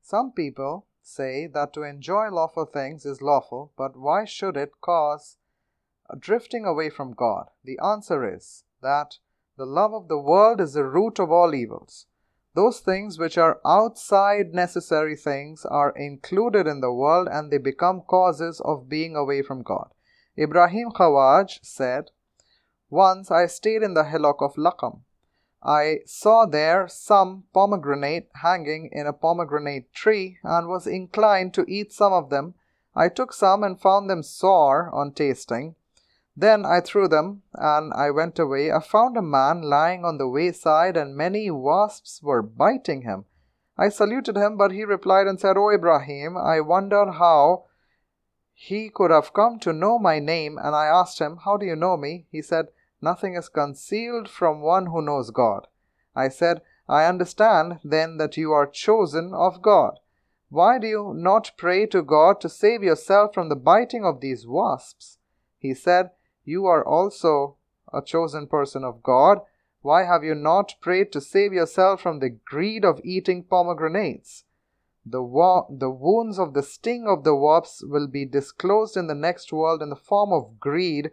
Some 0.00 0.32
people 0.32 0.86
say 1.02 1.46
that 1.46 1.72
to 1.74 1.82
enjoy 1.82 2.28
lawful 2.30 2.64
things 2.64 3.04
is 3.04 3.20
lawful, 3.20 3.72
but 3.76 3.96
why 3.96 4.24
should 4.24 4.56
it 4.56 4.80
cause 4.80 5.36
a 6.08 6.16
drifting 6.16 6.64
away 6.64 6.90
from 6.90 7.12
God? 7.12 7.50
The 7.64 7.78
answer 7.82 8.34
is 8.34 8.64
that 8.82 9.18
the 9.56 9.66
love 9.66 9.92
of 9.92 10.08
the 10.08 10.18
world 10.18 10.60
is 10.60 10.72
the 10.72 10.84
root 10.84 11.18
of 11.18 11.30
all 11.30 11.54
evils. 11.54 12.06
Those 12.54 12.80
things 12.80 13.18
which 13.18 13.38
are 13.38 13.60
outside 13.64 14.52
necessary 14.52 15.16
things 15.16 15.64
are 15.64 15.92
included 15.96 16.66
in 16.66 16.80
the 16.80 16.92
world 16.92 17.28
and 17.30 17.50
they 17.50 17.58
become 17.58 18.02
causes 18.02 18.60
of 18.64 18.88
being 18.88 19.16
away 19.16 19.42
from 19.42 19.62
God. 19.62 19.92
Ibrahim 20.38 20.90
Khawas 20.90 21.58
said, 21.62 22.10
Once 22.92 23.30
I 23.30 23.46
stayed 23.46 23.82
in 23.82 23.94
the 23.94 24.04
hillock 24.04 24.42
of 24.42 24.56
Lakam. 24.56 25.00
I 25.62 26.00
saw 26.04 26.44
there 26.44 26.86
some 26.88 27.44
pomegranate 27.54 28.28
hanging 28.42 28.90
in 28.92 29.06
a 29.06 29.14
pomegranate 29.14 29.94
tree 29.94 30.36
and 30.42 30.68
was 30.68 30.86
inclined 30.86 31.54
to 31.54 31.64
eat 31.66 31.90
some 31.90 32.12
of 32.12 32.28
them. 32.28 32.52
I 32.94 33.08
took 33.08 33.32
some 33.32 33.64
and 33.64 33.80
found 33.80 34.10
them 34.10 34.22
sour 34.22 34.90
on 34.92 35.12
tasting. 35.12 35.74
Then 36.36 36.66
I 36.66 36.82
threw 36.82 37.08
them, 37.08 37.44
and 37.54 37.94
I 37.94 38.10
went 38.10 38.38
away. 38.38 38.70
I 38.70 38.80
found 38.80 39.16
a 39.16 39.22
man 39.22 39.62
lying 39.62 40.04
on 40.04 40.18
the 40.18 40.28
wayside, 40.28 40.94
and 40.94 41.16
many 41.16 41.50
wasps 41.50 42.22
were 42.22 42.42
biting 42.42 43.02
him. 43.02 43.24
I 43.78 43.88
saluted 43.88 44.36
him, 44.36 44.58
but 44.58 44.70
he 44.70 44.84
replied 44.84 45.26
and 45.26 45.40
said, 45.40 45.56
O 45.56 45.70
Ibrahim, 45.70 46.36
I 46.36 46.60
wonder 46.60 47.10
how 47.10 47.64
He 48.52 48.90
could 48.90 49.10
have 49.10 49.32
come 49.32 49.58
to 49.60 49.72
know 49.72 49.98
my 49.98 50.18
name, 50.18 50.58
and 50.58 50.76
I 50.76 50.86
asked 50.86 51.18
him, 51.18 51.38
How 51.44 51.56
do 51.56 51.64
you 51.64 51.74
know 51.74 51.96
me? 51.96 52.26
He 52.30 52.42
said, 52.42 52.66
Nothing 53.02 53.34
is 53.34 53.48
concealed 53.48 54.30
from 54.30 54.62
one 54.62 54.86
who 54.86 55.02
knows 55.02 55.30
God. 55.30 55.66
I 56.14 56.28
said, 56.28 56.62
I 56.88 57.06
understand 57.06 57.80
then 57.82 58.16
that 58.18 58.36
you 58.36 58.52
are 58.52 58.66
chosen 58.66 59.34
of 59.34 59.60
God. 59.60 59.98
Why 60.48 60.78
do 60.78 60.86
you 60.86 61.12
not 61.14 61.52
pray 61.56 61.86
to 61.86 62.02
God 62.02 62.40
to 62.42 62.48
save 62.48 62.82
yourself 62.82 63.34
from 63.34 63.48
the 63.48 63.56
biting 63.56 64.04
of 64.04 64.20
these 64.20 64.46
wasps? 64.46 65.18
He 65.58 65.74
said, 65.74 66.10
You 66.44 66.66
are 66.66 66.84
also 66.84 67.56
a 67.92 68.02
chosen 68.02 68.46
person 68.46 68.84
of 68.84 69.02
God. 69.02 69.38
Why 69.80 70.04
have 70.04 70.22
you 70.22 70.36
not 70.36 70.74
prayed 70.80 71.10
to 71.12 71.20
save 71.20 71.52
yourself 71.52 72.00
from 72.00 72.20
the 72.20 72.30
greed 72.30 72.84
of 72.84 73.00
eating 73.02 73.42
pomegranates? 73.42 74.44
The, 75.04 75.22
wa- 75.22 75.66
the 75.68 75.90
wounds 75.90 76.38
of 76.38 76.54
the 76.54 76.62
sting 76.62 77.06
of 77.08 77.24
the 77.24 77.34
wasps 77.34 77.82
will 77.84 78.06
be 78.06 78.24
disclosed 78.24 78.96
in 78.96 79.08
the 79.08 79.14
next 79.14 79.52
world 79.52 79.82
in 79.82 79.90
the 79.90 79.96
form 79.96 80.32
of 80.32 80.60
greed 80.60 81.10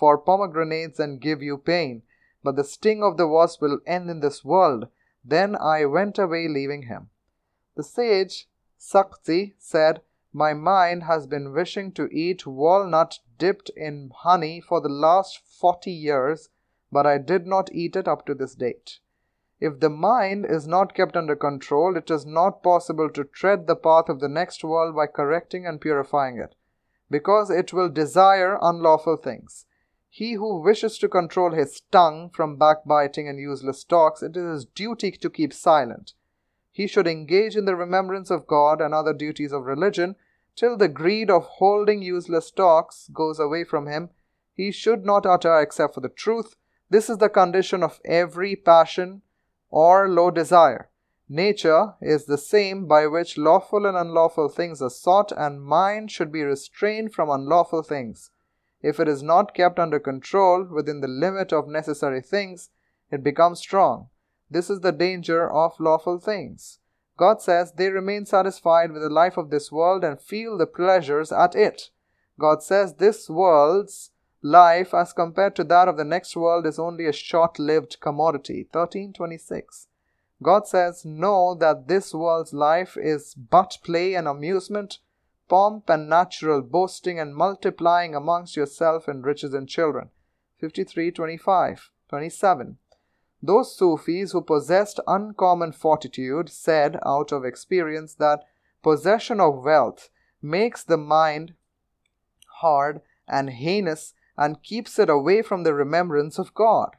for 0.00 0.16
pomegranates 0.16 0.98
and 0.98 1.20
give 1.20 1.42
you 1.42 1.58
pain. 1.58 2.02
But 2.42 2.56
the 2.56 2.64
sting 2.64 3.02
of 3.02 3.18
the 3.18 3.28
wasp 3.28 3.60
will 3.60 3.80
end 3.86 4.08
in 4.08 4.20
this 4.20 4.42
world. 4.42 4.88
Then 5.22 5.54
I 5.54 5.84
went 5.84 6.18
away, 6.18 6.48
leaving 6.48 6.84
him. 6.84 7.10
The 7.76 7.82
sage 7.82 8.48
Sakti 8.78 9.54
said, 9.58 10.00
My 10.32 10.54
mind 10.54 11.02
has 11.02 11.26
been 11.26 11.52
wishing 11.52 11.92
to 11.92 12.08
eat 12.10 12.46
walnut 12.46 13.18
dipped 13.38 13.70
in 13.76 14.10
honey 14.14 14.58
for 14.60 14.80
the 14.80 14.88
last 14.88 15.38
forty 15.38 15.92
years, 15.92 16.48
but 16.90 17.06
I 17.06 17.18
did 17.18 17.46
not 17.46 17.70
eat 17.72 17.94
it 17.94 18.08
up 18.08 18.24
to 18.26 18.34
this 18.34 18.54
date. 18.54 19.00
If 19.60 19.80
the 19.80 19.90
mind 19.90 20.46
is 20.46 20.66
not 20.66 20.94
kept 20.94 21.14
under 21.14 21.36
control, 21.36 21.94
it 21.94 22.10
is 22.10 22.24
not 22.24 22.62
possible 22.62 23.10
to 23.10 23.24
tread 23.24 23.66
the 23.66 23.76
path 23.76 24.08
of 24.08 24.20
the 24.20 24.28
next 24.28 24.64
world 24.64 24.96
by 24.96 25.06
correcting 25.06 25.66
and 25.66 25.78
purifying 25.78 26.38
it, 26.38 26.54
because 27.10 27.50
it 27.50 27.74
will 27.74 27.90
desire 27.90 28.58
unlawful 28.62 29.18
things. 29.18 29.66
He 30.12 30.34
who 30.34 30.60
wishes 30.60 30.98
to 30.98 31.08
control 31.08 31.52
his 31.52 31.82
tongue 31.92 32.30
from 32.30 32.56
backbiting 32.56 33.28
and 33.28 33.38
useless 33.38 33.84
talks, 33.84 34.22
it 34.22 34.36
is 34.36 34.50
his 34.50 34.64
duty 34.64 35.12
to 35.12 35.30
keep 35.30 35.52
silent. 35.52 36.14
He 36.72 36.88
should 36.88 37.06
engage 37.06 37.56
in 37.56 37.64
the 37.64 37.76
remembrance 37.76 38.28
of 38.28 38.48
God 38.48 38.80
and 38.80 38.92
other 38.92 39.14
duties 39.14 39.52
of 39.52 39.66
religion 39.66 40.16
till 40.56 40.76
the 40.76 40.88
greed 40.88 41.30
of 41.30 41.44
holding 41.44 42.02
useless 42.02 42.50
talks 42.50 43.08
goes 43.12 43.38
away 43.38 43.62
from 43.62 43.86
him. 43.86 44.10
He 44.52 44.72
should 44.72 45.04
not 45.04 45.26
utter 45.26 45.60
except 45.60 45.94
for 45.94 46.00
the 46.00 46.08
truth. 46.08 46.56
This 46.90 47.08
is 47.08 47.18
the 47.18 47.28
condition 47.28 47.84
of 47.84 48.00
every 48.04 48.56
passion 48.56 49.22
or 49.70 50.08
low 50.08 50.32
desire. 50.32 50.90
Nature 51.28 51.94
is 52.00 52.26
the 52.26 52.36
same 52.36 52.86
by 52.86 53.06
which 53.06 53.38
lawful 53.38 53.86
and 53.86 53.96
unlawful 53.96 54.48
things 54.48 54.82
are 54.82 54.90
sought, 54.90 55.30
and 55.36 55.62
mind 55.62 56.10
should 56.10 56.32
be 56.32 56.42
restrained 56.42 57.14
from 57.14 57.30
unlawful 57.30 57.84
things. 57.84 58.32
If 58.82 58.98
it 58.98 59.08
is 59.08 59.22
not 59.22 59.54
kept 59.54 59.78
under 59.78 60.00
control 60.00 60.64
within 60.64 61.00
the 61.00 61.08
limit 61.08 61.52
of 61.52 61.68
necessary 61.68 62.20
things, 62.20 62.70
it 63.10 63.22
becomes 63.22 63.58
strong. 63.58 64.08
This 64.50 64.70
is 64.70 64.80
the 64.80 64.92
danger 64.92 65.50
of 65.50 65.78
lawful 65.78 66.18
things. 66.18 66.78
God 67.16 67.42
says 67.42 67.72
they 67.72 67.90
remain 67.90 68.24
satisfied 68.24 68.92
with 68.92 69.02
the 69.02 69.10
life 69.10 69.36
of 69.36 69.50
this 69.50 69.70
world 69.70 70.02
and 70.04 70.20
feel 70.20 70.56
the 70.56 70.66
pleasures 70.66 71.30
at 71.30 71.54
it. 71.54 71.90
God 72.38 72.62
says 72.62 72.94
this 72.94 73.28
world's 73.28 74.10
life 74.42 74.94
as 74.94 75.12
compared 75.12 75.54
to 75.56 75.64
that 75.64 75.88
of 75.88 75.96
the 75.96 76.04
next 76.04 76.34
world 76.34 76.66
is 76.66 76.78
only 76.78 77.06
a 77.06 77.12
short-lived 77.12 78.00
commodity 78.00 78.66
1326 78.72 79.88
god 80.42 80.66
says 80.66 81.04
know 81.04 81.54
that 81.54 81.88
this 81.88 82.14
world's 82.14 82.54
life 82.54 82.96
is 82.96 83.34
but 83.34 83.76
play 83.84 84.14
and 84.14 84.26
amusement 84.26 84.98
pomp 85.50 85.90
and 85.90 86.08
natural 86.08 86.62
boasting 86.62 87.20
and 87.20 87.34
multiplying 87.34 88.14
amongst 88.14 88.56
yourself 88.56 89.08
in 89.08 89.20
riches 89.20 89.52
and 89.52 89.68
children 89.68 90.08
53 90.60 91.10
25 91.10 91.90
27 92.08 92.78
those 93.42 93.76
sufis 93.76 94.32
who 94.32 94.42
possessed 94.42 95.00
uncommon 95.06 95.72
fortitude 95.72 96.50
said 96.50 96.98
out 97.04 97.32
of 97.32 97.44
experience 97.44 98.14
that 98.14 98.44
possession 98.82 99.40
of 99.40 99.64
wealth 99.64 100.10
makes 100.42 100.82
the 100.82 100.98
mind 100.98 101.54
hard 102.60 103.00
and 103.26 103.50
heinous 103.50 104.14
and 104.36 104.62
keeps 104.62 104.98
it 104.98 105.08
away 105.08 105.42
from 105.42 105.62
the 105.62 105.74
remembrance 105.74 106.38
of 106.38 106.54
God. 106.54 106.96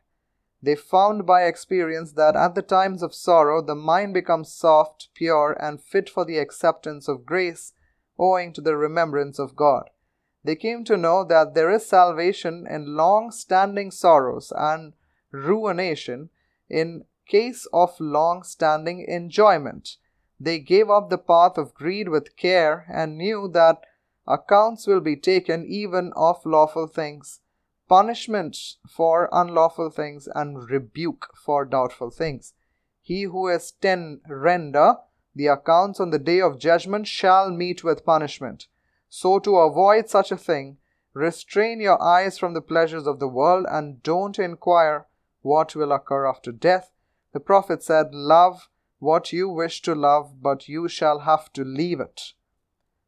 They 0.63 0.75
found 0.75 1.25
by 1.25 1.45
experience 1.45 2.13
that 2.13 2.35
at 2.35 2.53
the 2.53 2.61
times 2.61 3.01
of 3.01 3.15
sorrow 3.15 3.61
the 3.61 3.75
mind 3.75 4.13
becomes 4.13 4.53
soft, 4.53 5.09
pure, 5.15 5.57
and 5.59 5.81
fit 5.81 6.09
for 6.09 6.23
the 6.23 6.37
acceptance 6.37 7.07
of 7.07 7.25
grace 7.25 7.73
owing 8.17 8.53
to 8.53 8.61
the 8.61 8.75
remembrance 8.75 9.39
of 9.39 9.55
God. 9.55 9.89
They 10.43 10.55
came 10.55 10.83
to 10.85 10.97
know 10.97 11.23
that 11.23 11.53
there 11.53 11.69
is 11.71 11.85
salvation 11.85 12.65
in 12.69 12.95
long 12.95 13.31
standing 13.31 13.91
sorrows 13.91 14.51
and 14.55 14.93
ruination 15.31 16.29
in 16.69 17.05
case 17.27 17.67
of 17.71 17.99
long 17.99 18.43
standing 18.43 19.05
enjoyment. 19.07 19.97
They 20.39 20.59
gave 20.59 20.89
up 20.89 21.09
the 21.09 21.19
path 21.19 21.57
of 21.57 21.75
greed 21.75 22.09
with 22.09 22.35
care 22.35 22.85
and 22.91 23.17
knew 23.17 23.49
that 23.53 23.83
accounts 24.27 24.87
will 24.87 25.01
be 25.01 25.15
taken 25.15 25.65
even 25.65 26.11
of 26.15 26.45
lawful 26.45 26.87
things, 26.87 27.41
punishments 27.87 28.77
for 28.89 29.29
unlawful 29.31 29.91
things, 29.91 30.27
and 30.33 30.69
rebuke 30.69 31.29
for 31.45 31.65
doubtful 31.65 32.09
things. 32.09 32.53
He 33.01 33.23
who 33.23 33.47
is 33.47 33.71
ten 33.71 34.21
render 34.27 34.95
the 35.35 35.47
accounts 35.47 35.99
on 35.99 36.09
the 36.09 36.19
day 36.19 36.41
of 36.41 36.59
judgment 36.59 37.07
shall 37.07 37.49
meet 37.49 37.83
with 37.83 38.05
punishment. 38.05 38.67
So, 39.09 39.39
to 39.39 39.57
avoid 39.57 40.09
such 40.09 40.31
a 40.31 40.37
thing, 40.37 40.77
restrain 41.13 41.81
your 41.81 42.01
eyes 42.01 42.37
from 42.37 42.53
the 42.53 42.61
pleasures 42.61 43.07
of 43.07 43.19
the 43.19 43.27
world 43.27 43.65
and 43.69 44.01
don't 44.03 44.39
inquire 44.39 45.07
what 45.41 45.75
will 45.75 45.91
occur 45.91 46.25
after 46.25 46.51
death. 46.51 46.91
The 47.33 47.39
Prophet 47.39 47.83
said, 47.83 48.13
Love 48.13 48.69
what 48.99 49.33
you 49.33 49.49
wish 49.49 49.81
to 49.81 49.95
love, 49.95 50.41
but 50.41 50.69
you 50.69 50.87
shall 50.87 51.19
have 51.19 51.51
to 51.53 51.63
leave 51.63 51.99
it. 51.99 52.33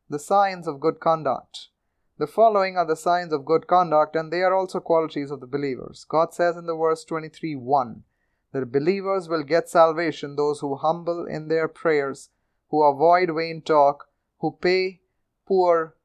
The 0.09 0.19
signs 0.19 0.67
of 0.67 0.79
good 0.79 0.99
conduct. 0.99 1.69
The 2.17 2.27
following 2.27 2.77
are 2.77 2.85
the 2.85 2.95
signs 2.95 3.33
of 3.33 3.45
good 3.45 3.67
conduct, 3.67 4.15
and 4.15 4.31
they 4.31 4.41
are 4.41 4.53
also 4.53 4.79
qualities 4.79 5.31
of 5.31 5.39
the 5.39 5.47
believers. 5.47 6.05
God 6.07 6.33
says 6.33 6.55
in 6.55 6.65
the 6.65 6.75
verse 6.75 7.03
23 7.03 7.55
1 7.55 8.03
that 8.53 8.71
believers 8.71 9.27
will 9.27 9.43
get 9.43 9.67
salvation, 9.67 10.35
those 10.35 10.59
who 10.61 10.75
humble 10.75 11.25
in 11.25 11.47
their 11.47 11.67
prayers, 11.67 12.29
who 12.69 12.83
avoid 12.83 13.29
vain 13.35 13.61
talk, 13.61 14.07
who 14.39 14.57
pay 14.61 15.01
poor 15.45 15.95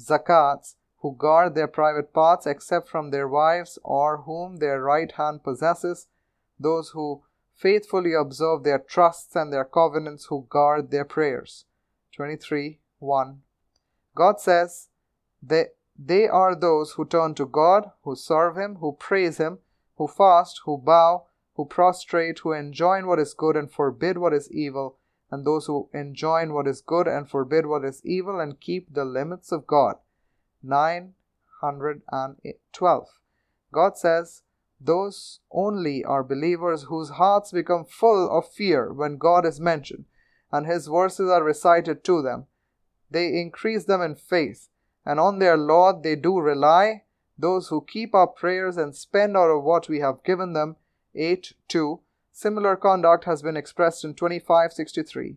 zakats, 0.00 0.74
who 1.00 1.14
guard 1.16 1.54
their 1.54 1.68
private 1.68 2.12
parts 2.12 2.46
except 2.46 2.88
from 2.88 3.10
their 3.10 3.28
wives 3.28 3.78
or 3.82 4.22
whom 4.22 4.56
their 4.56 4.80
right 4.80 5.12
hand 5.12 5.42
possesses, 5.44 6.06
those 6.58 6.90
who 6.90 7.22
faithfully 7.54 8.14
observe 8.14 8.62
their 8.62 8.78
trusts 8.78 9.36
and 9.36 9.52
their 9.52 9.64
covenants, 9.64 10.26
who 10.26 10.46
guard 10.48 10.90
their 10.90 11.04
prayers. 11.04 11.64
23 12.14 12.78
1. 12.98 13.40
God 14.14 14.40
says 14.40 14.88
they, 15.42 15.66
they 15.98 16.28
are 16.28 16.54
those 16.54 16.92
who 16.92 17.04
turn 17.04 17.34
to 17.34 17.46
God, 17.46 17.90
who 18.02 18.14
serve 18.14 18.56
Him, 18.56 18.76
who 18.76 18.92
praise 18.92 19.38
Him, 19.38 19.58
who 19.96 20.06
fast, 20.06 20.60
who 20.64 20.78
bow, 20.78 21.26
who 21.54 21.64
prostrate, 21.64 22.40
who 22.40 22.52
enjoin 22.52 23.06
what 23.06 23.18
is 23.18 23.32
good 23.34 23.56
and 23.56 23.70
forbid 23.70 24.18
what 24.18 24.32
is 24.32 24.50
evil, 24.50 24.98
and 25.30 25.46
those 25.46 25.66
who 25.66 25.88
enjoin 25.92 26.52
what 26.52 26.66
is 26.66 26.80
good 26.80 27.06
and 27.06 27.30
forbid 27.30 27.66
what 27.66 27.84
is 27.84 28.04
evil 28.04 28.40
and 28.40 28.60
keep 28.60 28.92
the 28.92 29.04
limits 29.04 29.52
of 29.52 29.66
God. 29.66 29.96
912. 30.62 33.08
God 33.72 33.96
says, 33.96 34.42
Those 34.80 35.40
only 35.50 36.04
are 36.04 36.22
believers 36.22 36.84
whose 36.84 37.10
hearts 37.10 37.52
become 37.52 37.84
full 37.84 38.30
of 38.30 38.52
fear 38.52 38.92
when 38.92 39.18
God 39.18 39.46
is 39.46 39.60
mentioned, 39.60 40.04
and 40.50 40.66
His 40.66 40.86
verses 40.86 41.30
are 41.30 41.42
recited 41.42 42.04
to 42.04 42.22
them 42.22 42.46
they 43.12 43.38
increase 43.38 43.84
them 43.84 44.00
in 44.00 44.14
faith, 44.14 44.68
and 45.04 45.20
on 45.20 45.38
their 45.38 45.56
Lord 45.56 46.02
they 46.02 46.16
do 46.16 46.40
rely. 46.40 47.04
Those 47.38 47.68
who 47.68 47.84
keep 47.84 48.14
our 48.14 48.26
prayers 48.26 48.76
and 48.76 48.94
spend 48.94 49.36
out 49.36 49.50
of 49.50 49.64
what 49.64 49.88
we 49.88 50.00
have 50.00 50.24
given 50.24 50.54
them. 50.54 50.76
8 51.14 51.54
2. 51.68 52.00
Similar 52.30 52.76
conduct 52.76 53.24
has 53.24 53.42
been 53.42 53.56
expressed 53.56 54.04
in 54.04 54.14
2563. 54.14 55.36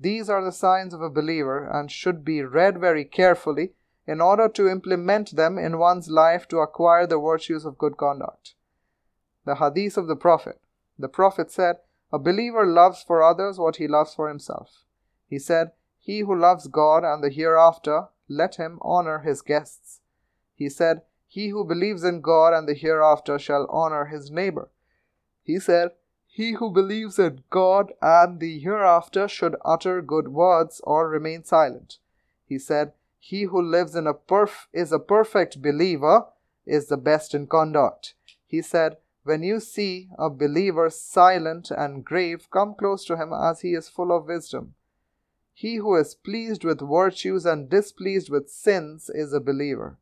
These 0.00 0.30
are 0.30 0.44
the 0.44 0.52
signs 0.52 0.94
of 0.94 1.02
a 1.02 1.10
believer 1.10 1.66
and 1.66 1.90
should 1.90 2.24
be 2.24 2.42
read 2.42 2.78
very 2.78 3.04
carefully 3.04 3.74
in 4.06 4.20
order 4.20 4.48
to 4.48 4.68
implement 4.68 5.36
them 5.36 5.58
in 5.58 5.78
one's 5.78 6.08
life 6.08 6.48
to 6.48 6.58
acquire 6.58 7.06
the 7.06 7.18
virtues 7.18 7.64
of 7.64 7.78
good 7.78 7.96
conduct. 7.96 8.54
The 9.44 9.56
Hadith 9.56 9.96
of 9.96 10.06
the 10.06 10.16
Prophet. 10.16 10.60
The 10.98 11.08
Prophet 11.08 11.50
said, 11.50 11.76
A 12.12 12.18
believer 12.18 12.64
loves 12.64 13.02
for 13.02 13.22
others 13.22 13.58
what 13.58 13.76
he 13.76 13.86
loves 13.86 14.14
for 14.14 14.28
himself. 14.28 14.84
He 15.26 15.38
said, 15.38 15.72
he 16.08 16.20
who 16.20 16.34
loves 16.34 16.68
God 16.68 17.04
and 17.04 17.22
the 17.22 17.28
hereafter, 17.28 18.08
let 18.30 18.54
him 18.54 18.78
honor 18.80 19.18
his 19.18 19.42
guests. 19.42 20.00
He 20.54 20.70
said, 20.70 21.02
He 21.30 21.50
who 21.50 21.62
believes 21.62 22.04
in 22.04 22.22
God 22.22 22.54
and 22.54 22.66
the 22.66 22.74
hereafter 22.74 23.38
shall 23.38 23.66
honor 23.68 24.06
his 24.06 24.30
neighbor. 24.30 24.70
He 25.42 25.58
said, 25.60 25.92
He 26.26 26.52
who 26.52 26.70
believes 26.70 27.18
in 27.18 27.44
God 27.50 27.92
and 28.00 28.40
the 28.40 28.58
hereafter 28.58 29.28
should 29.28 29.54
utter 29.62 30.00
good 30.00 30.28
words 30.28 30.80
or 30.84 31.06
remain 31.06 31.44
silent. 31.44 31.98
He 32.46 32.58
said, 32.58 32.94
He 33.18 33.42
who 33.42 33.60
lives 33.60 33.94
in 33.94 34.06
a 34.06 34.14
perf- 34.14 34.68
is 34.72 34.90
a 34.90 34.98
perfect 34.98 35.60
believer 35.60 36.26
is 36.64 36.88
the 36.88 36.96
best 36.96 37.34
in 37.34 37.46
conduct. 37.46 38.14
He 38.46 38.62
said, 38.62 38.96
When 39.24 39.42
you 39.42 39.60
see 39.60 40.08
a 40.18 40.30
believer 40.30 40.88
silent 40.88 41.70
and 41.70 42.04
grave, 42.04 42.48
come 42.50 42.74
close 42.74 43.04
to 43.04 43.16
him 43.16 43.34
as 43.34 43.60
he 43.60 43.74
is 43.74 43.90
full 43.90 44.16
of 44.16 44.26
wisdom. 44.26 44.74
He 45.52 45.76
who 45.76 45.94
is 45.96 46.14
pleased 46.14 46.64
with 46.64 46.80
virtues 46.80 47.44
and 47.44 47.68
displeased 47.68 48.30
with 48.30 48.48
sins 48.48 49.10
is 49.12 49.34
a 49.34 49.40
believer. 49.40 49.98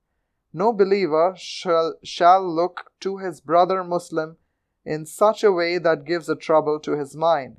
No 0.56 0.72
believer 0.72 1.34
shall, 1.36 1.96
shall 2.02 2.42
look 2.42 2.90
to 3.00 3.18
his 3.18 3.42
brother 3.42 3.84
Muslim 3.84 4.38
in 4.86 5.04
such 5.04 5.44
a 5.44 5.52
way 5.52 5.76
that 5.76 6.06
gives 6.06 6.30
a 6.30 6.34
trouble 6.34 6.80
to 6.80 6.96
his 6.96 7.14
mind. 7.14 7.58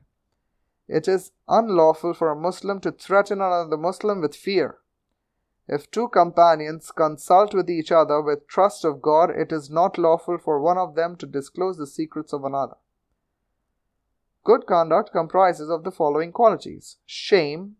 It 0.87 1.07
is 1.07 1.31
unlawful 1.47 2.15
for 2.15 2.31
a 2.31 2.35
Muslim 2.35 2.79
to 2.79 2.91
threaten 2.91 3.39
another 3.39 3.77
Muslim 3.77 4.19
with 4.19 4.35
fear. 4.35 4.79
If 5.67 5.91
two 5.91 6.07
companions 6.07 6.89
consult 6.89 7.53
with 7.53 7.69
each 7.69 7.91
other 7.91 8.19
with 8.19 8.47
trust 8.47 8.83
of 8.83 9.03
God, 9.03 9.29
it 9.29 9.51
is 9.51 9.69
not 9.69 9.99
lawful 9.99 10.39
for 10.39 10.59
one 10.59 10.79
of 10.79 10.95
them 10.95 11.17
to 11.17 11.27
disclose 11.27 11.77
the 11.77 11.85
secrets 11.85 12.33
of 12.33 12.43
another. 12.43 12.77
Good 14.43 14.65
conduct 14.65 15.11
comprises 15.11 15.69
of 15.69 15.83
the 15.83 15.91
following 15.91 16.31
qualities 16.31 16.97
shame, 17.05 17.75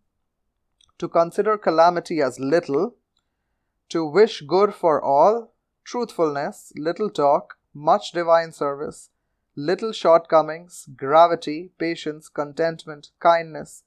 to 1.00 1.08
consider 1.08 1.58
calamity 1.58 2.22
as 2.22 2.40
little, 2.40 2.98
to 3.90 4.06
wish 4.06 4.42
good 4.42 4.74
for 4.74 5.02
all, 5.02 5.54
truthfulness, 5.84 6.74
little 6.76 7.10
talk, 7.10 7.58
much 7.74 8.12
divine 8.12 8.52
service, 8.52 9.10
little 9.56 9.92
shortcomings, 9.92 10.88
gravity, 10.96 11.72
patience, 11.78 12.30
contentment, 12.30 13.10
kindness, 13.20 13.84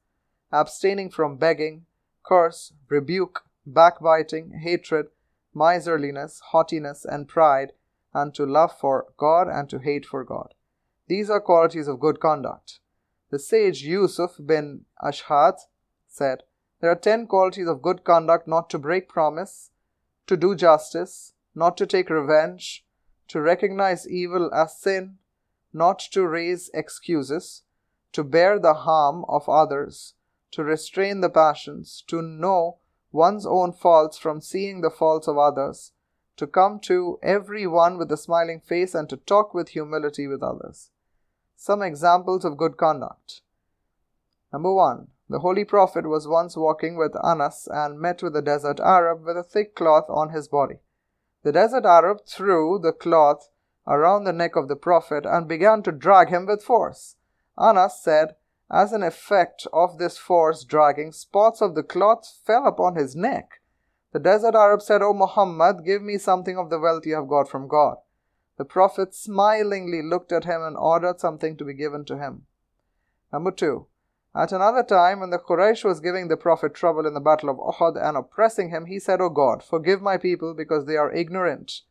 abstaining 0.52 1.10
from 1.10 1.36
begging, 1.36 1.84
curse, 2.24 2.72
rebuke, 2.88 3.42
backbiting, 3.66 4.60
hatred, 4.62 5.06
miserliness, 5.54 6.40
haughtiness, 6.50 7.04
and 7.04 7.28
pride, 7.28 7.72
and 8.12 8.34
to 8.34 8.44
love 8.44 8.72
for 8.78 9.06
God 9.16 9.48
and 9.48 9.68
to 9.70 9.78
hate 9.78 10.06
for 10.06 10.24
God. 10.24 10.54
These 11.06 11.30
are 11.30 11.40
qualities 11.40 11.88
of 11.88 12.00
good 12.00 12.20
conduct. 12.20 12.80
The 13.30 13.38
sage 13.38 13.82
Yusuf 13.82 14.36
bin 14.44 14.86
Ashhat 15.02 15.58
said, 16.08 16.42
there 16.80 16.90
are 16.90 16.96
ten 16.96 17.26
qualities 17.26 17.68
of 17.68 17.82
good 17.82 18.04
conduct 18.04 18.48
not 18.48 18.70
to 18.70 18.78
break 18.78 19.08
promise, 19.08 19.70
to 20.30 20.36
do 20.36 20.54
justice, 20.54 21.32
not 21.56 21.76
to 21.76 21.84
take 21.84 22.08
revenge, 22.08 22.84
to 23.26 23.40
recognize 23.40 24.08
evil 24.08 24.48
as 24.54 24.78
sin, 24.80 25.18
not 25.72 25.98
to 25.98 26.24
raise 26.24 26.70
excuses, 26.72 27.64
to 28.12 28.22
bear 28.22 28.56
the 28.56 28.74
harm 28.74 29.24
of 29.28 29.48
others, 29.48 30.14
to 30.52 30.62
restrain 30.62 31.20
the 31.20 31.28
passions, 31.28 32.04
to 32.06 32.22
know 32.22 32.76
one's 33.10 33.44
own 33.44 33.72
faults 33.72 34.18
from 34.18 34.40
seeing 34.40 34.82
the 34.82 34.90
faults 34.90 35.26
of 35.26 35.36
others, 35.36 35.90
to 36.36 36.46
come 36.46 36.78
to 36.78 37.18
every 37.24 37.66
one 37.66 37.98
with 37.98 38.12
a 38.12 38.16
smiling 38.16 38.60
face, 38.60 38.94
and 38.94 39.08
to 39.08 39.16
talk 39.16 39.52
with 39.52 39.70
humility 39.70 40.28
with 40.28 40.44
others. 40.44 40.90
Some 41.56 41.82
examples 41.82 42.44
of 42.44 42.56
good 42.56 42.76
conduct. 42.76 43.40
Number 44.52 44.72
one, 44.72 45.08
the 45.30 45.38
Holy 45.38 45.64
Prophet 45.64 46.08
was 46.08 46.26
once 46.26 46.56
walking 46.56 46.96
with 46.96 47.14
Anas 47.22 47.68
and 47.70 48.00
met 48.00 48.20
with 48.20 48.34
a 48.34 48.42
desert 48.42 48.80
Arab 48.80 49.24
with 49.24 49.36
a 49.36 49.44
thick 49.44 49.76
cloth 49.76 50.06
on 50.08 50.30
his 50.30 50.48
body. 50.48 50.80
The 51.44 51.52
desert 51.52 51.86
Arab 51.86 52.26
threw 52.26 52.80
the 52.82 52.92
cloth 52.92 53.48
around 53.86 54.24
the 54.24 54.32
neck 54.32 54.56
of 54.56 54.66
the 54.66 54.74
Prophet 54.74 55.24
and 55.24 55.46
began 55.46 55.84
to 55.84 55.92
drag 55.92 56.30
him 56.30 56.46
with 56.46 56.64
force. 56.64 57.14
Anas 57.56 58.02
said, 58.02 58.34
As 58.68 58.92
an 58.92 59.04
effect 59.04 59.68
of 59.72 59.98
this 59.98 60.18
force 60.18 60.64
dragging, 60.64 61.12
spots 61.12 61.62
of 61.62 61.76
the 61.76 61.84
cloth 61.84 62.26
fell 62.44 62.66
upon 62.66 62.96
his 62.96 63.14
neck. 63.14 63.60
The 64.12 64.18
desert 64.18 64.56
Arab 64.56 64.82
said, 64.82 65.00
O 65.00 65.14
Muhammad, 65.14 65.84
give 65.84 66.02
me 66.02 66.18
something 66.18 66.58
of 66.58 66.70
the 66.70 66.80
wealth 66.80 67.06
you 67.06 67.14
have 67.14 67.28
got 67.28 67.48
from 67.48 67.68
God. 67.68 67.98
The 68.58 68.64
Prophet 68.64 69.14
smilingly 69.14 70.02
looked 70.02 70.32
at 70.32 70.44
him 70.44 70.60
and 70.60 70.76
ordered 70.76 71.20
something 71.20 71.56
to 71.58 71.64
be 71.64 71.74
given 71.74 72.04
to 72.06 72.18
him. 72.18 72.46
Number 73.32 73.52
two, 73.52 73.86
at 74.34 74.52
another 74.52 74.84
time, 74.84 75.20
when 75.20 75.30
the 75.30 75.38
Quraysh 75.38 75.84
was 75.84 75.98
giving 75.98 76.28
the 76.28 76.36
Prophet 76.36 76.72
trouble 76.72 77.04
in 77.04 77.14
the 77.14 77.20
battle 77.20 77.48
of 77.48 77.56
Uhud 77.56 78.00
and 78.00 78.16
oppressing 78.16 78.70
him, 78.70 78.86
he 78.86 79.00
said, 79.00 79.20
O 79.20 79.28
God, 79.28 79.62
forgive 79.62 80.00
my 80.00 80.16
people 80.16 80.54
because 80.54 80.86
they 80.86 80.96
are 80.96 81.12
ignorant. 81.12 81.82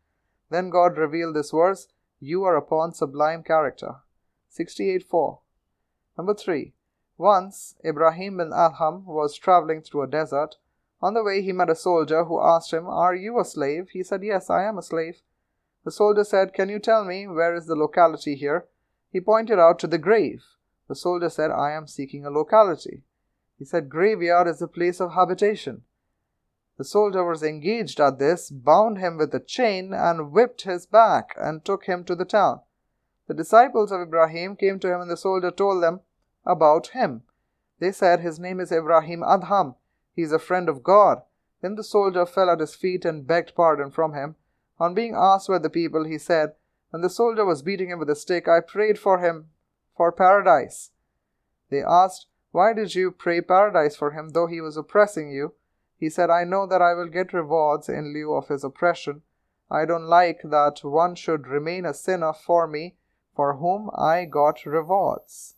Then 0.50 0.70
God 0.70 0.98
revealed 0.98 1.36
this 1.36 1.52
verse, 1.52 1.88
You 2.20 2.46
are 2.46 2.56
upon 2.56 2.94
sublime 2.94 3.44
character. 3.44 3.98
68 4.48 5.04
4. 5.04 5.40
Number 6.18 6.34
3. 6.34 6.74
Once, 7.18 7.76
Ibrahim 7.84 8.38
bin 8.38 8.52
Adham 8.52 9.04
was 9.04 9.36
traveling 9.36 9.82
through 9.82 10.04
a 10.04 10.08
desert. 10.08 10.56
On 11.02 11.14
the 11.14 11.24
way, 11.24 11.42
he 11.42 11.52
met 11.52 11.70
a 11.70 11.76
soldier 11.76 12.24
who 12.24 12.42
asked 12.42 12.72
him, 12.72 12.88
Are 12.88 13.14
you 13.14 13.38
a 13.40 13.46
slave? 13.46 13.90
He 13.90 14.04
said, 14.04 14.24
Yes, 14.24 14.50
I 14.50 14.64
am 14.64 14.78
a 14.78 14.82
slave. 14.82 15.22
The 15.84 15.92
soldier 15.92 16.24
said, 16.24 16.54
Can 16.54 16.70
you 16.70 16.80
tell 16.80 17.04
me 17.04 17.28
where 17.28 17.54
is 17.54 17.66
the 17.66 17.76
locality 17.76 18.36
here? 18.36 18.66
He 19.12 19.20
pointed 19.20 19.60
out 19.60 19.80
to 19.80 19.88
the 19.88 19.98
grave. 19.98 20.46
The 20.90 20.96
soldier 20.96 21.30
said, 21.30 21.52
I 21.52 21.72
am 21.72 21.86
seeking 21.86 22.26
a 22.26 22.32
locality. 22.32 23.04
He 23.60 23.64
said, 23.64 23.90
Graveyard 23.90 24.48
is 24.48 24.60
a 24.60 24.68
place 24.68 25.00
of 25.00 25.14
habitation. 25.14 25.84
The 26.78 26.84
soldier 26.84 27.24
was 27.24 27.44
engaged 27.44 28.00
at 28.00 28.18
this, 28.18 28.50
bound 28.50 28.98
him 28.98 29.16
with 29.16 29.34
a 29.36 29.40
chain, 29.40 29.94
and 29.94 30.32
whipped 30.32 30.64
his 30.64 30.88
back, 30.88 31.36
and 31.38 31.64
took 31.64 31.86
him 31.86 32.04
to 32.06 32.16
the 32.16 32.26
town. 32.26 32.62
The 33.28 33.36
disciples 33.36 33.92
of 33.92 34.02
Ibrahim 34.02 34.56
came 34.56 34.80
to 34.80 34.92
him, 34.92 35.02
and 35.02 35.12
the 35.12 35.18
soldier 35.18 35.52
told 35.52 35.84
them 35.84 36.00
about 36.44 36.88
him. 36.88 37.22
They 37.78 37.92
said, 37.92 38.22
His 38.22 38.40
name 38.40 38.60
is 38.60 38.72
Ibrahim 38.72 39.22
Adham. 39.22 39.76
He 40.16 40.24
is 40.24 40.32
a 40.32 40.40
friend 40.40 40.68
of 40.68 40.82
God. 40.82 41.22
Then 41.62 41.76
the 41.76 41.84
soldier 41.84 42.26
fell 42.26 42.50
at 42.50 42.62
his 42.62 42.74
feet 42.74 43.06
and 43.06 43.28
begged 43.28 43.54
pardon 43.54 43.92
from 43.92 44.16
him. 44.16 44.38
On 44.80 44.96
being 44.96 45.14
asked 45.16 45.50
by 45.50 45.60
the 45.60 45.70
people, 45.70 46.06
he 46.06 46.18
said, 46.18 46.54
When 46.90 47.04
the 47.04 47.12
soldier 47.12 47.46
was 47.46 47.62
beating 47.62 47.90
him 47.90 48.00
with 48.00 48.10
a 48.10 48.16
stick, 48.16 48.48
I 48.48 48.62
prayed 48.62 48.98
for 48.98 49.20
him 49.20 49.50
for 50.00 50.14
paradise. 50.14 50.92
They 51.70 51.84
asked, 51.84 52.28
Why 52.52 52.72
did 52.72 52.96
you 52.96 53.12
pray 53.12 53.42
paradise 53.42 53.98
for 53.98 54.12
him, 54.12 54.30
though 54.30 54.48
he 54.48 54.62
was 54.62 54.78
oppressing 54.78 55.30
you? 55.30 55.56
He 55.98 56.10
said, 56.10 56.30
I 56.30 56.46
know 56.46 56.66
that 56.68 56.82
I 56.82 56.94
will 56.94 57.10
get 57.10 57.34
rewards 57.34 57.90
in 57.90 58.14
lieu 58.14 58.34
of 58.34 58.48
his 58.48 58.64
oppression. 58.64 59.24
I 59.70 59.84
don't 59.84 60.06
like 60.06 60.40
that 60.46 60.86
one 60.86 61.16
should 61.16 61.48
remain 61.48 61.86
a 61.86 61.94
sinner 61.94 62.32
for 62.32 62.66
me, 62.66 62.96
for 63.36 63.58
whom 63.58 63.90
I 63.94 64.24
got 64.24 64.66
rewards. 64.66 65.56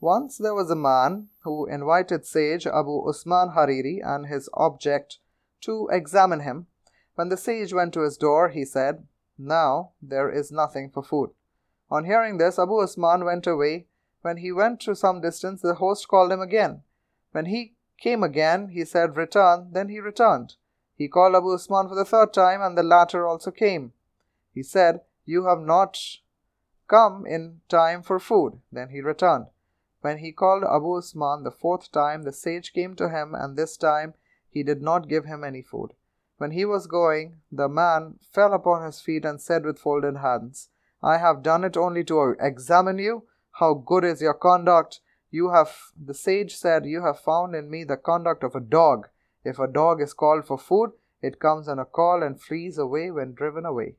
Once 0.00 0.38
there 0.38 0.54
was 0.54 0.70
a 0.70 0.74
man 0.74 1.28
who 1.40 1.66
invited 1.66 2.24
sage 2.24 2.66
Abu 2.66 3.06
Usman 3.06 3.50
Hariri 3.50 4.00
and 4.02 4.24
his 4.24 4.48
object 4.54 5.18
to 5.60 5.86
examine 5.92 6.40
him. 6.40 6.66
When 7.14 7.28
the 7.28 7.36
sage 7.36 7.74
went 7.74 7.92
to 7.92 8.04
his 8.04 8.16
door, 8.16 8.48
he 8.48 8.64
said, 8.64 9.06
Now 9.36 9.90
there 10.00 10.30
is 10.30 10.50
nothing 10.50 10.88
for 10.88 11.02
food. 11.02 11.32
On 11.90 12.04
hearing 12.04 12.38
this, 12.38 12.58
Abu 12.58 12.78
Usman 12.78 13.24
went 13.24 13.46
away. 13.46 13.86
When 14.22 14.38
he 14.38 14.50
went 14.50 14.80
to 14.80 14.96
some 14.96 15.20
distance, 15.20 15.62
the 15.62 15.74
host 15.74 16.08
called 16.08 16.32
him 16.32 16.40
again. 16.40 16.82
When 17.32 17.46
he 17.46 17.74
came 17.98 18.22
again, 18.22 18.68
he 18.70 18.84
said, 18.84 19.16
Return. 19.16 19.68
Then 19.72 19.88
he 19.88 20.00
returned. 20.00 20.56
He 20.96 21.08
called 21.08 21.34
Abu 21.34 21.52
Usman 21.52 21.88
for 21.88 21.94
the 21.94 22.04
third 22.04 22.32
time, 22.32 22.60
and 22.60 22.76
the 22.76 22.82
latter 22.82 23.26
also 23.26 23.50
came. 23.50 23.92
He 24.52 24.62
said, 24.62 25.02
You 25.24 25.46
have 25.46 25.60
not 25.60 25.98
come 26.88 27.26
in 27.26 27.60
time 27.68 28.02
for 28.02 28.18
food. 28.18 28.60
Then 28.72 28.88
he 28.88 29.00
returned. 29.00 29.46
When 30.00 30.18
he 30.18 30.32
called 30.32 30.64
Abu 30.64 30.98
Usman 30.98 31.42
the 31.42 31.50
fourth 31.50 31.92
time, 31.92 32.22
the 32.22 32.32
sage 32.32 32.72
came 32.72 32.96
to 32.96 33.08
him, 33.08 33.34
and 33.34 33.56
this 33.56 33.76
time 33.76 34.14
he 34.48 34.62
did 34.62 34.82
not 34.82 35.08
give 35.08 35.24
him 35.24 35.44
any 35.44 35.62
food. 35.62 35.92
When 36.38 36.50
he 36.50 36.64
was 36.64 36.86
going, 36.86 37.40
the 37.50 37.68
man 37.68 38.18
fell 38.32 38.52
upon 38.52 38.84
his 38.84 39.00
feet 39.00 39.24
and 39.24 39.40
said 39.40 39.64
with 39.64 39.78
folded 39.78 40.18
hands, 40.18 40.70
I 41.06 41.18
have 41.18 41.44
done 41.44 41.62
it 41.62 41.76
only 41.76 42.02
to 42.04 42.34
examine 42.40 42.98
you. 42.98 43.28
How 43.60 43.74
good 43.74 44.02
is 44.02 44.20
your 44.20 44.34
conduct? 44.34 44.98
You 45.30 45.50
have, 45.50 45.70
the 45.96 46.14
sage 46.14 46.56
said, 46.56 46.84
you 46.84 47.02
have 47.02 47.20
found 47.20 47.54
in 47.54 47.70
me 47.70 47.84
the 47.84 47.96
conduct 47.96 48.42
of 48.42 48.56
a 48.56 48.60
dog. 48.60 49.06
If 49.44 49.60
a 49.60 49.68
dog 49.68 50.02
is 50.02 50.12
called 50.12 50.48
for 50.48 50.58
food, 50.58 50.90
it 51.22 51.38
comes 51.38 51.68
on 51.68 51.78
a 51.78 51.84
call 51.84 52.24
and 52.24 52.42
flees 52.42 52.76
away 52.76 53.12
when 53.12 53.34
driven 53.34 53.64
away. 53.64 53.94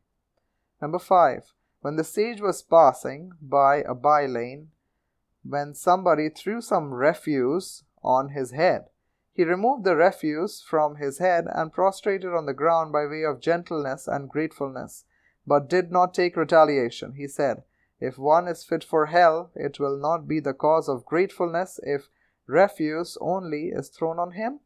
Number 0.82 0.99
five, 0.99 1.53
when 1.80 1.95
the 1.95 2.03
sage 2.03 2.41
was 2.41 2.62
passing 2.62 3.32
by 3.41 3.84
a 3.84 3.93
by 3.93 4.26
lane, 4.26 4.72
when 5.43 5.76
somebody 5.76 6.28
threw 6.28 6.60
some 6.60 6.93
refuse 6.93 7.86
on 8.03 8.32
his 8.32 8.51
head, 8.51 8.88
he 9.32 9.45
removed 9.45 9.86
the 9.86 9.95
refuse 9.95 10.62
from 10.62 10.97
his 10.97 11.20
head 11.20 11.45
and 11.55 11.72
prostrated 11.72 12.34
on 12.34 12.47
the 12.47 12.53
ground 12.53 12.91
by 12.91 13.05
way 13.05 13.24
of 13.24 13.39
gentleness 13.39 14.10
and 14.10 14.30
gratefulness 14.30 15.05
but 15.48 15.70
did 15.70 15.91
not 15.91 16.14
take 16.14 16.36
retaliation. 16.36 17.14
He 17.14 17.28
said, 17.28 17.64
If 18.02 18.18
one 18.18 18.50
is 18.50 18.66
fit 18.66 18.84
for 18.84 19.06
hell, 19.06 19.50
it 19.56 19.80
will 19.80 19.98
not 19.98 20.28
be 20.28 20.41
the 20.41 20.54
cause 20.54 20.89
of 20.89 21.06
gratefulness 21.06 21.80
if 21.84 22.10
refuse 22.45 23.18
only 23.22 23.70
is 23.70 23.88
thrown 23.88 24.20
on 24.20 24.32
him. 24.32 24.60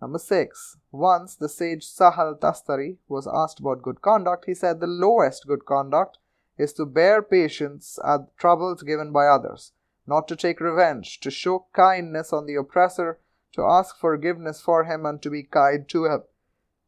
Number 0.00 0.18
six. 0.18 0.76
Once 0.90 1.36
the 1.36 1.48
sage 1.48 1.86
Sahal 1.86 2.38
Tastari 2.38 2.96
was 3.08 3.28
asked 3.32 3.60
about 3.60 3.82
good 3.82 4.02
conduct. 4.02 4.46
He 4.46 4.54
said, 4.54 4.80
The 4.80 4.86
lowest 4.86 5.46
good 5.46 5.64
conduct 5.64 6.18
is 6.58 6.72
to 6.74 6.84
bear 6.84 7.22
patience 7.22 7.98
at 8.04 8.36
troubles 8.36 8.82
given 8.82 9.12
by 9.12 9.26
others, 9.26 9.72
not 10.06 10.26
to 10.28 10.36
take 10.36 10.60
revenge, 10.60 11.20
to 11.20 11.30
show 11.30 11.66
kindness 11.72 12.32
on 12.32 12.46
the 12.46 12.56
oppressor, 12.56 13.18
to 13.52 13.62
ask 13.62 13.96
forgiveness 13.96 14.60
for 14.60 14.84
him 14.84 15.06
and 15.06 15.22
to 15.22 15.30
be 15.30 15.42
kind 15.42 15.88
to 15.88 16.06
him. 16.06 16.22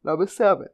Number 0.02 0.26
7. 0.26 0.68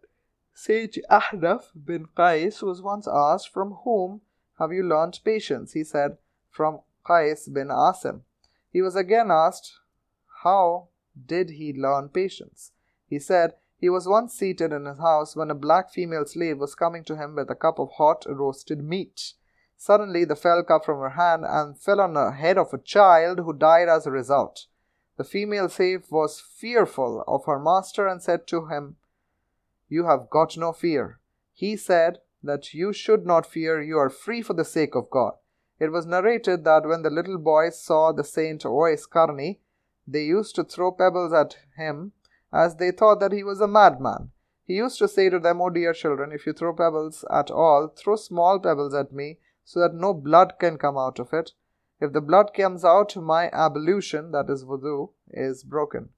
Sage 0.60 0.98
Ahnaf 1.08 1.70
bin 1.72 2.08
Qais 2.16 2.64
was 2.64 2.82
once 2.82 3.06
asked, 3.06 3.48
From 3.48 3.74
whom 3.84 4.22
have 4.58 4.72
you 4.72 4.82
learnt 4.82 5.22
patience? 5.22 5.74
He 5.74 5.84
said, 5.84 6.18
From 6.50 6.80
Qais 7.06 7.54
bin 7.54 7.68
Asim. 7.68 8.22
He 8.68 8.82
was 8.82 8.96
again 8.96 9.30
asked, 9.30 9.78
How 10.42 10.88
did 11.14 11.50
he 11.50 11.72
learn 11.72 12.08
patience? 12.08 12.72
He 13.06 13.20
said, 13.20 13.54
He 13.76 13.88
was 13.88 14.08
once 14.08 14.34
seated 14.34 14.72
in 14.72 14.86
his 14.86 14.98
house 14.98 15.36
when 15.36 15.52
a 15.52 15.54
black 15.54 15.92
female 15.92 16.26
slave 16.26 16.58
was 16.58 16.74
coming 16.74 17.04
to 17.04 17.16
him 17.16 17.36
with 17.36 17.48
a 17.50 17.54
cup 17.54 17.78
of 17.78 17.92
hot 17.92 18.26
roasted 18.28 18.82
meat. 18.82 19.34
Suddenly, 19.76 20.24
the 20.24 20.34
fell 20.34 20.64
cup 20.64 20.84
from 20.84 20.98
her 20.98 21.10
hand 21.10 21.44
and 21.46 21.78
fell 21.78 22.00
on 22.00 22.14
the 22.14 22.32
head 22.32 22.58
of 22.58 22.74
a 22.74 22.78
child 22.78 23.38
who 23.38 23.52
died 23.52 23.88
as 23.88 24.08
a 24.08 24.10
result. 24.10 24.66
The 25.18 25.22
female 25.22 25.68
slave 25.68 26.10
was 26.10 26.40
fearful 26.40 27.22
of 27.28 27.44
her 27.44 27.60
master 27.60 28.08
and 28.08 28.20
said 28.20 28.48
to 28.48 28.66
him, 28.66 28.96
You 29.88 30.06
have 30.06 30.30
got 30.30 30.56
no 30.56 30.72
fear. 30.72 31.18
He 31.52 31.76
said 31.76 32.18
that 32.42 32.74
you 32.74 32.92
should 32.92 33.26
not 33.26 33.46
fear, 33.46 33.80
you 33.80 33.98
are 33.98 34.10
free 34.10 34.42
for 34.42 34.54
the 34.54 34.64
sake 34.64 34.94
of 34.94 35.10
God. 35.10 35.34
It 35.80 35.92
was 35.92 36.06
narrated 36.06 36.64
that 36.64 36.86
when 36.86 37.02
the 37.02 37.10
little 37.10 37.38
boys 37.38 37.80
saw 37.80 38.12
the 38.12 38.24
saint 38.24 38.62
Uwais 38.62 39.08
Qarni, 39.08 39.58
they 40.06 40.24
used 40.24 40.54
to 40.56 40.64
throw 40.64 40.92
pebbles 40.92 41.32
at 41.32 41.56
him 41.76 42.12
as 42.52 42.76
they 42.76 42.90
thought 42.90 43.20
that 43.20 43.32
he 43.32 43.44
was 43.44 43.60
a 43.60 43.68
madman. 43.68 44.30
He 44.64 44.74
used 44.74 44.98
to 44.98 45.08
say 45.08 45.30
to 45.30 45.38
them, 45.38 45.60
O 45.60 45.64
oh 45.64 45.70
dear 45.70 45.92
children, 45.92 46.32
if 46.32 46.46
you 46.46 46.52
throw 46.52 46.74
pebbles 46.74 47.24
at 47.30 47.50
all, 47.50 47.88
throw 47.88 48.16
small 48.16 48.58
pebbles 48.58 48.94
at 48.94 49.12
me 49.12 49.38
so 49.64 49.80
that 49.80 49.94
no 49.94 50.12
blood 50.12 50.54
can 50.58 50.78
come 50.78 50.98
out 50.98 51.18
of 51.18 51.32
it. 51.32 51.52
If 52.00 52.12
the 52.12 52.20
blood 52.20 52.52
comes 52.54 52.84
out, 52.84 53.16
my 53.16 53.50
ablution, 53.50 54.30
that 54.32 54.48
is 54.48 54.64
wudu, 54.64 55.10
is 55.30 55.64
broken. 55.64 56.10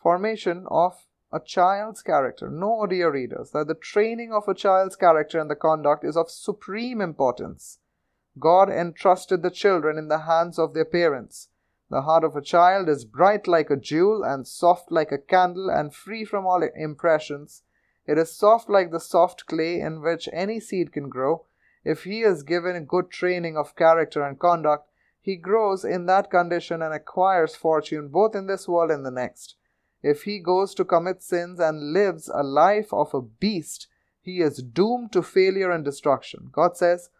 Formation 0.00 0.66
of 0.70 1.07
a 1.32 1.40
child's 1.40 2.02
character. 2.02 2.48
Know, 2.48 2.86
dear 2.86 3.10
readers, 3.10 3.50
that 3.50 3.68
the 3.68 3.74
training 3.74 4.32
of 4.32 4.48
a 4.48 4.54
child's 4.54 4.96
character 4.96 5.38
and 5.38 5.50
the 5.50 5.56
conduct 5.56 6.04
is 6.04 6.16
of 6.16 6.30
supreme 6.30 7.00
importance. 7.00 7.78
God 8.38 8.70
entrusted 8.70 9.42
the 9.42 9.50
children 9.50 9.98
in 9.98 10.08
the 10.08 10.20
hands 10.20 10.58
of 10.58 10.74
their 10.74 10.84
parents. 10.84 11.48
The 11.90 12.02
heart 12.02 12.24
of 12.24 12.36
a 12.36 12.42
child 12.42 12.88
is 12.88 13.04
bright 13.04 13.48
like 13.48 13.70
a 13.70 13.76
jewel 13.76 14.22
and 14.22 14.46
soft 14.46 14.92
like 14.92 15.10
a 15.10 15.18
candle 15.18 15.70
and 15.70 15.94
free 15.94 16.24
from 16.24 16.46
all 16.46 16.62
impressions. 16.62 17.62
It 18.06 18.18
is 18.18 18.34
soft 18.34 18.68
like 18.68 18.90
the 18.90 19.00
soft 19.00 19.46
clay 19.46 19.80
in 19.80 20.02
which 20.02 20.28
any 20.32 20.60
seed 20.60 20.92
can 20.92 21.08
grow 21.08 21.44
if 21.84 22.04
he 22.04 22.22
is 22.22 22.42
given 22.42 22.76
a 22.76 22.80
good 22.80 23.10
training 23.10 23.56
of 23.56 23.76
character 23.76 24.22
and 24.22 24.38
conduct, 24.38 24.90
he 25.20 25.36
grows 25.36 25.84
in 25.84 26.06
that 26.06 26.30
condition 26.30 26.82
and 26.82 26.92
acquires 26.92 27.54
fortune 27.54 28.08
both 28.08 28.34
in 28.34 28.46
this 28.46 28.68
world 28.68 28.90
and 28.90 29.06
the 29.06 29.10
next. 29.10 29.56
If 30.02 30.22
he 30.22 30.38
goes 30.38 30.74
to 30.74 30.84
commit 30.84 31.22
sins 31.22 31.58
and 31.58 31.92
lives 31.92 32.30
a 32.32 32.42
life 32.42 32.92
of 32.92 33.12
a 33.14 33.22
beast, 33.22 33.88
he 34.20 34.40
is 34.40 34.62
doomed 34.62 35.12
to 35.12 35.22
failure 35.22 35.70
and 35.70 35.84
destruction. 35.84 36.50
God 36.52 36.76
says, 36.76 37.10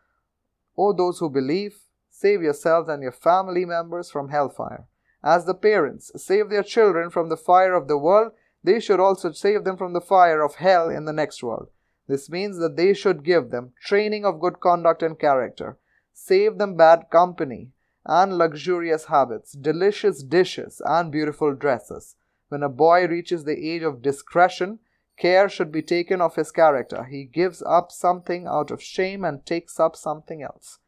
O 0.77 0.93
those 0.93 1.19
who 1.19 1.29
believe, 1.31 1.81
save 2.09 2.43
yourselves 2.43 2.89
and 2.89 3.03
your 3.03 3.13
family 3.13 3.65
members 3.65 4.11
from 4.11 4.29
hellfire. 4.29 4.87
As 5.23 5.45
the 5.45 5.55
parents 5.55 6.13
save 6.17 6.51
their 6.51 6.63
children 6.63 7.11
from 7.11 7.29
the 7.29 7.37
fire 7.37 7.75
of 7.75 7.89
the 7.89 7.99
world, 7.99 8.33
they 8.63 8.79
should 8.79 9.01
also 9.01 9.33
save 9.33 9.65
them 9.65 9.77
from 9.77 9.93
the 9.93 10.01
fire 10.01 10.43
of 10.43 10.57
hell 10.57 10.89
in 10.89 11.05
the 11.05 11.13
next 11.13 11.43
world. 11.43 11.69
This 12.07 12.31
means 12.31 12.59
that 12.59 12.77
they 12.77 12.95
should 12.95 13.25
give 13.25 13.51
them 13.51 13.73
training 13.85 14.25
of 14.25 14.41
good 14.41 14.61
conduct 14.61 15.03
and 15.03 15.19
character, 15.19 15.79
save 16.13 16.59
them 16.59 16.77
bad 16.77 17.11
company 17.11 17.71
and 18.07 18.39
luxurious 18.39 19.07
habits, 19.07 19.53
delicious 19.53 20.23
dishes 20.23 20.81
and 20.85 21.13
beautiful 21.13 21.55
dresses. 21.55 22.17
When 22.49 22.63
a 22.63 22.69
boy 22.69 23.07
reaches 23.07 23.45
the 23.45 23.59
age 23.59 23.83
of 23.83 24.03
discretion, 24.03 24.79
care 25.17 25.49
should 25.49 25.71
be 25.71 25.83
taken 25.83 26.21
of 26.21 26.37
his 26.37 26.51
character. 26.51 27.05
He 27.05 27.25
gives 27.25 27.63
up 27.63 27.93
something 27.93 28.47
out 28.47 28.71
of 28.71 28.83
shame 28.83 29.25
and 29.25 29.45
takes 29.45 29.79
up 29.79 29.97
something 29.97 30.43
else. 30.43 30.79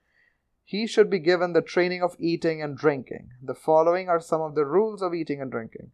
He 0.65 0.87
should 0.87 1.11
be 1.11 1.19
given 1.19 1.53
the 1.53 1.63
training 1.63 2.03
of 2.03 2.17
eating 2.19 2.63
and 2.63 2.77
drinking. 2.77 3.31
The 3.43 3.55
following 3.55 4.09
are 4.09 4.21
some 4.21 4.41
of 4.41 4.55
the 4.55 4.65
rules 4.65 5.03
of 5.03 5.15
eating 5.15 5.43
and 5.43 5.51
drinking. 5.51 5.91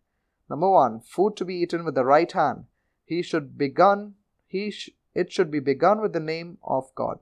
Number 0.51 0.71
one, 0.71 1.01
food 1.01 1.37
to 1.39 1.45
be 1.45 1.57
eaten 1.57 1.85
with 1.85 1.95
the 1.95 2.05
right 2.05 2.31
hand. 2.31 2.67
He 3.05 3.23
should 3.23 3.57
begun. 3.57 4.17
He 4.47 4.71
sh- 4.71 4.91
it 5.15 5.33
should 5.33 5.51
be 5.51 5.61
begun 5.61 6.01
with 6.03 6.13
the 6.13 6.21
name 6.21 6.59
of 6.63 6.95
God. 6.95 7.21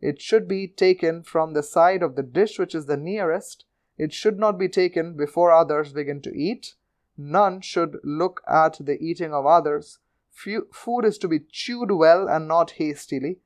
It 0.00 0.20
should 0.20 0.46
be 0.46 0.68
taken 0.68 1.22
from 1.22 1.52
the 1.52 1.62
side 1.62 2.02
of 2.02 2.14
the 2.14 2.22
dish 2.22 2.58
which 2.58 2.74
is 2.74 2.86
the 2.86 2.96
nearest. 2.96 3.64
It 3.98 4.12
should 4.12 4.38
not 4.38 4.58
be 4.58 4.68
taken 4.68 5.16
before 5.16 5.50
others 5.50 5.92
begin 5.92 6.22
to 6.22 6.36
eat. 6.36 6.74
None 7.16 7.60
should 7.60 7.98
look 8.02 8.42
at 8.48 8.78
the 8.80 9.00
eating 9.00 9.32
of 9.32 9.46
others. 9.46 9.98
Food 10.32 11.04
is 11.04 11.16
to 11.18 11.28
be 11.28 11.40
chewed 11.50 11.92
well 11.92 12.28
and 12.28 12.48
not 12.48 12.72
hastily. 12.72 13.38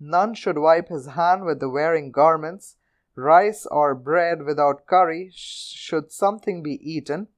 None 0.00 0.34
should 0.34 0.58
wipe 0.58 0.88
his 0.88 1.06
hand 1.06 1.44
with 1.44 1.60
the 1.60 1.68
wearing 1.68 2.10
garments. 2.10 2.76
Rice 3.14 3.66
or 3.66 3.94
bread 3.94 4.42
without 4.42 4.86
curry 4.86 5.30
should 5.34 6.12
something 6.12 6.62
be 6.62 6.78
eaten. 6.82 7.28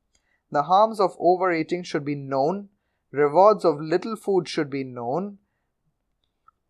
The 0.51 0.65
harms 0.65 1.01
of 1.01 1.17
overeating 1.19 1.85
should 1.85 2.05
be 2.05 2.15
known. 2.15 2.69
Rewards 3.13 3.65
of 3.65 3.81
little 3.81 4.17
food 4.17 4.49
should 4.49 4.71
be 4.71 4.85
known. 4.85 5.39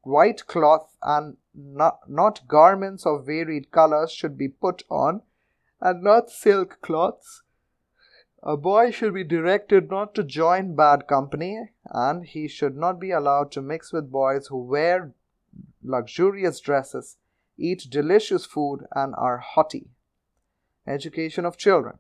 White 0.03 0.47
cloth 0.47 0.97
and 1.03 1.37
not, 1.55 2.09
not 2.09 2.47
garments 2.49 3.05
of 3.05 3.27
varied 3.27 3.71
colors 3.71 4.11
should 4.13 4.37
be 4.39 4.49
put 4.49 4.83
on, 4.89 5.23
and 5.81 6.03
not 6.03 6.31
silk 6.31 6.79
cloths. 6.83 7.43
A 8.43 8.57
boy 8.57 8.91
should 8.91 9.13
be 9.13 9.25
directed 9.25 9.91
not 9.91 10.15
to 10.15 10.25
join 10.25 10.75
bad 10.75 11.07
company, 11.07 11.73
and 11.85 12.25
he 12.25 12.49
should 12.49 12.75
not 12.75 12.99
be 12.99 13.11
allowed 13.11 13.53
to 13.53 13.61
mix 13.61 13.93
with 13.93 14.11
boys 14.11 14.47
who 14.47 14.65
wear 14.65 15.13
luxurious 15.83 16.59
dresses, 16.61 17.19
eat 17.59 17.87
delicious 17.91 18.47
food, 18.47 18.87
and 18.93 19.15
are 19.17 19.39
haughty. 19.39 19.91
Education 20.87 21.45
of 21.45 21.59
children. 21.59 21.99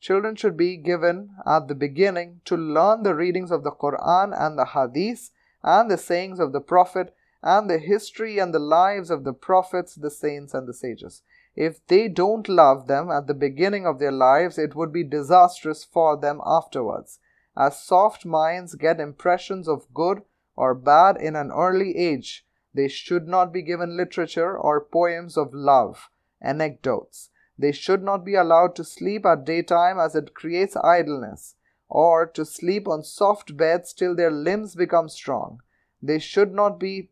Children 0.00 0.34
should 0.34 0.56
be 0.56 0.76
given 0.76 1.36
at 1.46 1.68
the 1.68 1.74
beginning 1.74 2.40
to 2.46 2.56
learn 2.56 3.02
the 3.04 3.14
readings 3.14 3.52
of 3.52 3.62
the 3.62 3.70
Quran 3.70 4.34
and 4.38 4.58
the 4.58 4.66
Hadith 4.66 5.30
and 5.62 5.90
the 5.90 5.98
sayings 5.98 6.40
of 6.40 6.52
the 6.52 6.60
Prophet 6.60 7.14
and 7.42 7.70
the 7.70 7.78
history 7.78 8.38
and 8.38 8.52
the 8.52 8.58
lives 8.58 9.10
of 9.10 9.22
the 9.22 9.32
prophets, 9.32 9.94
the 9.94 10.10
saints, 10.10 10.52
and 10.52 10.66
the 10.66 10.74
sages. 10.74 11.22
If 11.56 11.84
they 11.86 12.08
don't 12.08 12.48
love 12.48 12.86
them 12.86 13.10
at 13.10 13.26
the 13.26 13.34
beginning 13.34 13.86
of 13.86 13.98
their 13.98 14.12
lives, 14.12 14.58
it 14.58 14.76
would 14.76 14.92
be 14.92 15.02
disastrous 15.02 15.84
for 15.84 16.16
them 16.16 16.40
afterwards. 16.44 17.18
As 17.56 17.82
soft 17.82 18.26
minds 18.26 18.74
get 18.74 19.00
impressions 19.00 19.66
of 19.66 19.92
good 19.94 20.22
or 20.54 20.74
bad 20.74 21.16
in 21.16 21.34
an 21.34 21.50
early 21.50 21.96
age, 21.96 22.46
they 22.74 22.88
should 22.88 23.26
not 23.26 23.52
be 23.52 23.62
given 23.62 23.96
literature 23.96 24.56
or 24.56 24.84
poems 24.84 25.38
of 25.38 25.54
love, 25.54 26.10
anecdotes, 26.42 27.30
they 27.58 27.72
should 27.72 28.02
not 28.02 28.24
be 28.24 28.34
allowed 28.34 28.76
to 28.76 28.84
sleep 28.84 29.24
at 29.24 29.44
daytime 29.44 29.98
as 29.98 30.14
it 30.14 30.34
creates 30.34 30.76
idleness, 30.76 31.54
or 31.88 32.26
to 32.26 32.44
sleep 32.44 32.86
on 32.86 33.02
soft 33.02 33.56
beds 33.56 33.94
till 33.94 34.14
their 34.14 34.30
limbs 34.30 34.74
become 34.74 35.08
strong. 35.08 35.62
They 36.02 36.18
should 36.18 36.52
not 36.52 36.78
be 36.78 37.10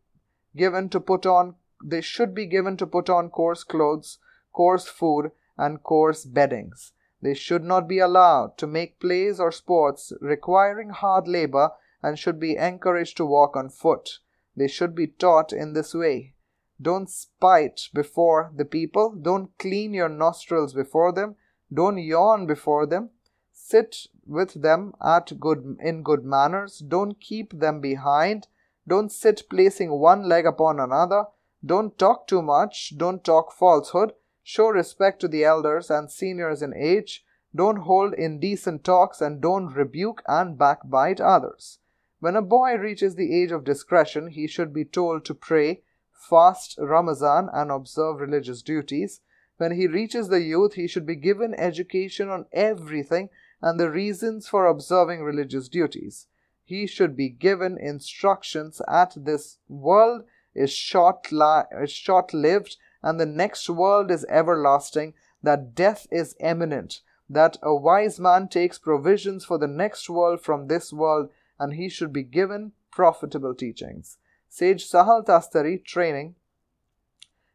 given 0.55 0.91
to 0.91 1.01
put 1.01 1.25
on 1.25 1.57
they 1.83 2.01
should 2.01 2.35
be 2.35 2.47
given 2.47 2.77
to 2.79 2.87
put 2.87 3.11
on 3.11 3.29
coarse 3.29 3.63
clothes, 3.63 4.19
coarse 4.55 4.89
food, 4.89 5.33
and 5.59 5.83
coarse 5.83 6.25
beddings. 6.25 6.93
They 7.21 7.35
should 7.35 7.65
not 7.65 7.87
be 7.89 7.99
allowed 7.99 8.57
to 8.59 8.67
make 8.67 9.01
plays 9.01 9.39
or 9.41 9.53
sports 9.53 10.13
requiring 10.21 10.91
hard 10.91 11.29
labor 11.29 11.73
and 12.03 12.19
should 12.19 12.39
be 12.39 12.57
encouraged 12.57 13.17
to 13.19 13.27
walk 13.27 13.57
on 13.57 13.69
foot. 13.69 14.19
They 14.57 14.69
should 14.69 14.95
be 14.95 15.07
taught 15.07 15.53
in 15.53 15.73
this 15.73 15.95
way. 15.95 16.35
Don't 16.81 17.09
spite 17.09 17.89
before 17.95 18.53
the 18.55 18.65
people. 18.65 19.15
Don't 19.21 19.57
clean 19.59 19.95
your 19.95 20.09
nostrils 20.09 20.75
before 20.75 21.13
them. 21.13 21.37
Don't 21.73 21.99
yawn 21.99 22.47
before 22.47 22.87
them. 22.87 23.11
Sit 23.53 24.07
with 24.27 24.61
them 24.61 24.93
at 25.03 25.41
good 25.41 25.77
in 25.81 26.03
good 26.03 26.25
manners. 26.25 26.81
Don't 26.87 27.21
keep 27.21 27.59
them 27.59 27.81
behind. 27.81 28.49
Don't 28.87 29.11
sit 29.11 29.45
placing 29.49 29.93
one 29.93 30.29
leg 30.29 30.45
upon 30.45 30.79
another. 30.79 31.25
Don't 31.65 31.97
talk 31.99 32.27
too 32.27 32.43
much. 32.43 32.99
Don't 32.99 33.25
talk 33.25 33.53
falsehood. 33.53 34.13
Show 34.45 34.69
respect 34.69 35.21
to 35.23 35.29
the 35.29 35.43
elders 35.43 35.91
and 35.91 36.09
seniors 36.09 36.63
in 36.63 36.73
age. 36.73 37.25
Don't 37.53 37.79
hold 37.79 38.15
indecent 38.15 38.85
talks 38.85 39.21
and 39.21 39.41
don't 39.41 39.75
rebuke 39.75 40.23
and 40.29 40.57
backbite 40.57 41.21
others. 41.21 41.81
When 42.21 42.37
a 42.37 42.43
boy 42.43 42.77
reaches 42.77 43.17
the 43.17 43.35
age 43.35 43.51
of 43.51 43.65
discretion, 43.65 44.29
he 44.29 44.47
should 44.47 44.73
be 44.73 44.85
told 44.85 45.25
to 45.25 45.35
pray 45.35 45.83
fast 46.29 46.77
Ramazan, 46.79 47.49
and 47.53 47.71
observe 47.71 48.21
religious 48.21 48.63
duties. 48.63 49.21
When 49.57 49.73
he 49.73 49.87
reaches 49.87 50.29
the 50.29 50.41
youth, 50.41 50.75
he 50.75 50.89
should 50.89 51.07
be 51.07 51.17
given 51.17 51.55
education 51.55 52.29
on 52.29 52.47
everything 52.53 53.31
and 53.61 53.79
the 53.79 53.91
reasons 53.91 54.49
for 54.49 54.67
observing 54.67 55.23
religious 55.23 55.69
duties. 55.69 56.27
He 56.65 56.87
should 56.87 57.17
be 57.17 57.29
given 57.29 57.79
instructions 57.79 58.81
at 58.89 59.15
this 59.17 59.59
world 59.69 60.25
is 60.55 60.73
short 60.73 61.31
li- 61.31 61.87
short 61.87 62.33
lived 62.33 62.77
and 63.05 63.21
the 63.21 63.27
next 63.27 63.69
world 63.69 64.11
is 64.11 64.25
everlasting, 64.31 65.13
that 65.43 65.75
death 65.75 66.07
is 66.11 66.35
imminent, 66.41 67.03
that 67.29 67.59
a 67.63 67.77
wise 67.77 68.19
man 68.19 68.49
takes 68.49 68.79
provisions 68.79 69.45
for 69.45 69.59
the 69.59 69.69
next 69.69 70.09
world 70.09 70.41
from 70.41 70.67
this 70.67 70.91
world, 70.91 71.29
and 71.61 71.75
he 71.75 71.89
should 71.91 72.15
be 72.15 72.23
given 72.23 72.73
profitable 72.91 73.55
teachings. 73.55 74.17
Sage 74.49 74.91
Sahal 74.91 75.23
Tastari, 75.25 75.85
training. 75.85 76.35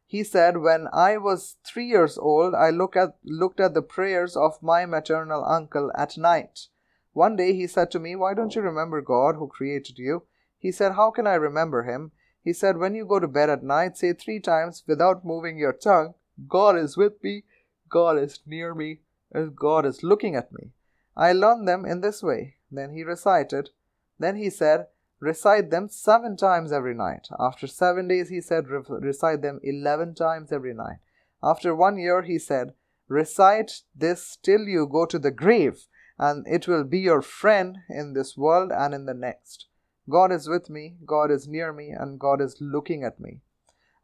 He 0.06 0.24
said, 0.24 0.58
When 0.58 0.88
I 0.94 1.18
was 1.18 1.58
three 1.64 1.86
years 1.86 2.18
old, 2.18 2.54
I 2.54 2.70
look 2.70 2.96
at, 2.96 3.16
looked 3.24 3.60
at 3.60 3.74
the 3.74 3.82
prayers 3.82 4.36
of 4.38 4.62
my 4.62 4.86
maternal 4.86 5.44
uncle 5.44 5.92
at 5.96 6.16
night. 6.16 6.68
One 7.14 7.36
day 7.36 7.54
he 7.54 7.66
said 7.66 7.90
to 7.92 8.00
me, 8.00 8.16
Why 8.16 8.36
don't 8.36 8.54
you 8.54 8.62
remember 8.62 9.02
God 9.02 9.36
who 9.36 9.48
created 9.48 9.98
you? 9.98 10.24
He 10.60 10.72
said, 10.72 10.94
How 10.94 11.10
can 11.10 11.26
I 11.26 11.36
remember 11.36 11.84
him? 11.84 12.12
He 12.44 12.54
said, 12.54 12.78
When 12.78 12.96
you 12.96 13.06
go 13.06 13.20
to 13.20 13.28
bed 13.28 13.50
at 13.50 13.64
night, 13.64 13.98
say 13.98 14.14
three 14.14 14.40
times 14.40 14.84
without 14.88 15.26
moving 15.26 15.58
your 15.58 15.74
tongue, 15.74 16.14
God 16.48 16.78
is 16.78 16.96
with 16.96 17.22
me, 17.24 17.44
God 17.90 18.18
is 18.18 18.40
near 18.46 18.74
me, 18.74 19.02
and 19.32 19.56
God 19.56 19.86
is 19.86 20.04
looking 20.04 20.36
at 20.36 20.52
me. 20.52 20.72
I 21.18 21.34
learned 21.34 21.68
them 21.68 21.86
in 21.86 22.02
this 22.02 22.24
way. 22.24 22.56
Then 22.72 22.92
he 22.92 23.04
recited. 23.04 23.72
Then 24.18 24.36
he 24.36 24.50
said, 24.50 24.88
Recite 25.20 25.70
them 25.70 25.90
seven 25.90 26.38
times 26.38 26.72
every 26.72 26.94
night. 26.94 27.28
After 27.38 27.68
seven 27.68 28.08
days, 28.08 28.30
he 28.30 28.40
said, 28.40 28.68
Recite 28.68 29.42
them 29.42 29.60
eleven 29.64 30.16
times 30.16 30.52
every 30.52 30.74
night. 30.74 31.00
After 31.44 31.76
one 31.76 31.98
year, 31.98 32.22
he 32.22 32.40
said, 32.40 32.74
Recite 33.10 33.82
this 33.96 34.38
till 34.42 34.62
you 34.62 34.88
go 34.88 35.06
to 35.06 35.20
the 35.20 35.32
grave, 35.32 35.88
and 36.18 36.46
it 36.48 36.68
will 36.68 36.84
be 36.84 37.00
your 37.00 37.22
friend 37.22 37.80
in 37.90 38.14
this 38.14 38.38
world 38.38 38.72
and 38.72 38.94
in 38.94 39.06
the 39.06 39.14
next. 39.14 39.66
God 40.10 40.32
is 40.32 40.50
with 40.50 40.70
me, 40.70 40.96
God 41.06 41.32
is 41.32 41.48
near 41.48 41.72
me, 41.72 41.92
and 41.92 42.20
God 42.20 42.42
is 42.42 42.58
looking 42.60 43.04
at 43.04 43.20
me. 43.20 43.42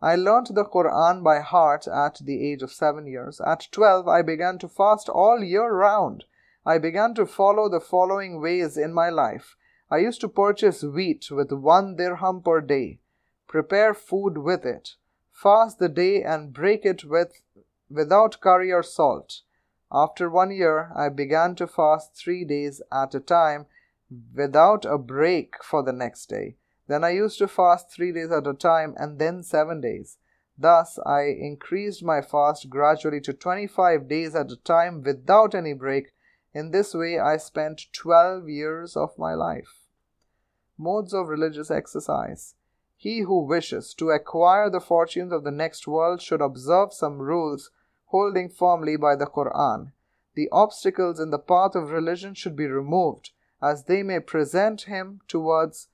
I 0.01 0.16
learnt 0.16 0.53
the 0.53 0.66
Quran 0.66 1.24
by 1.24 1.39
heart 1.39 1.88
at 1.88 2.20
the 2.24 2.51
age 2.51 2.62
of 2.62 2.72
seven 2.72 3.08
years. 3.08 3.41
At 3.41 3.68
twelve, 3.72 4.08
I 4.08 4.22
began 4.22 4.60
to 4.60 4.68
fast 4.68 5.10
all 5.10 5.43
year 5.43 5.72
round. 5.72 6.26
I 6.66 6.78
began 6.78 7.14
to 7.16 7.26
follow 7.26 7.70
the 7.70 7.80
following 7.80 8.41
ways 8.41 8.78
in 8.78 8.93
my 8.93 9.10
life. 9.10 9.56
I 9.89 9.97
used 9.97 10.22
to 10.22 10.28
purchase 10.28 10.84
wheat 10.84 11.30
with 11.32 11.51
one 11.51 11.95
dirham 11.95 12.41
per 12.41 12.62
day, 12.62 12.99
prepare 13.47 13.93
food 13.93 14.38
with 14.38 14.66
it, 14.66 14.95
fast 15.32 15.80
the 15.80 15.89
day 15.89 16.24
and 16.24 16.53
break 16.53 16.86
it 16.86 17.06
with 17.06 17.41
without 17.89 18.41
curry 18.41 18.72
or 18.72 18.84
salt. 18.84 19.41
After 19.91 20.30
one 20.30 20.51
year, 20.51 20.91
I 20.95 21.10
began 21.10 21.56
to 21.56 21.68
fast 21.68 22.16
three 22.16 22.43
days 22.43 22.82
at 22.91 23.16
a 23.16 23.20
time 23.20 23.68
without 24.36 24.86
a 24.86 24.97
break 24.97 25.56
for 25.64 25.84
the 25.84 25.93
next 25.93 26.28
day. 26.28 26.58
Then 26.88 27.03
I 27.03 27.12
used 27.12 27.39
to 27.39 27.47
fast 27.47 27.91
three 27.91 28.12
days 28.12 28.32
at 28.32 28.47
a 28.47 28.53
time 28.53 28.93
and 28.97 29.18
then 29.18 29.41
seven 29.43 29.82
days. 29.82 30.18
Thus 30.58 30.99
I 31.06 31.24
increased 31.24 32.03
my 32.03 32.22
fast 32.22 32.70
gradually 32.70 33.20
to 33.22 33.34
25 33.34 34.08
days 34.08 34.36
at 34.36 34.51
a 34.51 34.58
time 34.58 35.01
without 35.03 35.53
any 35.53 35.74
break. 35.74 36.14
In 36.53 36.72
this 36.72 36.93
way, 36.93 37.20
I 37.20 37.38
spent 37.38 37.91
12 37.91 38.47
years 38.47 38.95
of 38.95 39.18
my 39.18 39.34
life. 39.34 39.88
Modes 40.78 41.14
of 41.14 41.28
religious 41.28 41.70
exercise. 41.70 42.56
He 42.95 43.22
who 43.22 43.45
wishes 43.45 43.93
to 43.95 44.12
acquire 44.12 44.70
the 44.70 44.80
fortunes 44.80 45.34
of 45.34 45.43
the 45.43 45.51
next 45.51 45.88
world 45.88 46.22
should 46.22 46.41
observe 46.41 46.93
some 46.93 47.20
rules 47.20 47.72
holding 48.06 48.49
firmly 48.49 48.95
by 48.95 49.16
the 49.16 49.26
Quran. 49.26 49.91
The 50.36 50.47
obstacles 50.51 51.20
in 51.20 51.32
the 51.32 51.39
path 51.39 51.76
of 51.76 51.91
religion 51.91 52.34
should 52.34 52.56
be 52.56 52.68
removed, 52.68 53.32
as 53.66 53.86
they 53.86 54.03
may 54.03 54.20
present 54.20 54.82
him 54.82 55.22
towards 55.28 55.88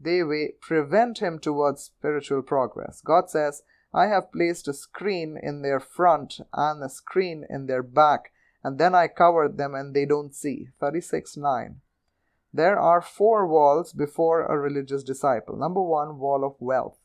they 0.00 0.22
may 0.22 0.52
prevent 0.60 1.18
him 1.18 1.38
towards 1.38 1.82
spiritual 1.82 2.42
progress. 2.42 3.00
God 3.00 3.28
says, 3.30 3.62
I 3.92 4.06
have 4.06 4.32
placed 4.32 4.68
a 4.68 4.72
screen 4.72 5.36
in 5.42 5.62
their 5.62 5.80
front 5.80 6.40
and 6.52 6.82
a 6.82 6.88
screen 6.88 7.44
in 7.50 7.66
their 7.66 7.82
back, 7.82 8.32
and 8.62 8.78
then 8.78 8.94
I 8.94 9.08
covered 9.08 9.56
them 9.56 9.74
and 9.74 9.94
they 9.94 10.06
don't 10.06 10.34
see. 10.34 10.68
36 10.78 11.36
9. 11.36 11.80
There 12.52 12.78
are 12.78 13.02
four 13.02 13.46
walls 13.46 13.92
before 13.92 14.44
a 14.44 14.58
religious 14.58 15.02
disciple. 15.02 15.56
Number 15.56 15.82
one, 15.82 16.18
wall 16.18 16.44
of 16.44 16.54
wealth. 16.60 16.98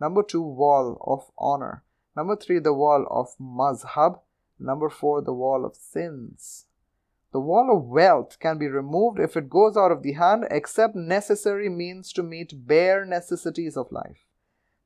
Number 0.00 0.22
two, 0.22 0.42
wall 0.42 0.98
of 1.06 1.30
honor. 1.38 1.84
Number 2.16 2.36
three, 2.36 2.58
the 2.58 2.74
wall 2.74 3.06
of 3.10 3.36
mazhab. 3.40 4.20
Number 4.58 4.88
four, 4.88 5.22
the 5.22 5.32
wall 5.32 5.64
of 5.64 5.76
sins. 5.76 6.66
The 7.32 7.40
wall 7.40 7.76
of 7.76 7.84
wealth 7.84 8.38
can 8.40 8.58
be 8.58 8.66
removed 8.66 9.20
if 9.20 9.36
it 9.36 9.48
goes 9.48 9.76
out 9.76 9.92
of 9.92 10.02
the 10.02 10.14
hand, 10.14 10.46
except 10.50 10.96
necessary 10.96 11.68
means 11.68 12.12
to 12.14 12.24
meet 12.24 12.66
bare 12.66 13.04
necessities 13.04 13.76
of 13.76 13.92
life. 13.92 14.26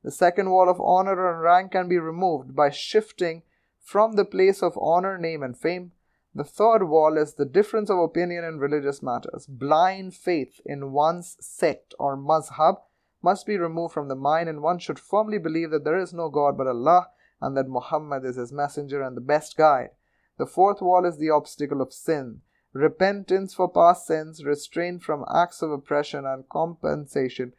The 0.03 0.11
second 0.11 0.51
wall 0.51 0.69
of 0.69 0.79
honor 0.79 1.31
and 1.31 1.41
rank 1.41 1.71
can 1.71 1.87
be 1.87 1.97
removed 1.97 2.55
by 2.55 2.69
shifting 2.69 3.41
from 3.81 4.13
the 4.13 4.25
place 4.25 4.61
of 4.61 4.77
honor, 4.79 5.17
name, 5.17 5.41
and 5.41 5.57
fame. 5.57 5.93
The 6.35 6.43
third 6.43 6.83
wall 6.83 7.17
is 7.17 7.33
the 7.33 7.45
difference 7.45 7.89
of 7.89 7.97
opinion 7.97 8.43
in 8.43 8.59
religious 8.59 9.01
matters. 9.01 9.47
Blind 9.47 10.13
faith 10.13 10.61
in 10.65 10.91
one's 10.91 11.37
sect 11.39 11.95
or 11.97 12.15
mazhab 12.15 12.75
must 13.23 13.47
be 13.47 13.57
removed 13.57 13.95
from 13.95 14.07
the 14.07 14.15
mind, 14.15 14.49
and 14.49 14.61
one 14.61 14.77
should 14.77 14.99
firmly 14.99 15.39
believe 15.39 15.71
that 15.71 15.83
there 15.83 15.97
is 15.97 16.13
no 16.13 16.29
God 16.29 16.55
but 16.55 16.67
Allah 16.67 17.07
and 17.41 17.57
that 17.57 17.67
Muhammad 17.67 18.23
is 18.23 18.35
his 18.35 18.51
messenger 18.51 19.01
and 19.01 19.17
the 19.17 19.21
best 19.21 19.57
guide. 19.57 19.89
The 20.37 20.45
fourth 20.45 20.81
wall 20.81 21.05
is 21.05 21.17
the 21.17 21.29
obstacle 21.29 21.81
of 21.81 21.93
sin. 21.93 22.41
Repentance 22.73 23.53
for 23.53 23.69
past 23.69 24.05
sins, 24.05 24.43
restraint 24.43 25.01
from 25.01 25.23
acts 25.33 25.61
of 25.61 25.71
oppression, 25.71 26.25
and 26.25 26.49
compensation 26.49 27.53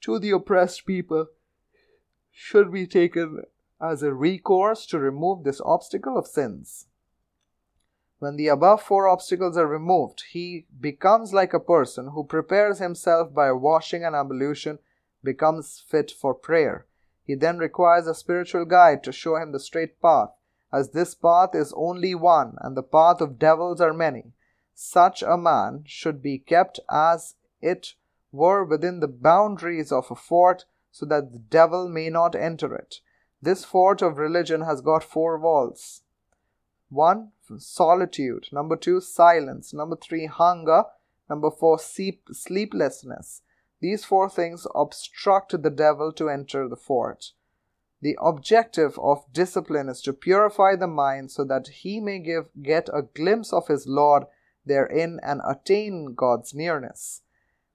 to 0.00 0.18
the 0.18 0.30
oppressed 0.30 0.86
people 0.86 1.26
should 2.30 2.72
be 2.72 2.86
taken 2.86 3.42
as 3.80 4.02
a 4.02 4.14
recourse 4.14 4.86
to 4.86 4.98
remove 4.98 5.44
this 5.44 5.60
obstacle 5.64 6.16
of 6.16 6.26
sins. 6.26 6.86
When 8.20 8.36
the 8.36 8.48
above 8.48 8.82
four 8.82 9.06
obstacles 9.06 9.56
are 9.56 9.66
removed, 9.66 10.24
he 10.30 10.66
becomes 10.80 11.34
like 11.34 11.52
a 11.52 11.60
person 11.60 12.08
who 12.08 12.24
prepares 12.24 12.78
himself 12.78 13.34
by 13.34 13.52
washing 13.52 14.02
and 14.02 14.16
ablution, 14.16 14.78
becomes 15.22 15.84
fit 15.86 16.10
for 16.10 16.34
prayer. 16.34 16.86
He 17.22 17.34
then 17.34 17.58
requires 17.58 18.06
a 18.06 18.14
spiritual 18.14 18.64
guide 18.64 19.04
to 19.04 19.12
show 19.12 19.36
him 19.36 19.52
the 19.52 19.60
straight 19.60 20.00
path 20.00 20.30
as 20.72 20.90
this 20.90 21.14
path 21.14 21.54
is 21.54 21.72
only 21.76 22.14
one, 22.14 22.56
and 22.60 22.76
the 22.76 22.82
path 22.82 23.20
of 23.20 23.38
devils 23.38 23.80
are 23.80 23.92
many. 23.92 24.32
Such 24.74 25.22
a 25.22 25.36
man 25.36 25.84
should 25.86 26.22
be 26.22 26.38
kept 26.38 26.78
as 26.90 27.34
it 27.60 27.94
were 28.30 28.64
within 28.64 29.00
the 29.00 29.08
boundaries 29.08 29.90
of 29.90 30.10
a 30.10 30.14
fort, 30.14 30.64
so 30.90 31.06
that 31.06 31.32
the 31.32 31.38
devil 31.38 31.88
may 31.88 32.10
not 32.10 32.34
enter 32.34 32.74
it. 32.74 32.96
This 33.40 33.64
fort 33.64 34.02
of 34.02 34.18
religion 34.18 34.62
has 34.62 34.80
got 34.80 35.04
four 35.04 35.38
walls. 35.38 36.02
One, 36.90 37.32
solitude. 37.58 38.48
Number 38.52 38.76
two, 38.76 39.00
silence. 39.00 39.72
Number 39.72 39.96
three, 39.96 40.26
hunger. 40.26 40.84
Number 41.28 41.50
four, 41.50 41.78
sleep, 41.78 42.28
sleeplessness. 42.32 43.42
These 43.80 44.04
four 44.04 44.28
things 44.28 44.66
obstruct 44.74 45.62
the 45.62 45.70
devil 45.70 46.12
to 46.14 46.28
enter 46.28 46.68
the 46.68 46.76
fort. 46.76 47.32
The 48.00 48.16
objective 48.20 48.96
of 49.00 49.24
discipline 49.32 49.88
is 49.88 50.00
to 50.02 50.12
purify 50.12 50.76
the 50.76 50.86
mind 50.86 51.32
so 51.32 51.42
that 51.44 51.68
he 51.68 51.98
may 51.98 52.20
give, 52.20 52.48
get 52.62 52.88
a 52.92 53.02
glimpse 53.02 53.52
of 53.52 53.66
his 53.66 53.88
Lord 53.88 54.24
therein 54.64 55.18
and 55.22 55.40
attain 55.44 56.14
God's 56.14 56.54
nearness. 56.54 57.22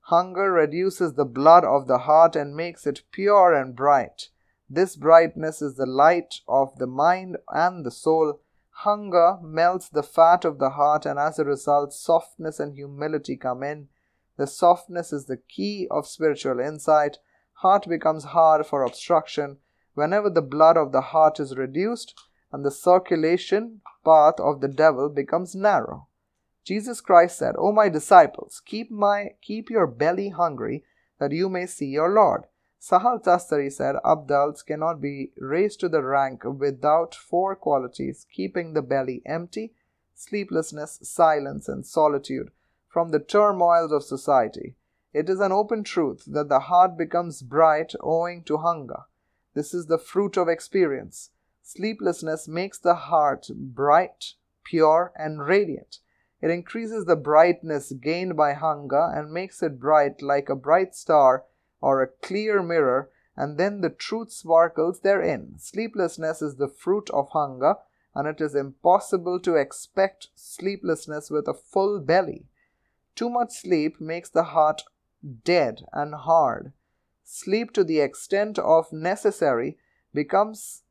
Hunger 0.08 0.52
reduces 0.52 1.14
the 1.14 1.26
blood 1.26 1.66
of 1.66 1.88
the 1.88 2.00
heart 2.00 2.36
and 2.36 2.56
makes 2.56 2.88
it 2.88 3.04
pure 3.12 3.54
and 3.54 3.76
bright. 3.76 4.30
This 4.70 4.96
brightness 4.96 5.62
is 5.62 5.76
the 5.76 5.86
light 5.86 6.36
of 6.48 6.78
the 6.78 6.88
mind 6.88 7.38
and 7.50 7.86
the 7.86 7.92
soul. 7.92 8.40
Hunger 8.70 9.38
melts 9.42 9.90
the 9.90 10.04
fat 10.04 10.46
of 10.46 10.58
the 10.58 10.72
heart, 10.72 11.06
and 11.06 11.20
as 11.20 11.38
a 11.38 11.46
result, 11.46 11.94
softness 11.94 12.60
and 12.60 12.74
humility 12.74 13.36
come 13.36 13.62
in. 13.62 13.90
The 14.38 14.48
softness 14.48 15.14
is 15.14 15.26
the 15.26 15.38
key 15.38 15.88
of 15.92 16.08
spiritual 16.08 16.60
insight. 16.60 17.18
Heart 17.56 17.88
becomes 17.88 18.24
hard 18.24 18.66
for 18.66 18.84
obstruction 18.84 19.58
whenever 19.94 20.30
the 20.30 20.42
blood 20.42 20.78
of 20.78 20.92
the 20.92 21.02
heart 21.02 21.40
is 21.40 21.58
reduced 21.58 22.14
and 22.52 22.64
the 22.64 22.72
circulation 22.72 23.82
path 24.06 24.40
of 24.40 24.62
the 24.62 24.68
devil 24.68 25.10
becomes 25.10 25.56
narrow. 25.56 26.08
Jesus 26.64 27.02
Christ 27.02 27.38
said, 27.38 27.56
O 27.58 27.72
my 27.72 27.90
disciples, 27.90 28.62
keep 28.66 28.90
my 28.90 29.36
keep 29.42 29.70
your 29.70 29.88
belly 29.88 30.30
hungry 30.30 30.84
that 31.20 31.32
you 31.32 31.50
may 31.50 31.66
see 31.66 31.88
your 31.88 32.10
Lord. 32.10 32.44
Sahal 32.82 33.24
Tastari 33.24 33.72
said, 33.72 33.96
Abdals 34.04 34.66
cannot 34.66 35.00
be 35.00 35.32
raised 35.38 35.80
to 35.80 35.90
the 35.90 36.02
rank 36.04 36.44
without 36.44 37.16
four 37.16 37.56
qualities 37.56 38.26
keeping 38.32 38.74
the 38.74 38.82
belly 38.82 39.22
empty, 39.26 39.74
sleeplessness, 40.14 41.00
silence, 41.02 41.70
and 41.70 41.86
solitude 41.86 42.52
from 42.88 43.10
the 43.10 43.20
turmoils 43.20 43.92
of 43.92 44.04
society. 44.04 44.76
It 45.14 45.30
is 45.30 45.40
an 45.40 45.52
open 45.52 45.84
truth 45.84 46.24
that 46.28 46.50
the 46.50 46.60
heart 46.60 46.98
becomes 46.98 47.42
bright 47.42 47.94
owing 48.02 48.44
to 48.44 48.58
hunger. 48.58 49.04
This 49.54 49.74
is 49.74 49.88
the 49.88 49.98
fruit 49.98 50.38
of 50.38 50.48
experience. 50.48 51.30
Sleeplessness 51.62 52.48
makes 52.48 52.78
the 52.78 52.96
heart 52.96 53.48
bright, 53.56 54.34
pure, 54.64 55.14
and 55.16 55.46
radiant. 55.46 56.00
It 56.42 56.50
increases 56.50 57.06
the 57.06 57.16
brightness 57.16 57.94
gained 57.94 58.36
by 58.36 58.54
hunger 58.54 59.12
and 59.16 59.32
makes 59.32 59.64
it 59.64 59.80
bright 59.80 60.22
like 60.22 60.50
a 60.50 60.56
bright 60.56 60.96
star 60.96 61.46
or 61.80 62.02
a 62.02 62.08
clear 62.08 62.62
mirror, 62.62 63.10
and 63.36 63.58
then 63.58 63.82
the 63.82 63.90
truth 63.90 64.32
sparkles 64.32 65.00
therein. 65.02 65.56
Sleeplessness 65.58 66.42
is 66.42 66.56
the 66.56 66.68
fruit 66.68 67.10
of 67.12 67.30
hunger, 67.30 67.76
and 68.14 68.28
it 68.28 68.42
is 68.42 68.56
impossible 68.56 69.40
to 69.40 69.56
expect 69.56 70.30
sleeplessness 70.36 71.30
with 71.30 71.48
a 71.48 71.54
full 71.54 72.00
belly. 72.00 72.46
Too 73.16 73.30
much 73.30 73.52
sleep 73.52 74.02
makes 74.02 74.30
the 74.30 74.44
heart 74.44 74.84
dead 75.44 75.86
and 75.94 76.14
hard. 76.14 76.74
Sleep 77.36 77.74
to 77.74 77.84
the 77.84 78.00
extent 78.00 78.60
of 78.60 78.94
necessary 78.94 79.80
becomes 80.14 80.84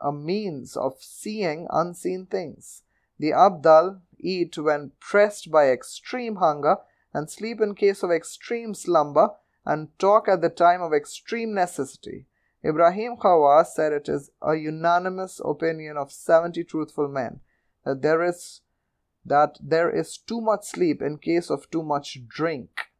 a 0.00 0.10
means 0.10 0.76
of 0.76 0.96
seeing 0.98 1.68
unseen 1.70 2.26
things. 2.26 2.82
The 3.20 3.30
Abdal 3.30 4.00
eat 4.18 4.58
when 4.58 4.90
pressed 4.98 5.48
by 5.52 5.70
extreme 5.70 6.36
hunger 6.36 6.78
and 7.14 7.30
sleep 7.30 7.60
in 7.60 7.76
case 7.76 8.02
of 8.02 8.10
extreme 8.10 8.74
slumber 8.74 9.36
and 9.64 9.96
talk 10.00 10.26
at 10.26 10.40
the 10.40 10.48
time 10.48 10.82
of 10.82 10.92
extreme 10.92 11.54
necessity. 11.54 12.26
Ibrahim 12.64 13.16
Khawas 13.16 13.66
said 13.66 13.92
it 13.92 14.08
is 14.08 14.32
a 14.42 14.56
unanimous 14.56 15.40
opinion 15.44 15.96
of 15.96 16.10
70 16.10 16.64
truthful 16.64 17.06
men 17.06 17.42
that 17.84 18.02
there 18.02 18.24
is 18.24 18.62
that 19.24 19.56
there 19.62 19.88
is 19.88 20.18
too 20.18 20.40
much 20.40 20.64
sleep 20.64 21.00
in 21.00 21.18
case 21.18 21.48
of 21.48 21.70
too 21.70 21.84
much 21.84 22.18
drink. 22.26 22.90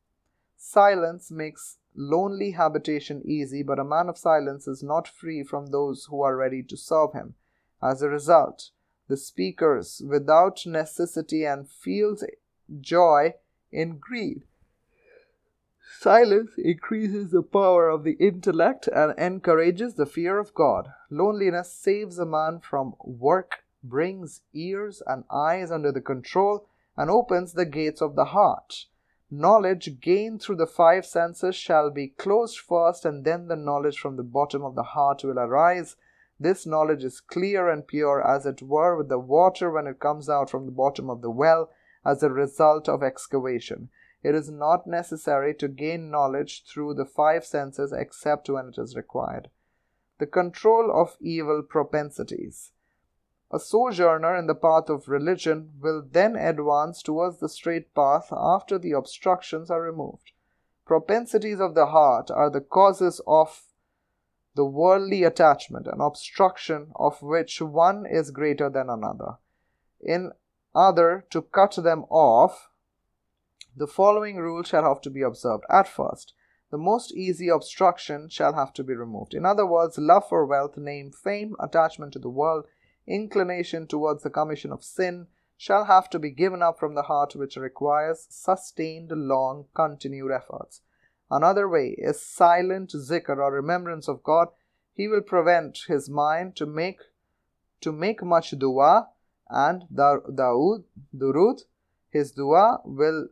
Silence 0.56 1.32
makes 1.32 1.78
lonely 1.95 2.53
habitation 2.53 3.22
easy, 3.24 3.62
but 3.62 3.78
a 3.78 3.84
man 3.84 4.09
of 4.09 4.18
silence 4.18 4.66
is 4.68 4.82
not 4.82 5.09
free 5.09 5.43
from 5.43 5.66
those 5.66 6.07
who 6.07 6.22
are 6.22 6.36
ready 6.36 6.62
to 6.62 6.76
serve 6.76 7.12
him. 7.12 7.34
As 7.82 8.03
a 8.03 8.09
result, 8.09 8.70
the 9.09 9.16
speakers 9.16 10.03
without 10.07 10.64
necessity 10.66 11.45
and 11.45 11.68
feels 11.68 12.24
joy 12.80 13.34
in 13.72 13.99
greed. 13.99 14.45
Silence 15.99 16.53
increases 16.57 17.30
the 17.30 17.43
power 17.43 17.88
of 17.88 18.05
the 18.05 18.12
intellect 18.12 18.88
and 18.88 19.12
encourages 19.18 19.95
the 19.95 20.07
fear 20.07 20.38
of 20.38 20.55
God. 20.55 20.93
Loneliness 21.11 21.72
saves 21.72 22.18
a 22.18 22.24
man 22.24 22.61
from 22.61 22.95
work, 23.05 23.64
brings 23.82 24.43
ears 24.55 25.03
and 25.07 25.24
eyes 25.30 25.70
under 25.70 25.91
the 25.91 26.01
control, 26.01 26.66
and 26.97 27.11
opens 27.11 27.53
the 27.53 27.66
gates 27.66 28.01
of 28.01 28.14
the 28.14 28.26
heart. 28.26 28.86
Knowledge 29.33 30.01
gained 30.01 30.43
through 30.43 30.57
the 30.57 30.66
five 30.66 31.07
senses 31.07 31.55
shall 31.55 31.89
be 31.91 32.09
closed 32.09 32.59
first, 32.59 33.05
and 33.05 33.24
then 33.24 33.47
the 33.47 33.55
knowledge 33.55 33.99
from 33.99 34.16
the 34.16 34.24
bottom 34.24 34.64
of 34.64 34.74
the 34.74 34.83
heart 34.83 35.22
will 35.22 35.39
arise. 35.39 35.95
This 36.41 36.66
knowledge 36.66 37.05
is 37.05 37.20
clear 37.20 37.68
and 37.68 37.87
pure, 37.87 38.26
as 38.26 38.45
it 38.45 38.61
were, 38.61 38.97
with 38.97 39.09
the 39.09 39.20
water 39.20 39.70
when 39.70 39.87
it 39.87 40.01
comes 40.01 40.28
out 40.28 40.51
from 40.51 40.66
the 40.66 40.72
bottom 40.72 41.09
of 41.09 41.22
the 41.22 41.31
well 41.31 41.70
as 42.05 42.22
a 42.22 42.31
result 42.31 42.89
of 42.89 43.05
excavation. 43.05 43.91
It 44.22 44.35
is 44.35 44.51
not 44.51 44.87
necessary 44.87 45.55
to 45.55 45.68
gain 45.68 46.11
knowledge 46.11 46.64
through 46.64 46.95
the 46.95 47.07
five 47.07 47.45
senses 47.45 47.93
except 47.93 48.51
when 48.51 48.68
it 48.68 48.78
is 48.78 48.97
required. 48.97 49.49
The 50.18 50.26
control 50.26 50.91
of 50.93 51.16
evil 51.20 51.62
propensities. 51.62 52.72
A 53.53 53.59
sojourner 53.59 54.36
in 54.36 54.46
the 54.46 54.55
path 54.55 54.88
of 54.88 55.09
religion 55.09 55.72
will 55.80 56.03
then 56.09 56.36
advance 56.36 57.03
towards 57.03 57.38
the 57.38 57.48
straight 57.48 57.94
path 57.94 58.28
after 58.32 58.78
the 58.78 58.92
obstructions 58.92 59.70
are 59.70 59.82
removed. 59.82 60.32
Propensities 60.86 61.61
of 61.61 61.74
the 61.74 61.86
heart 61.86 62.30
are 62.30 62.51
the 62.51 62.61
causes 62.61 63.20
of 63.26 63.62
the 64.55 64.64
worldly 64.64 65.24
attachment, 65.24 65.86
an 65.86 66.01
obstruction 66.01 66.92
of 66.94 67.22
which 67.22 67.61
one 67.61 68.07
is 68.07 68.30
greater 68.30 68.68
than 68.68 68.88
another. 68.88 69.38
In 70.01 70.32
other 70.74 71.26
to 71.30 71.42
cut 71.42 71.76
them 71.76 72.05
off, 72.09 72.70
the 73.76 73.86
following 73.86 74.36
rule 74.36 74.62
shall 74.62 74.84
have 74.84 75.01
to 75.03 75.11
be 75.11 75.22
observed. 75.22 75.64
At 75.68 75.88
first, 75.88 76.34
the 76.70 76.78
most 76.78 77.12
easy 77.12 77.48
obstruction 77.48 78.28
shall 78.28 78.55
have 78.55 78.72
to 78.74 78.84
be 78.84 78.94
removed. 78.94 79.34
In 79.34 79.44
other 79.44 79.66
words, 79.66 79.98
love 79.98 80.28
for 80.28 80.46
wealth, 80.46 80.76
name, 80.76 81.11
fame, 81.11 81.57
attachment 81.59 82.12
to 82.12 82.18
the 82.20 82.28
world, 82.28 82.66
inclination 83.11 83.86
towards 83.86 84.22
the 84.22 84.30
commission 84.30 84.72
of 84.72 84.84
sin 84.84 85.26
shall 85.56 85.84
have 85.84 86.08
to 86.08 86.18
be 86.18 86.30
given 86.30 86.62
up 86.62 86.78
from 86.78 86.94
the 86.94 87.02
heart, 87.02 87.34
which 87.34 87.56
requires 87.56 88.26
sustained, 88.30 89.11
long, 89.12 89.66
continued 89.74 90.32
efforts. 90.32 90.80
Another 91.30 91.68
way 91.68 91.94
is 91.98 92.22
silent 92.22 92.90
zikr 92.90 93.36
or 93.36 93.52
remembrance 93.52 94.08
of 94.08 94.22
God. 94.22 94.48
He 94.94 95.06
will 95.06 95.20
prevent 95.20 95.80
his 95.86 96.08
mind 96.08 96.56
to 96.56 96.66
make 96.66 97.00
to 97.80 97.92
make 97.92 98.22
much 98.22 98.50
dua 98.58 99.08
and 99.48 99.84
daud 99.92 100.84
Durud, 101.16 101.61
his 102.11 102.32
dua 102.32 102.80
will 102.84 103.28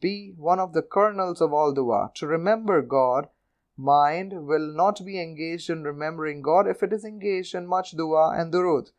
be 0.00 0.34
one 0.36 0.58
of 0.58 0.72
the 0.72 0.82
kernels 0.82 1.40
of 1.40 1.52
all 1.52 1.72
dua. 1.72 2.10
To 2.16 2.26
remember 2.26 2.82
God, 2.82 3.28
mind 3.76 4.46
will 4.46 4.72
not 4.74 5.04
be 5.04 5.20
engaged 5.20 5.70
in 5.70 5.82
remembering 5.82 6.42
God 6.42 6.66
if 6.66 6.82
it 6.82 6.92
is 6.92 7.04
engaged 7.04 7.54
in 7.54 7.66
much 7.66 7.92
dua 7.92 8.34
and 8.36 8.52
durud. 8.52 8.90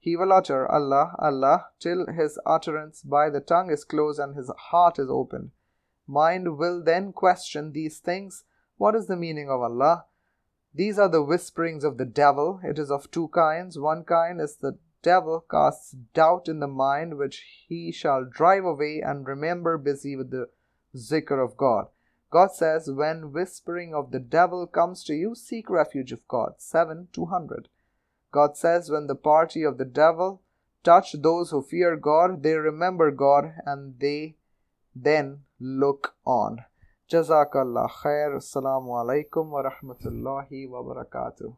He 0.00 0.16
will 0.16 0.32
utter 0.32 0.70
Allah, 0.70 1.14
Allah 1.18 1.66
till 1.78 2.06
his 2.06 2.38
utterance 2.46 3.02
by 3.02 3.30
the 3.30 3.40
tongue 3.40 3.70
is 3.70 3.84
closed 3.84 4.20
and 4.20 4.36
his 4.36 4.50
heart 4.70 4.98
is 4.98 5.08
opened. 5.10 5.50
Mind 6.06 6.56
will 6.56 6.82
then 6.82 7.12
question 7.12 7.72
these 7.72 7.98
things. 7.98 8.44
What 8.76 8.94
is 8.94 9.06
the 9.06 9.16
meaning 9.16 9.50
of 9.50 9.60
Allah? 9.60 10.06
These 10.74 10.98
are 10.98 11.08
the 11.08 11.22
whisperings 11.22 11.84
of 11.84 11.98
the 11.98 12.04
devil. 12.04 12.60
It 12.62 12.78
is 12.78 12.90
of 12.90 13.10
two 13.10 13.28
kinds. 13.28 13.78
One 13.78 14.04
kind 14.04 14.40
is 14.40 14.56
the 14.56 14.78
devil 15.02 15.44
casts 15.50 15.96
doubt 16.14 16.48
in 16.48 16.60
the 16.60 16.68
mind, 16.68 17.18
which 17.18 17.44
he 17.66 17.92
shall 17.92 18.24
drive 18.24 18.64
away 18.64 19.00
and 19.04 19.26
remember 19.26 19.76
busy 19.78 20.16
with 20.16 20.30
the 20.30 20.48
zikr 20.96 21.44
of 21.44 21.56
God. 21.56 21.88
God 22.30 22.52
says, 22.52 22.90
When 22.90 23.32
whispering 23.32 23.94
of 23.94 24.10
the 24.10 24.18
devil 24.18 24.66
comes 24.66 25.02
to 25.04 25.14
you, 25.14 25.34
seek 25.34 25.70
refuge 25.70 26.12
of 26.12 26.26
God. 26.28 26.54
7 26.58 27.08
200. 27.12 27.68
God 28.30 28.56
says, 28.56 28.90
When 28.90 29.06
the 29.06 29.14
party 29.14 29.62
of 29.62 29.78
the 29.78 29.84
devil 29.84 30.42
touch 30.84 31.12
those 31.12 31.50
who 31.50 31.62
fear 31.62 31.96
God, 31.96 32.42
they 32.42 32.54
remember 32.54 33.10
God 33.10 33.54
and 33.64 33.98
they 33.98 34.36
then 34.94 35.40
look 35.58 36.14
on. 36.26 36.64
Jazakallah 37.10 37.90
khair. 37.90 38.36
Assalamu 38.36 38.90
alaikum 39.02 39.46
wa 39.48 39.62
rahmatullahi 39.62 40.68
wa 40.68 40.82
barakatuh. 40.82 41.56